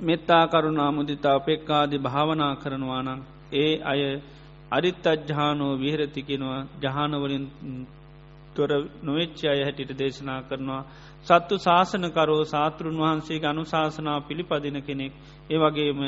[0.00, 3.20] මෙත්තා කරුණා මුදිතා පෙක්කාදි භාවනා කරනවා නං
[3.54, 4.00] ඒ අය
[4.70, 7.44] අරිත් අජ්‍යානෝ විහරතිකෙනවා ජහනවලින්
[8.54, 8.70] තොර
[9.02, 10.82] නොවෙච්ච අය හැටිට දේශනා කරනවා.
[11.24, 15.12] සත්තු ශාසනකරෝ සාතෘන් වහන්සේ අනුශාසනා පිළිපදින කෙනෙක්.
[15.50, 16.00] ඒ වගේම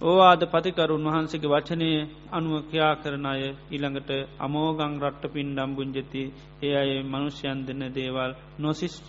[0.00, 1.88] ඕවාද පතිකරුන් වහන්සේගේ වචනය
[2.30, 6.22] අනුව ක්‍යා කරන අය ඊළඟට අමෝගං රට්ට පින් ඩම්බුංජති
[6.62, 9.08] ඒ අය මනුෂ්‍යයන් දෙන්න දේවල් නොසිස්ව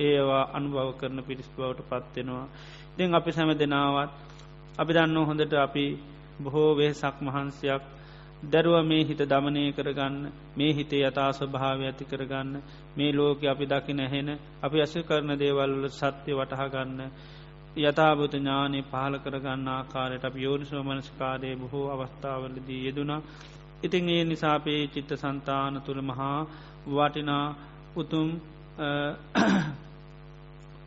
[0.00, 2.46] ඒවා අනුභව කරන පිරිස් බවට පත්වෙනවා.
[2.92, 4.10] දෙන් අපි සැම දෙනාවත්
[4.78, 5.86] අපි දන්න හොඳට අපි
[6.40, 7.82] බොහෝ වේසක් මහන්සයක්
[8.44, 10.16] දැරුව මේ හිත දමනය කරගන්න
[10.56, 12.50] මේ හිතේ යථා ස්වභාව ඇති කරගන්න
[12.96, 14.28] මේ ලෝක අපි දකි නැහෙන
[14.60, 17.00] අපි ඇස කරන දේවල්ල සත්‍යය වටහාගන්න
[17.74, 23.20] යථභූත ඥානය පහල කරගන්න ආකාරයට අප යෝනිසෝ මනස්කාරය බොහෝ අවස්ථාවලදී යෙදුනා
[23.82, 26.38] ඉතින් ඒ නිසාපේ චිත්ත සන්තාන තුළ මහා
[26.88, 27.46] වටිනා
[27.96, 28.28] උතුම්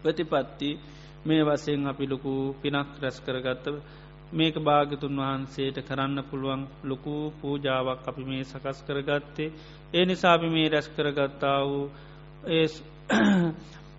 [0.02, 0.70] ප්‍රතිපත්ති
[1.26, 3.66] මේ වසයෙන් අපි ලොකු පිනක් රැස් කරගත්ත
[4.32, 9.53] මේක භාගතුන් වහන්සේට කරන්න පුළුවන් ලොකු පූජාවක් අපි මේ සකස් කරගත්තේ.
[9.94, 11.86] ඒ නිසාපි මේ රැස් කරගත්තා වූ
[12.49, 12.68] ඒ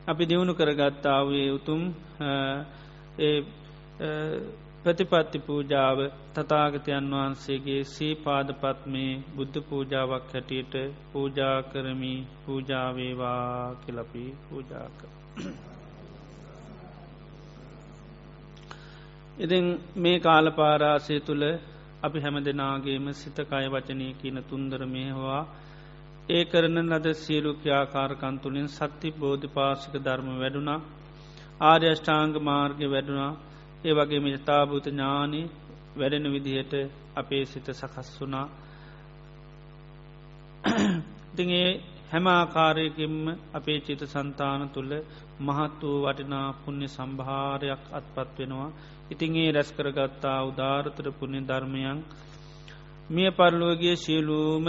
[0.06, 1.82] අපි දියුණු කරගත්තාවේ උතුම්
[4.82, 5.98] ප්‍රතිපත්ති පූජාව
[6.34, 10.74] තතාගතයන් වහන්සේගේ සීපාදපත් මේ බුද්ධ පූජාවක් හැටියට
[11.12, 12.14] පූජා කරමි
[12.44, 15.10] පූජාවේවා කෙලපි පූජා කර.
[19.38, 19.66] ඉතින්
[19.96, 21.44] මේ කාලපාරාසය තුළ
[22.02, 25.42] අපි හැම දෙනාගේම සිතකය වචනය කියන තුන්දර මේහවා
[26.28, 30.80] ඒ කරන ලද සියලුක්‍යාකාරකන්තුලින් සත්ති බෝධි පාසික ධර්ම වැඩුණා.
[31.60, 33.32] ආර්යෂ්ඨාංග මාර්ග වැඩුණා.
[33.84, 35.42] ඒ වගේ මිතාභූත ඥානි
[35.96, 36.72] වැඩෙන විදිහට
[37.16, 38.46] අපේ සිත සකස් වුණා.
[41.32, 41.70] ඉතිඒ
[42.10, 43.16] හැම ආකාරයකින්ම
[43.54, 44.92] අපේ චිත සන්තාන තුළ
[45.40, 48.70] මහත් වූ වටිනා පුුණ්‍ය සම්භාරයක් අත්පත් වෙනවා.
[49.10, 51.98] ඉතින් ඒ රැස් කරගත්තා උදාරතර පුුණ්‍ය ධර්මයන්
[53.10, 54.66] මිය පරලුවගේ සියලූම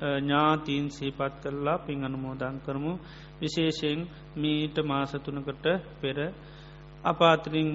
[0.00, 2.92] ඥාතීන් සහිපත් කරලා පින් අනුමෝදන් කරමු
[3.40, 4.00] විශේෂයෙන්
[4.36, 5.66] මීට මාසතුනකට
[6.00, 6.18] පෙර
[7.04, 7.70] අපාතරින්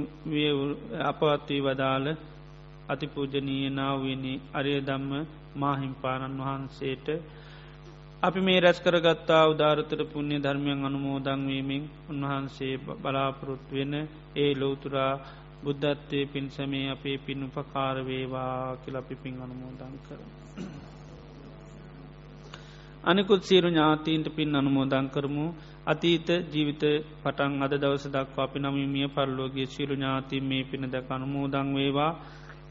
[1.03, 2.07] අපවත්වී වදාළ
[2.87, 5.11] අතිපූජනීය නාවනි අරය දම්ම
[5.55, 7.07] මාහිම්පාණන් වහන්සේට
[8.23, 13.93] අපි මේ රැස් කරගත්තා උදාරතර පුුණ්‍ය ධර්මයන් අනුමෝදංවීමෙන් උන්වහන්සේ බලාපොරොත් වෙන
[14.35, 15.13] ඒ ලෝතුරා
[15.63, 20.19] බුද්ධත්වය පින්සමේ අපේ පින් උපකාරවේවා කියලපි පින් අනුමෝදන් කර.
[23.03, 25.45] අනිකුත් සීරු ඥාතීන්ට පින් අනුමෝදන් කරමු.
[25.85, 26.83] අතීත ජීවිත
[27.19, 32.11] පටන් අද දවස දක්වා අපි නමීමිය පරලෝගේ සිරු ඥාති මේ පින දැක අනුමෝදං වේවා.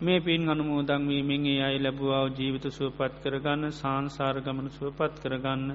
[0.01, 5.67] මේ පින් අනුමෝදංවීමෙන් ඒ අයි ලැබවාව ජීවිත සුවපත් කරගන්න සංසාර ගමන සුවපත් කරගන්න.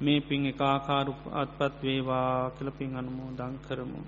[0.00, 4.00] මේ පින් එකාකාරු අත්පත් වේවා කළ පින් අනුමෝදං කරමු.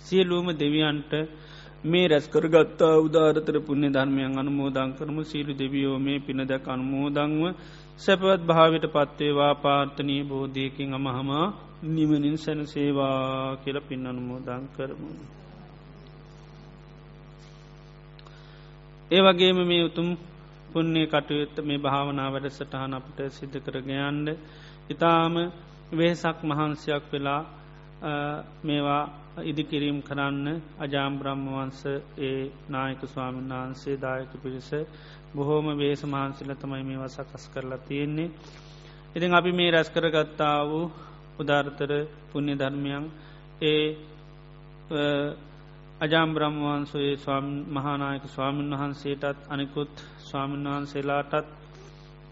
[0.00, 1.12] සියලූම දෙවියන්ට
[1.88, 5.22] මේ රැස්කරගත්තා උදාරතර පුුණ්‍ය ධර්මයන් අනුමෝදං කරමු.
[5.24, 7.42] සීලු දෙවියෝ මේ පින දැක අනුමෝදංව
[7.96, 11.46] සැපවත් භාවිට පත්වේවා පාර්ථනී බෝධයකින් අමහමා
[11.84, 15.10] නිමනින් සැන සේවා කියල පින් අනුමෝදං කරමු.
[19.10, 20.08] ඒ වගේම මේ උතුම්
[20.70, 24.28] පුන්නේ කටයුත්ත මේ භාවනා වැඩ සටහන අපට සිද්ධ කරගයන්ඩ
[24.90, 25.34] ඉතාම
[25.92, 27.42] වෙහසක් මහන්සයක් වෙලා
[28.64, 29.04] මේවා
[29.42, 30.46] ඉදිකිරීම් කරන්න
[30.78, 31.80] අජාම් බ්‍රහ්මවන්ස
[32.18, 34.70] ඒ නායක ස්වාමීන් වහන්සේ දායක පිරිස
[35.34, 38.30] බොහෝම වේස මහන්සිල තමයි මේවා සකස් කරලා තියෙන්නේ.
[39.16, 40.86] ඉතින් අපි මේ රැස් කරගත්තා වූ
[41.38, 41.90] උදාර්තර
[42.30, 43.04] පුුණ්‍ය ධර්මයන්
[43.62, 43.84] ඒ
[46.00, 51.46] අජාම් බ්‍රහ්මවන්සයේ මහානායක ස්වාමීන් වහන්සේටත් අනිකුත් ස්වාමීන් වහන්සේලාටත්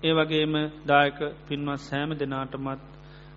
[0.02, 0.54] ඒ වගේම
[0.86, 2.95] දායක පින්වත් සෑම දෙනාටමත්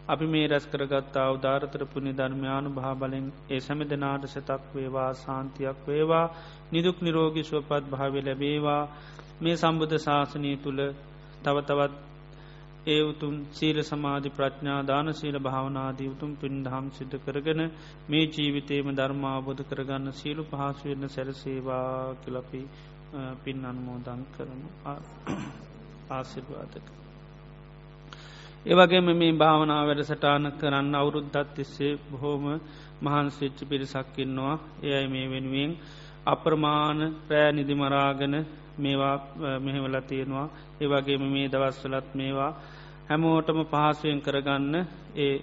[0.10, 6.26] අපි මේ රැස් කරගත්තා උදාරතර පුුණි ධර්මයානු භාබලෙන් ඒ සැම දෙනාට සතක් වේවා සාන්තියක් වේවා
[6.72, 8.84] නිදුක් නිරෝගි සුවපත් භාව ලැබේවා.
[9.40, 10.81] මේ සම්බුද්ධ ශාසනය තුළ
[11.44, 11.94] තවතවත්
[12.88, 17.61] ඒ උතුම් සීල සමාධි ප්‍රඥා දාන සීල භාවනාදී උතුම් පින්දහම් සිද්ධ කරගෙන
[18.10, 22.61] මේ ජීවිතේම ධර්මාබෝධ කරගන්න සීලු පහසුවෙන්න සැරසේවා කලපි
[23.44, 24.69] පින් අන්මෝදං කරනු
[26.11, 26.98] ආසිර්වාදක.
[28.65, 32.45] ඒවගේම මේ භාවනා වැඩ සටාන කරන්න අවුරුද්ධත් තිස්සේ බොහෝම
[33.02, 35.72] මහන්සිච්චි පිරිසක්කින්නවා එයයි මේ වෙනුවෙන්
[36.26, 38.36] අප්‍රමාණ පෑ නිදිමරාගෙන
[38.77, 39.15] මේවා
[39.60, 40.48] මෙහෙවල තියෙනවා.
[40.80, 42.52] ඒවගේම මේ දවස්වලත් මේවා
[43.07, 44.76] හැමෝටම පහසුවෙන් කරගන්න
[45.18, 45.36] ඒ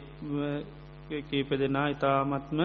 [1.23, 2.61] කීප දෙනා ඉතාමත්ම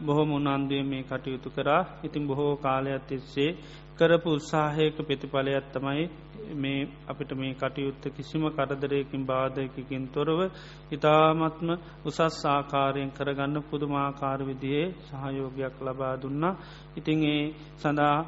[0.00, 1.82] බොහොම උනන්දුව මේ කටයුතු කරා.
[2.02, 3.50] ඉතින් බොහෝ කාලයක් තිස්සේ
[3.96, 6.04] කරපු උත්සාහයක ප්‍රතිඵලයක් තමයි
[6.54, 10.40] මේ අපිට මේ කටයුත්ත කිසිම කරදරයකින් බාධයකින් තොරව
[10.90, 11.68] ඉතාමත්ම
[12.04, 16.58] උසස් ආකාරයෙන් කරගන්න පුදුමාකාර විදියේ සහයෝගයක් ලබා දුන්නා.
[16.96, 17.44] ඉතිං ඒ
[17.76, 18.18] සඳහා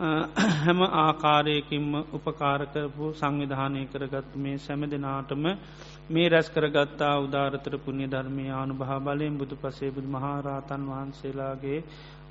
[0.00, 5.44] හැම ආකාරයකින්ම උපකාරකරපු සංවිධානය කරගත් මේ සැම දෙනාටම
[6.08, 11.80] මේ රැස් කරගත්තා උදාරතර පුුණ්‍ය ධර්මය ආනු භා බලයෙන් බුදු පසේ බුදු මහාරාතන් වහන්සේලාගේ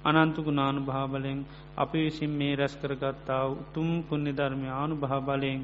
[0.03, 1.39] අනන්තුගුණානු භාබලෙන්
[1.77, 5.61] අපි විසින් මේ රැස් කරගත්තා උතුම් පුුණ්‍ය ධර්මය ආනු භා බලයෙන්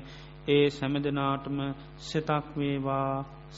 [0.48, 1.58] ඒ සැම දෙනාටම
[2.02, 3.12] සෙතක් වේවා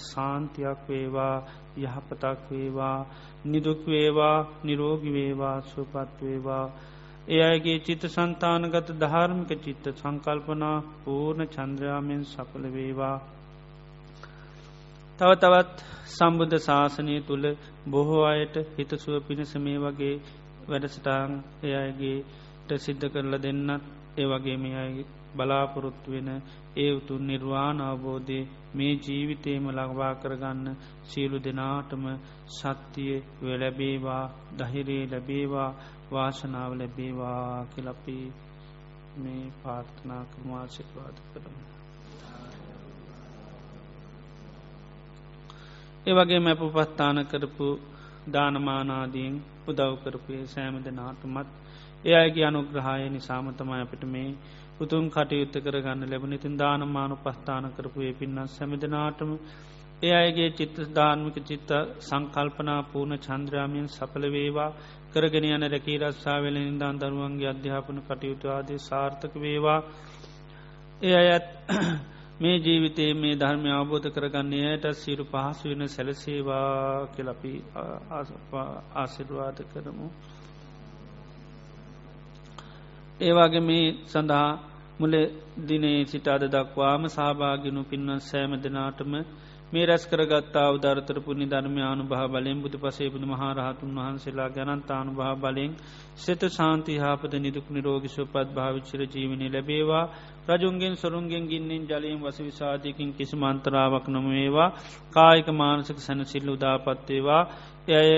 [0.03, 1.35] සාන්තියක් වේවා
[1.77, 2.97] යහපතක් වේවා
[3.45, 6.65] නිදුක් වේවා නිරෝගි වේවා සුපත් වේවා
[7.27, 13.17] ඒ අයගේ චිත්ත සන්තානගත ධාර්මික චිත්ත සංකල්පනා පූර්ණ චන්ද්‍රයාමෙන් සඵල වේවා.
[15.19, 15.77] තව තවත්
[16.09, 17.45] සම්බුද්ධ ශාසනය තුළ
[17.87, 20.15] බොහෝ අයට හිතසුව පිණිස මේ වගේ
[20.69, 21.31] වැඩසටාන්
[21.65, 22.19] එයගේ
[22.69, 23.83] අනිකුට සිද්ධ කරල දෙන්නත්
[24.15, 25.05] ඒ වගේ මේ අයි
[25.35, 26.29] බලාපොරොත්තු වෙන
[26.75, 28.39] ඒ උතුන් නිර්වාණ අවබෝධය
[28.73, 32.03] මේ ජීවිතේම ලඟවා කරගන්න සියලු දෙනාටම
[32.49, 34.25] සත්තිය වෙලැබේවා
[34.57, 35.71] දහිරේ ලැබේවා
[36.11, 38.17] වාශනාව ලැබේවා කියලපි
[39.17, 41.63] මේ පාර්ථනා කරමාශික්වාද කරමු.
[46.05, 47.67] ඒවගේ මැපු පස්ථාන කරපු
[48.33, 49.35] දානමානාදීන්
[49.69, 51.49] උදව් කරපුේ සෑම දෙනාටමත්
[52.03, 54.29] ඒ අයගේ අනුග්‍රහාය නිසාමතමයි අපිට මේ
[54.79, 59.31] උතුන් කටයුත්ත කරගන්න ලැබන ඉතින් දානමානු පස්ථාන කරපු ඒ පින්නස් සැමදනාටම
[60.01, 61.71] ඒ අයගේ චිත්ත ධාර්මික චිත්ත
[62.01, 64.71] සංකල්පනා පූර්ණ චන්ද්‍රාමයෙන් සපල වේවා.
[65.09, 69.79] කරගෙන යන රැකී රස්සාාවල නිදාන් දරුවන්ගේ අධ්‍යාපන කටයුතු ආදී සාර්ථක වේවා.
[71.01, 71.47] ඒ අයත්
[72.39, 77.51] මේ ජීවිතයේ මේ ධර්මය අවබෝධ කරගන්නේ ඇයට සිරු පහසු වෙන සැලසේවා කෙලපි
[78.95, 80.07] ආසිරවාද කරමු.
[83.19, 84.49] ඒවාගේ මේ සඳහා
[84.99, 85.13] මුල
[85.67, 89.13] දිනේ සිට අද දක්වාම සහභාගිනු පින්වන් සෑම දෙනාටම
[89.71, 95.35] මේ රැස් කරගත්තා උදරතර පුුණි ධර්මයානු භා බලෙන් බුදු පසේ බුදු මහරහතුන් වහන්සේලා ගැනන්තානු භා
[95.35, 95.71] බලෙන්
[96.17, 100.05] සෙත ශාන්ති හාපද නිදුක් නිරෝගිශපත් භාවිච්චර ජීවනය ලැබේවා.
[100.49, 104.73] රජුන්ගෙන් සොරුන්ගෙන් ගින්නෙන් ජලයෙන් වස විසාධයකින් කිසි මන්තරාවක් නොමේවා.
[105.11, 107.43] කායික මානසක සැනසිල්ල උදාපත්වේවා
[107.93, 108.11] එය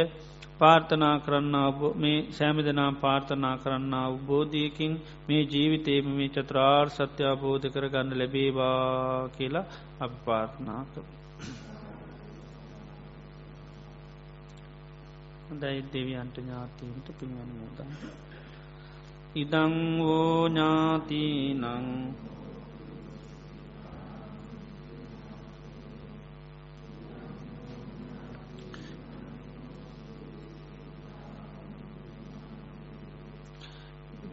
[0.59, 1.55] පාර්ථනා කරන්න
[1.97, 4.93] මේ සෑමදනම් පාර්ථනා කරන්න අවබෝධයකින්
[5.27, 9.69] මේ ජීවිතේම මේ චත්‍රාර් සත්‍ය අබෝධ කරගන්න ලැබේවා කියලා
[9.99, 11.20] අප පාර්ථනා කර.
[15.51, 17.89] හොඳයි දෙවියන්ට ඥාතීන්ට පින්වන්න මුදන්.
[19.35, 21.65] ඉදං වෝ ඥාතිනං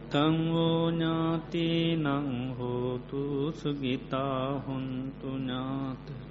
[0.09, 1.67] තංවෝ ඥාති
[1.97, 2.27] නං
[2.57, 3.21] හෝතු
[3.53, 6.28] සුගිතා හොන්තු ඥාත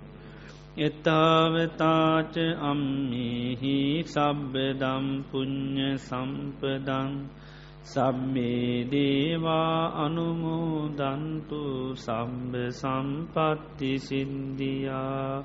[0.78, 7.10] එතාවතාච අම්මිහි සබ්බදම් පුං්ඥ සම්පදං
[7.84, 11.62] සබ්බේ දේවා අනුමෝදන්තු
[11.96, 15.42] සම්බ සම්පත්ති සින්දියා.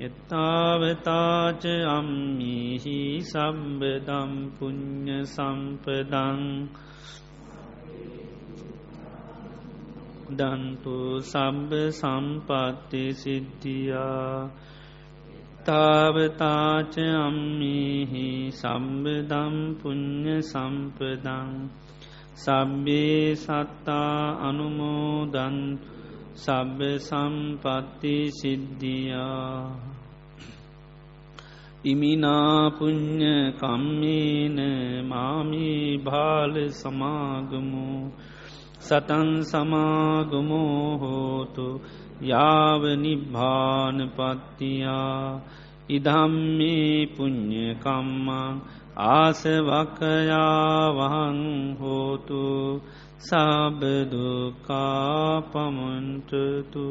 [0.00, 6.40] එතාවතාච අම්මිහි සම්බදම් පුං්ඥ සම්පදං
[10.30, 14.50] දන්තු සබ්බ සම්පත්ති සිද්ධියා.
[15.64, 21.68] තාවතාච අම්මිහි සම්බදම් පුං්ඥ සම්පදං.
[22.34, 25.78] සබ්බේ සත්තා අනුමෝදන්
[26.34, 29.70] සබ්බ සම්පත්ති සිද්ධියා.
[31.84, 34.58] ඉමිනාපුං්ඥ කම්මේන
[35.06, 38.12] මාමී භාල සමාගමු.
[38.80, 41.80] සතන් සමාගමෝහෝතු
[42.22, 45.40] යාව නිබ්භානපත්තියා
[45.88, 48.60] ඉදම්මේ පුං්ඥකම්මං
[49.08, 50.22] ආසවකයාවහං
[51.80, 52.44] හෝතු
[53.20, 56.88] සබදුකා පමන්ටතු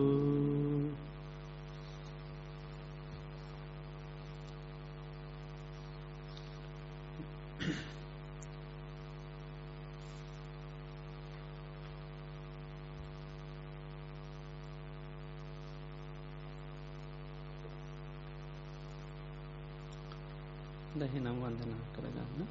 [20.99, 22.48] දහිනම් වන්දනා කරගන්න.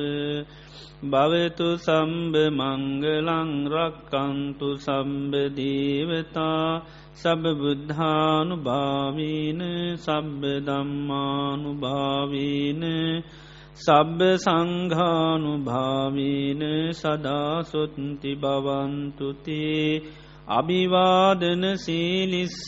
[1.05, 6.81] භවතු සම්බ මංගලං රක්කන්තු සම්බදීවතා
[7.17, 9.61] සබබුද්ධානු භාවීන
[9.97, 12.83] සබ්බ දම්මානු භාවීන
[13.77, 16.61] සබ්බ සංඝානු භාවීන
[16.93, 19.87] සදාසොත්ති බවන්තුතේ
[20.49, 22.59] අභිවාදන සීලිස්ස